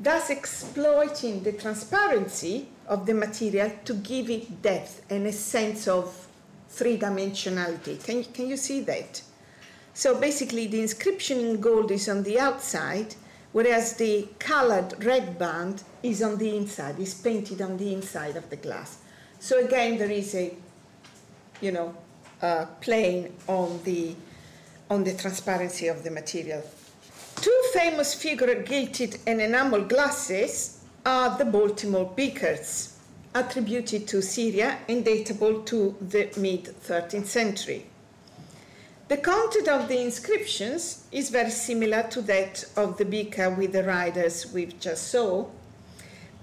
thus 0.00 0.30
exploiting 0.30 1.42
the 1.42 1.52
transparency 1.52 2.68
of 2.86 3.06
the 3.06 3.14
material 3.14 3.70
to 3.84 3.94
give 3.94 4.30
it 4.30 4.62
depth 4.62 5.04
and 5.10 5.26
a 5.26 5.32
sense 5.32 5.88
of 5.88 6.28
three 6.68 6.98
dimensionality. 6.98 8.02
Can 8.02 8.24
can 8.24 8.48
you 8.48 8.56
see 8.56 8.80
that? 8.82 9.22
So 9.94 10.18
basically, 10.18 10.66
the 10.68 10.80
inscription 10.80 11.38
in 11.40 11.60
gold 11.60 11.90
is 11.90 12.08
on 12.08 12.22
the 12.22 12.40
outside, 12.40 13.14
whereas 13.52 13.96
the 13.96 14.26
colored 14.38 15.04
red 15.04 15.38
band 15.38 15.82
is 16.02 16.22
on 16.22 16.38
the 16.38 16.56
inside, 16.56 16.98
is 16.98 17.14
painted 17.14 17.60
on 17.60 17.76
the 17.76 17.92
inside 17.92 18.36
of 18.36 18.48
the 18.48 18.56
glass. 18.56 18.98
So 19.38 19.58
again, 19.62 19.98
there 19.98 20.10
is 20.10 20.34
a, 20.34 20.54
you 21.60 21.72
know, 21.72 21.94
uh, 22.40 22.66
playing 22.80 23.34
on 23.46 23.80
the, 23.84 24.14
on 24.88 25.04
the 25.04 25.14
transparency 25.14 25.88
of 25.88 26.04
the 26.04 26.10
material. 26.10 26.62
Two 27.36 27.62
famous 27.74 28.14
figure 28.14 28.62
gilded 28.62 29.18
and 29.26 29.40
enamel 29.40 29.82
glasses 29.82 30.81
are 31.04 31.36
the 31.36 31.44
Baltimore 31.44 32.12
beakers, 32.14 32.98
attributed 33.34 34.06
to 34.08 34.22
Syria 34.22 34.78
and 34.88 35.04
datable 35.04 35.64
to 35.66 35.96
the 36.00 36.30
mid 36.36 36.64
13th 36.64 37.26
century. 37.26 37.86
The 39.08 39.16
content 39.16 39.68
of 39.68 39.88
the 39.88 40.00
inscriptions 40.00 41.04
is 41.10 41.30
very 41.30 41.50
similar 41.50 42.04
to 42.10 42.22
that 42.22 42.64
of 42.76 42.98
the 42.98 43.04
beaker 43.04 43.50
with 43.50 43.72
the 43.72 43.84
riders 43.84 44.52
we've 44.52 44.78
just 44.78 45.08
saw, 45.08 45.46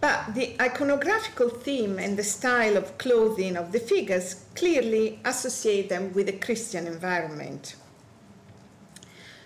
but 0.01 0.33
the 0.35 0.55
iconographical 0.59 1.61
theme 1.61 1.97
and 1.97 2.17
the 2.17 2.23
style 2.23 2.77
of 2.77 2.97
clothing 2.97 3.57
of 3.57 3.71
the 3.71 3.79
figures 3.79 4.45
clearly 4.55 5.19
associate 5.25 5.89
them 5.89 6.13
with 6.13 6.29
a 6.29 6.33
Christian 6.33 6.85
environment. 6.85 7.75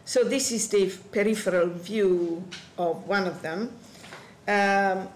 So 0.05 0.23
this 0.23 0.51
is 0.51 0.67
the 0.67 0.91
peripheral 1.11 1.69
view 1.69 2.43
of 2.77 3.07
one 3.07 3.25
of 3.25 3.41
them, 3.41 3.71
um, 4.47 5.07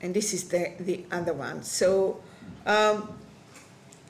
and 0.00 0.12
this 0.12 0.34
is 0.34 0.44
the, 0.48 0.72
the 0.80 1.04
other 1.10 1.32
one. 1.32 1.62
So 1.62 2.20
um, 2.66 3.14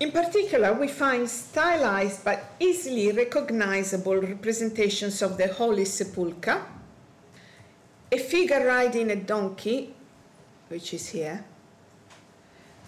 in 0.00 0.10
particular, 0.10 0.72
we 0.72 0.88
find 0.88 1.28
stylized 1.28 2.24
but 2.24 2.52
easily 2.58 3.12
recognizable 3.12 4.16
representations 4.16 5.22
of 5.22 5.36
the 5.36 5.48
Holy 5.48 5.84
Sepulchre, 5.84 6.62
a 8.10 8.18
figure 8.18 8.66
riding 8.66 9.10
a 9.10 9.16
donkey, 9.16 9.94
which 10.68 10.92
is 10.94 11.08
here, 11.08 11.44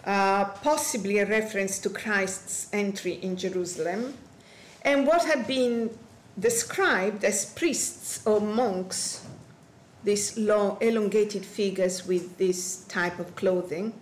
uh, 0.04 0.44
possibly 0.44 1.18
a 1.18 1.26
reference 1.26 1.78
to 1.78 1.90
Christ's 1.90 2.68
entry 2.72 3.14
in 3.22 3.36
Jerusalem, 3.36 4.14
and 4.82 5.06
what 5.06 5.24
had 5.24 5.46
been 5.46 5.90
described 6.38 7.24
as 7.24 7.46
priests 7.46 8.20
or 8.26 8.40
monks, 8.40 9.24
these 10.04 10.36
long, 10.38 10.78
elongated 10.80 11.44
figures 11.44 12.06
with 12.06 12.38
this 12.38 12.84
type 12.84 13.18
of 13.18 13.34
clothing. 13.34 13.92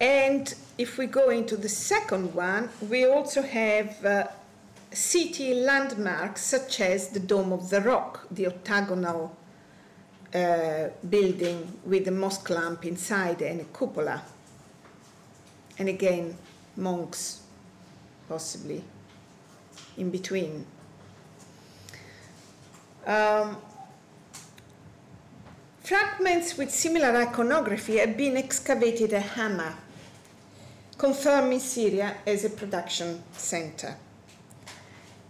And 0.00 0.54
if 0.76 0.96
we 0.98 1.06
go 1.06 1.30
into 1.30 1.56
the 1.56 1.68
second 1.68 2.34
one, 2.34 2.70
we 2.88 3.04
also 3.04 3.42
have 3.42 4.04
uh, 4.04 4.28
city 4.92 5.54
landmarks 5.54 6.42
such 6.42 6.80
as 6.80 7.08
the 7.08 7.20
Dome 7.20 7.52
of 7.52 7.70
the 7.70 7.80
Rock, 7.80 8.26
the 8.30 8.46
octagonal 8.46 9.36
uh, 10.34 10.88
building 11.08 11.80
with 11.84 12.06
a 12.06 12.10
mosque 12.12 12.50
lamp 12.50 12.84
inside 12.84 13.42
and 13.42 13.60
a 13.60 13.64
cupola. 13.64 14.22
And 15.78 15.88
again, 15.88 16.36
monks, 16.76 17.40
possibly, 18.28 18.84
in 19.96 20.10
between. 20.10 20.66
Um, 23.06 23.56
fragments 25.88 26.58
with 26.58 26.70
similar 26.70 27.16
iconography 27.16 27.96
have 27.96 28.14
been 28.14 28.36
excavated 28.36 29.10
at 29.14 29.22
Hama, 29.22 29.74
confirming 30.98 31.60
Syria 31.60 32.14
as 32.26 32.44
a 32.44 32.50
production 32.50 33.22
center. 33.32 33.96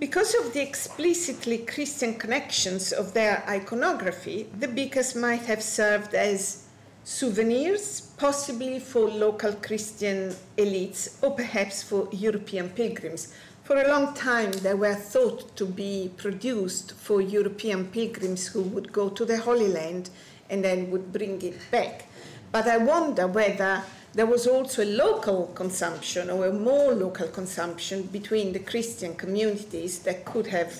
Because 0.00 0.34
of 0.34 0.52
the 0.52 0.60
explicitly 0.60 1.58
Christian 1.58 2.14
connections 2.14 2.92
of 2.92 3.14
their 3.14 3.44
iconography, 3.48 4.48
the 4.58 4.66
beakers 4.66 5.14
might 5.14 5.42
have 5.42 5.62
served 5.62 6.12
as 6.14 6.64
souvenirs, 7.04 8.00
possibly 8.16 8.80
for 8.80 9.08
local 9.08 9.52
Christian 9.52 10.34
elites 10.56 11.22
or 11.22 11.36
perhaps 11.36 11.84
for 11.84 12.08
European 12.10 12.68
pilgrims. 12.70 13.32
For 13.62 13.80
a 13.80 13.88
long 13.88 14.12
time, 14.14 14.50
they 14.50 14.74
were 14.74 14.96
thought 14.96 15.54
to 15.54 15.66
be 15.66 16.10
produced 16.16 16.94
for 16.94 17.20
European 17.20 17.86
pilgrims 17.86 18.48
who 18.48 18.62
would 18.62 18.90
go 18.92 19.08
to 19.08 19.24
the 19.24 19.38
Holy 19.38 19.68
Land 19.68 20.10
and 20.50 20.64
then 20.64 20.90
would 20.90 21.12
bring 21.12 21.40
it 21.42 21.58
back. 21.70 22.06
But 22.50 22.66
I 22.66 22.78
wonder 22.78 23.26
whether 23.26 23.82
there 24.14 24.26
was 24.26 24.46
also 24.46 24.82
a 24.82 24.90
local 24.96 25.48
consumption 25.54 26.30
or 26.30 26.46
a 26.46 26.52
more 26.52 26.92
local 26.92 27.28
consumption 27.28 28.02
between 28.04 28.52
the 28.52 28.58
Christian 28.58 29.14
communities 29.14 30.00
that 30.00 30.24
could 30.24 30.46
have 30.46 30.72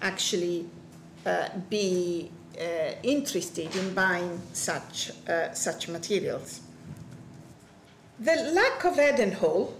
actually 0.00 0.66
uh, 1.26 1.48
be 1.68 2.30
uh, 2.58 2.92
interested 3.02 3.74
in 3.76 3.94
buying 3.94 4.40
such, 4.52 5.12
uh, 5.28 5.52
such 5.52 5.88
materials. 5.88 6.60
The 8.18 8.50
Luck 8.54 8.84
of 8.84 8.98
Edenhall 8.98 9.74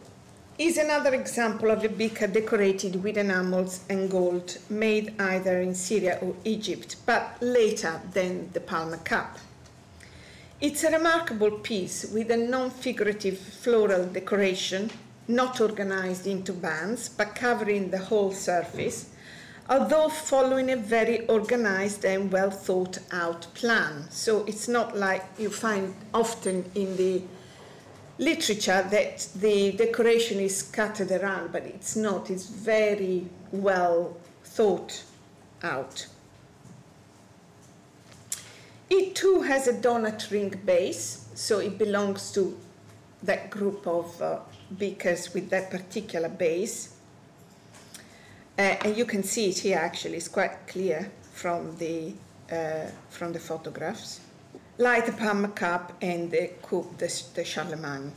is 0.61 0.77
another 0.77 1.15
example 1.15 1.71
of 1.71 1.83
a 1.83 1.89
beaker 1.89 2.27
decorated 2.27 3.03
with 3.03 3.17
enamels 3.17 3.81
and 3.89 4.11
gold 4.11 4.59
made 4.69 5.19
either 5.19 5.59
in 5.63 5.75
Syria 5.75 6.19
or 6.21 6.37
Egypt, 6.45 6.97
but 7.07 7.35
later 7.41 7.99
than 8.13 8.51
the 8.53 8.61
Palmer 8.61 8.99
Cup. 8.99 9.39
It's 10.61 10.85
a 10.85 10.91
remarkable 10.91 11.53
piece 11.53 12.05
with 12.13 12.31
a 12.31 12.37
non 12.37 12.69
figurative 12.69 13.39
floral 13.39 14.05
decoration, 14.05 14.91
not 15.27 15.63
organized 15.63 16.27
into 16.27 16.53
bands, 16.53 17.09
but 17.09 17.35
covering 17.35 17.89
the 17.89 18.05
whole 18.11 18.31
surface, 18.31 19.09
although 19.71 20.11
following 20.11 20.71
a 20.71 20.77
very 20.77 21.27
organized 21.29 22.05
and 22.05 22.31
well 22.31 22.51
thought 22.51 22.99
out 23.13 23.47
plan. 23.55 24.11
So 24.11 24.45
it's 24.45 24.69
not 24.69 24.95
like 24.95 25.25
you 25.39 25.49
find 25.49 25.95
often 26.13 26.71
in 26.75 26.99
the 26.99 27.23
literature 28.21 28.87
that 28.91 29.27
the 29.37 29.73
decoration 29.73 30.39
is 30.39 30.59
scattered 30.59 31.11
around, 31.11 31.51
but 31.53 31.65
it's 31.65 31.97
not. 31.97 32.31
It's 32.31 32.47
very 32.47 33.27
well 33.51 34.17
thought 34.45 35.03
out. 35.63 36.07
It 38.91 39.15
too 39.15 39.43
has 39.43 39.69
a 39.69 39.73
donut 39.73 40.31
ring 40.31 40.61
base, 40.65 41.29
so 41.35 41.61
it 41.61 41.79
belongs 41.79 42.31
to 42.33 42.59
that 43.23 43.51
group 43.51 43.87
of 43.87 44.21
uh, 44.21 44.41
beakers 44.79 45.33
with 45.33 45.49
that 45.51 45.71
particular 45.71 46.29
base. 46.29 46.97
Uh, 48.59 48.77
and 48.85 48.97
you 48.97 49.07
can 49.07 49.23
see 49.23 49.49
it 49.49 49.59
here 49.59 49.79
actually, 49.79 50.17
it's 50.17 50.29
quite 50.29 50.67
clear 50.67 51.11
from 51.33 51.75
the, 51.79 52.13
uh, 52.53 52.87
from 53.09 53.33
the 53.33 53.39
photographs. 53.39 54.21
Like 54.81 55.05
the 55.05 55.13
Palmer 55.13 55.49
Cup 55.49 55.93
and 56.01 56.31
the 56.31 56.53
Coupe 56.63 56.97
de, 56.97 57.45
Charlemagne. 57.45 58.13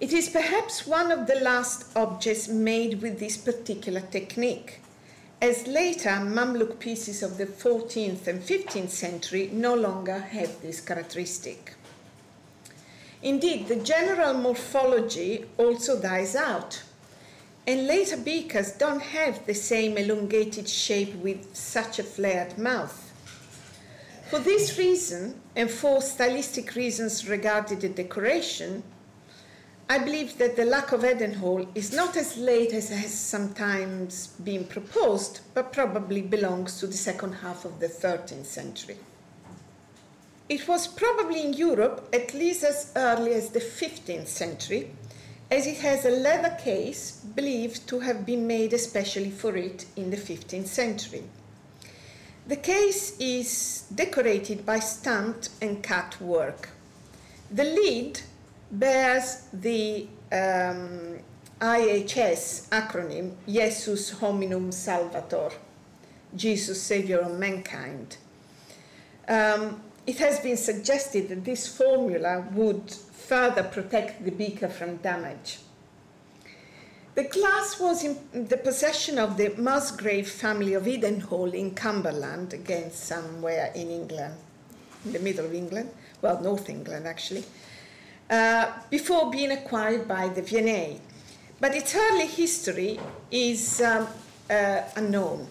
It 0.00 0.10
is 0.10 0.30
perhaps 0.30 0.86
one 0.86 1.12
of 1.12 1.26
the 1.26 1.34
last 1.34 1.94
objects 1.94 2.48
made 2.48 3.02
with 3.02 3.18
this 3.18 3.36
particular 3.36 4.00
technique 4.00 4.80
as 5.42 5.66
later 5.66 6.08
Mamluk 6.08 6.78
pieces 6.78 7.22
of 7.22 7.36
the 7.36 7.44
14th 7.44 8.26
and 8.26 8.40
15th 8.40 8.88
century 8.88 9.50
no 9.52 9.74
longer 9.74 10.18
have 10.18 10.62
this 10.62 10.80
characteristic. 10.80 11.74
Indeed, 13.20 13.68
the 13.68 13.76
general 13.76 14.32
morphology 14.32 15.44
also 15.58 16.00
dies 16.00 16.34
out, 16.34 16.82
and 17.66 17.86
later 17.86 18.16
beakers 18.16 18.72
don't 18.72 19.02
have 19.02 19.44
the 19.44 19.54
same 19.54 19.98
elongated 19.98 20.70
shape 20.70 21.14
with 21.16 21.54
such 21.54 21.98
a 21.98 22.02
flared 22.02 22.56
mouth. 22.56 23.01
For 24.32 24.38
this 24.38 24.78
reason, 24.78 25.38
and 25.54 25.70
for 25.70 26.00
stylistic 26.00 26.74
reasons 26.74 27.28
regarding 27.28 27.80
the 27.80 27.90
decoration, 27.90 28.82
I 29.90 29.98
believe 29.98 30.38
that 30.38 30.56
the 30.56 30.64
Luck 30.64 30.92
of 30.92 31.04
Edenhall 31.04 31.68
is 31.74 31.92
not 31.92 32.16
as 32.16 32.38
late 32.38 32.72
as 32.72 32.88
has 32.88 33.12
sometimes 33.12 34.28
been 34.42 34.64
proposed, 34.64 35.40
but 35.52 35.70
probably 35.70 36.22
belongs 36.22 36.80
to 36.80 36.86
the 36.86 36.94
second 36.94 37.34
half 37.34 37.66
of 37.66 37.78
the 37.78 37.88
13th 37.88 38.46
century. 38.46 38.96
It 40.48 40.66
was 40.66 40.88
probably 40.88 41.42
in 41.42 41.52
Europe 41.52 42.08
at 42.14 42.32
least 42.32 42.64
as 42.64 42.90
early 42.96 43.34
as 43.34 43.50
the 43.50 43.60
15th 43.60 44.28
century, 44.28 44.92
as 45.50 45.66
it 45.66 45.76
has 45.80 46.06
a 46.06 46.10
leather 46.10 46.56
case 46.58 47.20
believed 47.34 47.86
to 47.88 48.00
have 48.00 48.24
been 48.24 48.46
made 48.46 48.72
especially 48.72 49.30
for 49.30 49.54
it 49.58 49.84
in 49.94 50.08
the 50.08 50.16
15th 50.16 50.68
century. 50.68 51.24
The 52.46 52.56
case 52.56 53.16
is 53.20 53.84
decorated 53.94 54.66
by 54.66 54.80
stamped 54.80 55.50
and 55.60 55.82
cut 55.82 56.20
work. 56.20 56.70
The 57.52 57.64
lid 57.64 58.20
bears 58.70 59.46
the 59.52 60.08
um, 60.32 61.20
IHS 61.60 62.68
acronym, 62.70 63.34
Jesus 63.46 64.10
Hominum 64.14 64.72
Salvator, 64.72 65.50
Jesus, 66.34 66.82
Savior 66.82 67.20
of 67.20 67.38
Mankind. 67.38 68.16
Um, 69.28 69.80
it 70.04 70.18
has 70.18 70.40
been 70.40 70.56
suggested 70.56 71.28
that 71.28 71.44
this 71.44 71.68
formula 71.68 72.44
would 72.52 72.90
further 72.90 73.62
protect 73.62 74.24
the 74.24 74.32
beaker 74.32 74.68
from 74.68 74.96
damage. 74.96 75.58
The 77.14 77.24
glass 77.24 77.78
was 77.78 78.04
in 78.04 78.16
the 78.32 78.56
possession 78.56 79.18
of 79.18 79.36
the 79.36 79.54
Musgrave 79.58 80.30
family 80.30 80.72
of 80.72 80.86
Edenhall 80.86 81.52
in 81.52 81.74
Cumberland, 81.74 82.54
again 82.54 82.90
somewhere 82.90 83.70
in 83.74 83.90
England, 83.90 84.34
in 85.04 85.12
the 85.12 85.18
middle 85.18 85.44
of 85.44 85.52
England, 85.52 85.90
well, 86.22 86.40
North 86.40 86.70
England 86.70 87.06
actually. 87.06 87.44
Uh, 88.30 88.72
before 88.88 89.30
being 89.30 89.50
acquired 89.50 90.08
by 90.08 90.28
the 90.28 90.40
V&A. 90.40 90.98
But 91.60 91.74
its 91.74 91.94
early 91.94 92.26
history 92.26 92.98
is 93.30 93.82
um, 93.82 94.08
uh, 94.48 94.80
unknown. 94.96 95.48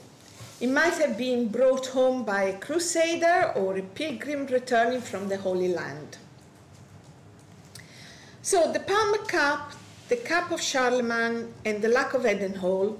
It 0.59 0.70
might 0.70 0.95
have 0.95 1.16
been 1.16 1.47
brought 1.47 1.88
home 1.88 2.24
by 2.24 2.43
a 2.43 2.57
crusader 2.57 3.51
or 3.55 3.78
a 3.78 3.84
pilgrim 3.84 4.47
returning 4.47 5.01
from 5.01 5.28
the 5.28 5.38
Holy 5.38 5.68
Land. 5.68 6.18
So 8.41 8.72
the 8.72 8.80
Palmer 8.80 9.26
Cup, 9.26 9.74
the 10.12 10.18
Cup 10.18 10.51
of 10.51 10.62
Charlemagne, 10.62 11.53
and 11.64 11.82
the 11.82 11.88
Luck 11.88 12.14
of 12.14 12.26
Edenhall 12.26 12.99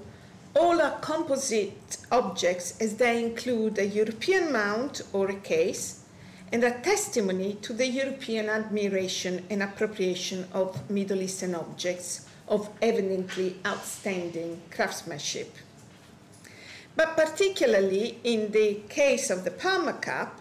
all 0.56 0.80
are 0.80 0.98
composite 1.00 1.98
objects 2.10 2.80
as 2.80 2.96
they 2.96 3.22
include 3.22 3.78
a 3.78 3.86
European 3.86 4.50
mount 4.50 5.02
or 5.12 5.28
a 5.28 5.34
case, 5.34 6.04
and 6.50 6.64
a 6.64 6.80
testimony 6.80 7.58
to 7.60 7.74
the 7.74 7.86
European 7.86 8.48
admiration 8.48 9.44
and 9.50 9.62
appropriation 9.62 10.46
of 10.54 10.88
Middle 10.88 11.20
Eastern 11.20 11.54
objects 11.54 12.24
of 12.48 12.70
evidently 12.80 13.56
outstanding 13.66 14.62
craftsmanship. 14.70 15.54
But 16.96 17.14
particularly 17.14 18.20
in 18.24 18.52
the 18.52 18.80
case 18.88 19.28
of 19.28 19.44
the 19.44 19.50
Palmer 19.50 19.98
Cup, 20.00 20.40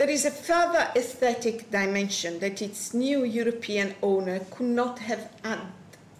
there 0.00 0.08
is 0.08 0.24
a 0.24 0.30
further 0.30 0.90
aesthetic 0.96 1.70
dimension 1.70 2.38
that 2.38 2.62
its 2.62 2.94
new 2.94 3.22
European 3.22 3.94
owner 4.00 4.40
could 4.50 4.64
not 4.68 4.98
have 4.98 5.28
had 5.44 5.60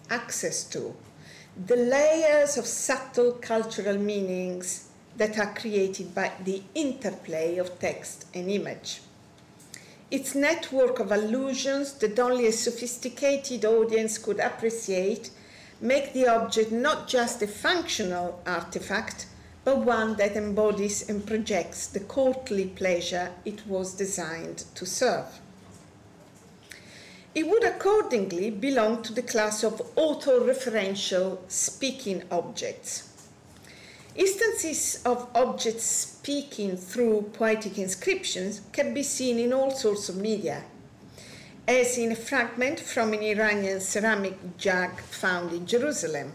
access 0.07 0.63
to. 0.63 0.95
The 1.65 1.77
layers 1.77 2.57
of 2.57 2.67
subtle 2.67 3.31
cultural 3.41 3.97
meanings 3.97 4.89
that 5.17 5.39
are 5.39 5.55
created 5.55 6.13
by 6.13 6.31
the 6.43 6.61
interplay 6.75 7.57
of 7.57 7.79
text 7.79 8.27
and 8.35 8.51
image. 8.51 9.01
Its 10.11 10.35
network 10.35 10.99
of 10.99 11.11
allusions 11.11 11.93
that 11.93 12.19
only 12.19 12.45
a 12.45 12.51
sophisticated 12.51 13.65
audience 13.65 14.19
could 14.19 14.39
appreciate 14.39 15.31
make 15.81 16.13
the 16.13 16.27
object 16.27 16.71
not 16.71 17.07
just 17.07 17.41
a 17.41 17.47
functional 17.47 18.43
artifact, 18.45 19.25
but 19.63 19.77
one 19.77 20.15
that 20.15 20.35
embodies 20.35 21.07
and 21.07 21.25
projects 21.25 21.87
the 21.87 21.99
courtly 21.99 22.65
pleasure 22.65 23.31
it 23.45 23.65
was 23.67 23.93
designed 23.93 24.65
to 24.75 24.85
serve. 24.85 25.39
It 27.33 27.47
would 27.47 27.63
accordingly 27.63 28.49
belong 28.49 29.03
to 29.03 29.13
the 29.13 29.21
class 29.21 29.63
of 29.63 29.95
autoreferential 29.95 31.39
speaking 31.47 32.23
objects. 32.29 33.07
Instances 34.15 35.01
of 35.05 35.29
objects 35.33 35.85
speaking 35.85 36.75
through 36.75 37.31
poetic 37.33 37.77
inscriptions 37.77 38.61
can 38.73 38.93
be 38.93 39.03
seen 39.03 39.39
in 39.39 39.53
all 39.53 39.71
sorts 39.71 40.09
of 40.09 40.17
media, 40.17 40.63
as 41.65 41.97
in 41.97 42.11
a 42.11 42.15
fragment 42.15 42.79
from 42.81 43.13
an 43.13 43.21
Iranian 43.21 43.79
ceramic 43.79 44.57
jug 44.57 44.99
found 44.99 45.53
in 45.53 45.65
Jerusalem 45.65 46.33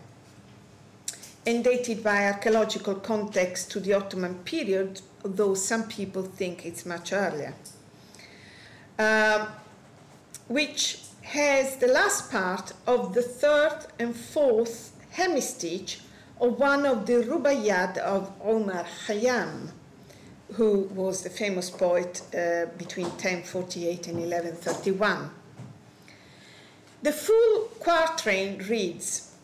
and 1.46 1.62
dated 1.62 2.02
by 2.02 2.26
archaeological 2.26 2.96
context 2.96 3.70
to 3.70 3.78
the 3.78 3.92
Ottoman 3.92 4.34
period, 4.44 5.00
though 5.22 5.54
some 5.54 5.84
people 5.84 6.22
think 6.22 6.66
it's 6.66 6.84
much 6.84 7.12
earlier, 7.12 7.54
uh, 8.98 9.46
which 10.48 11.02
has 11.22 11.76
the 11.76 11.86
last 11.86 12.30
part 12.30 12.72
of 12.86 13.14
the 13.14 13.22
third 13.22 13.86
and 13.98 14.14
fourth 14.14 14.92
hemistich 15.14 16.00
of 16.40 16.58
one 16.58 16.84
of 16.84 17.06
the 17.06 17.14
Rubaiyat 17.14 17.96
of 17.98 18.32
Omar 18.42 18.84
Khayyam, 19.06 19.70
who 20.54 20.82
was 20.94 21.22
the 21.22 21.30
famous 21.30 21.70
poet 21.70 22.22
uh, 22.34 22.66
between 22.76 23.06
1048 23.06 24.08
and 24.08 24.18
1131. 24.18 25.30
The 27.02 27.12
full 27.12 27.68
quatrain 27.80 28.58
reads 28.68 29.35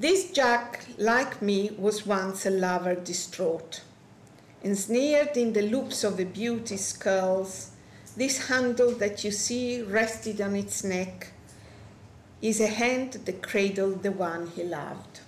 This 0.00 0.32
Jack, 0.32 0.86
like 0.96 1.42
me, 1.42 1.72
was 1.76 2.06
once 2.06 2.46
a 2.46 2.50
lover 2.50 2.94
distraught, 2.94 3.82
ensnared 4.62 5.36
in 5.36 5.52
the 5.52 5.60
loops 5.60 6.04
of 6.04 6.18
a 6.18 6.24
beauty's 6.24 6.94
curls. 6.94 7.72
This 8.16 8.48
handle 8.48 8.92
that 8.92 9.24
you 9.24 9.30
see 9.30 9.82
rested 9.82 10.40
on 10.40 10.56
its 10.56 10.82
neck 10.84 11.34
is 12.40 12.62
a 12.62 12.66
hand 12.66 13.12
that 13.26 13.42
cradled 13.42 14.02
the 14.02 14.10
one 14.10 14.46
he 14.46 14.62
loved. 14.62 15.20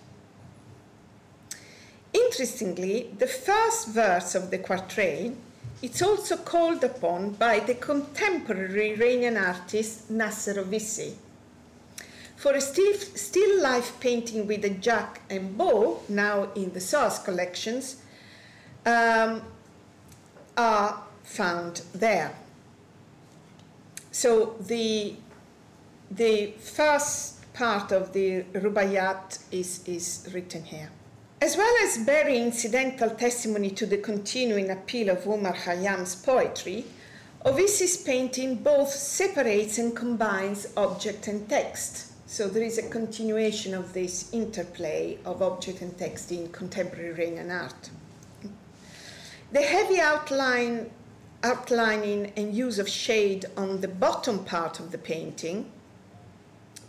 Interestingly, 2.14 3.10
the 3.18 3.26
first 3.26 3.88
verse 3.88 4.34
of 4.34 4.50
the 4.50 4.56
quatrain 4.56 5.36
it's 5.82 6.00
also 6.00 6.38
called 6.38 6.82
upon 6.82 7.32
by 7.32 7.60
the 7.60 7.74
contemporary 7.74 8.94
Iranian 8.94 9.36
artist 9.36 10.08
Nasser 10.08 10.54
Ovissi. 10.54 11.12
For 12.42 12.54
a 12.54 12.60
still, 12.60 12.94
still 12.94 13.62
life 13.62 14.00
painting 14.00 14.48
with 14.48 14.64
a 14.64 14.70
jack 14.70 15.20
and 15.30 15.56
bow, 15.56 16.02
now 16.08 16.48
in 16.56 16.72
the 16.72 16.80
SARS 16.80 17.20
collections, 17.20 18.02
um, 18.84 19.42
are 20.56 21.04
found 21.22 21.82
there. 21.94 22.34
So 24.10 24.56
the, 24.58 25.14
the 26.10 26.54
first 26.58 27.52
part 27.54 27.92
of 27.92 28.12
the 28.12 28.42
Rubaiyat 28.54 29.38
is, 29.52 29.86
is 29.86 30.28
written 30.34 30.64
here. 30.64 30.90
As 31.40 31.56
well 31.56 31.74
as 31.84 31.98
bearing 31.98 32.46
incidental 32.46 33.10
testimony 33.10 33.70
to 33.70 33.86
the 33.86 33.98
continuing 33.98 34.68
appeal 34.70 35.10
of 35.10 35.28
Omar 35.28 35.54
Khayyam's 35.54 36.16
poetry, 36.16 36.86
Ovissi's 37.46 37.98
painting 37.98 38.56
both 38.56 38.90
separates 38.90 39.78
and 39.78 39.94
combines 39.94 40.66
object 40.76 41.28
and 41.28 41.48
text. 41.48 42.08
So 42.32 42.48
there 42.48 42.62
is 42.62 42.78
a 42.78 42.88
continuation 42.88 43.74
of 43.74 43.92
this 43.92 44.32
interplay 44.32 45.18
of 45.26 45.42
object 45.42 45.82
and 45.82 45.98
text 45.98 46.32
in 46.32 46.48
contemporary 46.48 47.10
Iranian 47.10 47.50
art. 47.50 47.90
The 49.52 49.60
heavy 49.60 50.00
outline, 50.00 50.90
outlining 51.42 52.32
and 52.34 52.54
use 52.54 52.78
of 52.78 52.88
shade 52.88 53.44
on 53.54 53.82
the 53.82 53.88
bottom 53.88 54.46
part 54.46 54.80
of 54.80 54.92
the 54.92 54.96
painting 54.96 55.70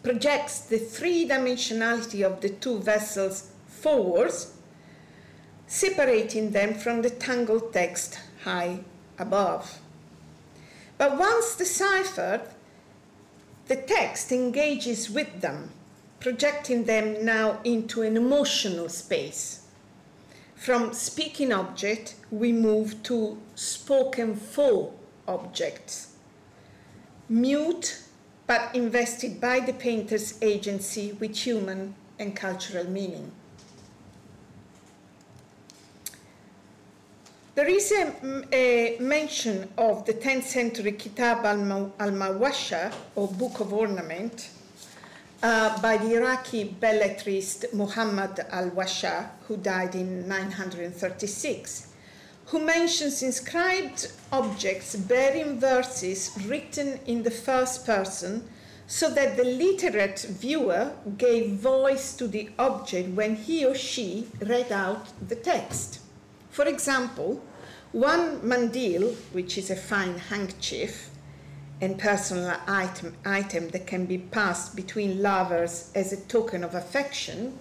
projects 0.01 0.61
the 0.61 0.77
three 0.79 1.27
dimensionality 1.27 2.25
of 2.25 2.39
the 2.39 2.47
two 2.47 2.79
vessels 2.79 3.51
forwards, 3.67 4.53
separating 5.67 6.51
them 6.51 6.73
from 6.73 7.01
the 7.01 7.09
tangled 7.09 7.73
text 7.73 8.17
high 8.45 8.79
above. 9.19 9.81
But 10.97 11.17
once 11.17 11.57
deciphered, 11.57 12.43
the 13.67 13.75
text 13.75 14.31
engages 14.31 15.09
with 15.09 15.41
them, 15.41 15.71
projecting 16.19 16.83
them 16.83 17.23
now 17.23 17.59
into 17.63 18.01
an 18.01 18.17
emotional 18.17 18.89
space. 18.89 19.67
From 20.55 20.93
speaking 20.93 21.51
object, 21.51 22.15
we 22.31 22.51
move 22.51 23.03
to 23.03 23.37
spoken 23.55 24.35
for 24.35 24.93
objects, 25.27 26.15
mute 27.29 28.03
but 28.47 28.75
invested 28.75 29.39
by 29.39 29.59
the 29.59 29.73
painter's 29.73 30.37
agency 30.41 31.13
with 31.13 31.35
human 31.35 31.95
and 32.19 32.35
cultural 32.35 32.89
meaning. 32.89 33.31
There 37.55 37.69
is 37.69 37.91
a, 37.91 38.11
a, 38.51 38.97
mention 38.99 39.69
of 39.77 40.07
the 40.07 40.13
10th 40.15 40.45
century 40.45 40.93
Kitab 40.93 41.45
al-Muwashsha, 41.45 42.91
or 43.15 43.27
Book 43.27 43.59
of 43.59 43.71
Ornament, 43.71 44.49
uh, 45.43 45.79
by 45.79 45.97
the 45.97 46.15
Iraqi 46.15 46.63
belletrist 46.63 47.71
Muhammad 47.71 48.39
al-Washa, 48.49 49.29
who 49.47 49.57
died 49.57 49.93
in 49.93 50.27
936, 50.27 51.89
who 52.47 52.57
mentions 52.57 53.21
inscribed 53.21 54.11
objects 54.31 54.95
bearing 54.95 55.59
verses 55.59 56.31
written 56.47 56.99
in 57.05 57.21
the 57.21 57.29
first 57.29 57.85
person 57.85 58.49
so 58.87 59.11
that 59.11 59.37
the 59.37 59.43
literate 59.43 60.21
viewer 60.21 60.91
gave 61.19 61.51
voice 61.51 62.15
to 62.15 62.27
the 62.27 62.49
object 62.57 63.09
when 63.09 63.35
he 63.35 63.63
or 63.63 63.75
she 63.75 64.27
read 64.41 64.71
out 64.71 65.05
the 65.29 65.35
text. 65.35 65.99
For 66.53 66.65
example, 66.67 67.41
one 67.93 68.41
mandil, 68.41 69.15
which 69.31 69.57
is 69.57 69.71
a 69.71 69.75
fine 69.75 70.19
handkerchief 70.19 71.09
and 71.81 71.97
personal 71.97 72.55
item, 72.67 73.15
item 73.25 73.69
that 73.69 73.87
can 73.87 74.05
be 74.05 74.19
passed 74.19 74.75
between 74.75 75.23
lovers 75.23 75.89
as 75.95 76.13
a 76.13 76.21
token 76.27 76.63
of 76.63 76.75
affection, 76.75 77.57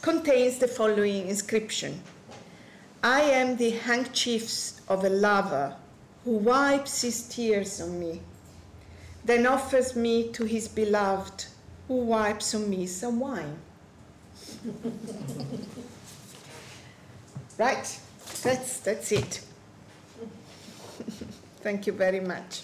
contains 0.00 0.56
the 0.56 0.68
following 0.68 1.28
inscription 1.28 2.02
I 3.02 3.20
am 3.20 3.58
the 3.58 3.72
handkerchief 3.72 4.80
of 4.88 5.04
a 5.04 5.10
lover 5.10 5.76
who 6.24 6.38
wipes 6.38 7.02
his 7.02 7.28
tears 7.28 7.78
on 7.78 8.00
me, 8.00 8.22
then 9.22 9.46
offers 9.46 9.94
me 9.94 10.32
to 10.32 10.44
his 10.44 10.66
beloved 10.66 11.44
who 11.88 11.96
wipes 11.96 12.54
on 12.54 12.70
me 12.70 12.86
some 12.86 13.20
wine. 13.20 13.58
Right, 17.58 18.00
that's, 18.42 18.78
that's 18.80 19.10
it. 19.10 19.40
Thank 21.60 21.88
you 21.88 21.92
very 21.92 22.20
much. 22.20 22.62